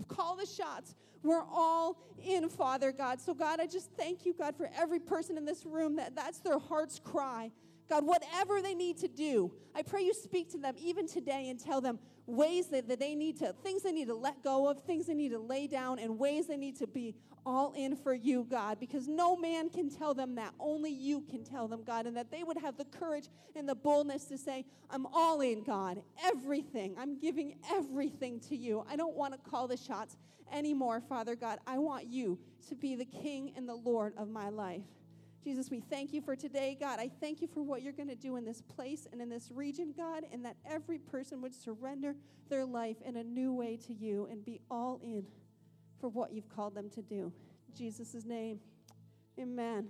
call 0.09 0.37
the 0.37 0.47
shots. 0.47 0.95
We're 1.23 1.43
all 1.43 1.99
in, 2.25 2.49
Father 2.49 2.93
God. 2.93 3.21
So, 3.21 3.35
God, 3.35 3.61
I 3.61 3.67
just 3.67 3.91
thank 3.93 4.25
you, 4.25 4.33
God, 4.33 4.57
for 4.57 4.71
every 4.75 4.99
person 4.99 5.37
in 5.37 5.45
this 5.45 5.67
room 5.67 5.97
that 5.97 6.17
that's 6.17 6.39
their 6.39 6.59
heart's 6.59 6.99
cry. 6.99 7.51
God, 7.91 8.07
whatever 8.07 8.63
they 8.63 8.75
need 8.75 8.99
to 8.99 9.09
do, 9.09 9.53
I 9.75 9.83
pray 9.83 10.03
you 10.03 10.15
speak 10.15 10.51
to 10.53 10.59
them 10.59 10.77
even 10.79 11.09
today 11.09 11.49
and 11.49 11.59
tell 11.59 11.81
them 11.81 11.99
ways 12.25 12.69
that, 12.69 12.87
that 12.89 13.01
they 13.01 13.17
need 13.17 13.39
to, 13.41 13.53
things 13.65 13.83
they 13.83 13.91
need 13.91 14.07
to 14.07 14.15
let 14.15 14.45
go 14.45 14.69
of, 14.69 14.81
things 14.85 15.07
they 15.07 15.15
need 15.15 15.33
to 15.33 15.41
lay 15.41 15.67
down, 15.67 15.99
and 15.99 16.17
ways 16.17 16.47
they 16.47 16.57
need 16.57 16.79
to 16.79 16.87
be 16.87 17.17
all 17.45 17.73
in 17.73 17.97
for 17.97 18.15
you, 18.15 18.47
God, 18.49 18.79
because 18.79 19.09
no 19.09 19.37
man 19.37 19.71
can 19.71 19.91
tell 19.91 20.15
them 20.15 20.37
that. 20.37 20.55
Only 20.61 20.91
you 20.91 21.23
can 21.23 21.43
tell 21.43 21.67
them, 21.67 21.83
God, 21.83 22.07
and 22.07 22.17
that 22.17 22.31
they 22.31 22.45
would 22.45 22.59
have 22.59 22.77
the 22.77 22.85
courage 22.85 23.29
and 23.57 23.69
the 23.69 23.75
boldness 23.75 24.27
to 24.27 24.39
say, 24.39 24.65
I'm 24.89 25.07
all 25.07 25.41
in, 25.41 25.65
God. 25.65 26.03
Everything. 26.25 26.95
I'm 26.97 27.19
giving 27.19 27.57
everything 27.73 28.39
to 28.49 28.57
you. 28.57 28.85
I 28.89 28.95
don't 28.95 29.17
want 29.17 29.33
to 29.33 29.51
call 29.51 29.67
the 29.67 29.77
shots 29.77 30.17
anymore, 30.53 31.01
Father 31.01 31.35
God. 31.35 31.59
I 31.67 31.79
want 31.79 32.07
you 32.07 32.39
to 32.69 32.77
be 32.77 32.95
the 32.95 33.05
King 33.05 33.53
and 33.57 33.69
the 33.69 33.75
Lord 33.75 34.15
of 34.17 34.29
my 34.29 34.49
life. 34.49 34.85
Jesus, 35.43 35.71
we 35.71 35.81
thank 35.81 36.13
you 36.13 36.21
for 36.21 36.37
today, 36.37 36.77
God. 36.79 36.99
I 36.99 37.11
thank 37.21 37.41
you 37.41 37.49
for 37.49 37.63
what 37.63 37.83
you're 37.83 37.95
going 37.95 38.09
to 38.09 38.15
do 38.15 38.37
in 38.37 38.45
this 38.45 38.61
place 38.61 39.09
and 39.11 39.23
in 39.23 39.31
this 39.31 39.51
region, 39.51 39.95
God, 39.97 40.25
and 40.31 40.45
that 40.45 40.57
every 40.69 40.99
person 40.99 41.41
would 41.41 41.55
surrender 41.55 42.15
their 42.51 42.67
life 42.67 42.97
in 43.05 43.17
a 43.17 43.25
new 43.25 43.53
way 43.53 43.79
to 43.87 43.95
you 43.95 44.29
and 44.31 44.45
be 44.45 44.61
all 44.71 45.01
in 45.03 45.25
for 45.99 46.09
what 46.09 46.33
you've 46.33 46.49
called 46.49 46.75
them 46.75 46.91
to 46.91 47.01
do. 47.01 47.33
In 47.69 47.75
Jesus' 47.75 48.25
name, 48.27 48.61
amen. 49.39 49.89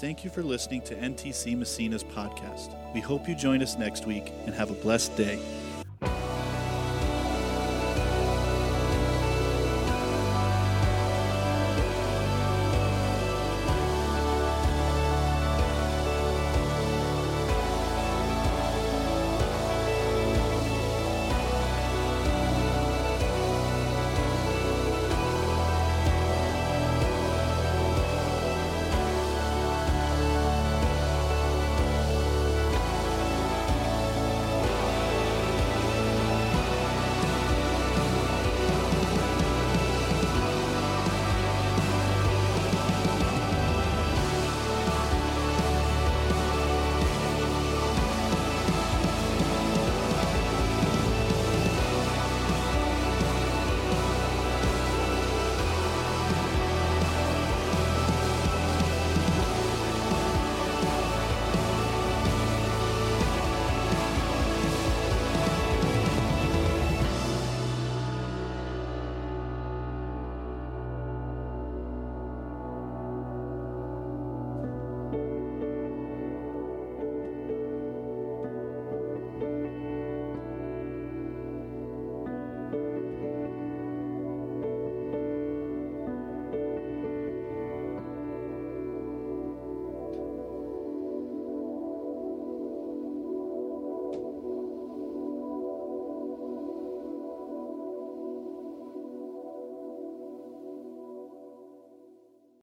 Thank 0.00 0.24
you 0.24 0.30
for 0.30 0.42
listening 0.42 0.82
to 0.82 0.94
NTC 0.94 1.56
Massena's 1.58 2.02
podcast. 2.02 2.74
We 2.94 3.00
hope 3.00 3.28
you 3.28 3.36
join 3.36 3.62
us 3.62 3.76
next 3.76 4.06
week 4.06 4.32
and 4.46 4.54
have 4.54 4.70
a 4.70 4.74
blessed 4.74 5.16
day. 5.16 5.38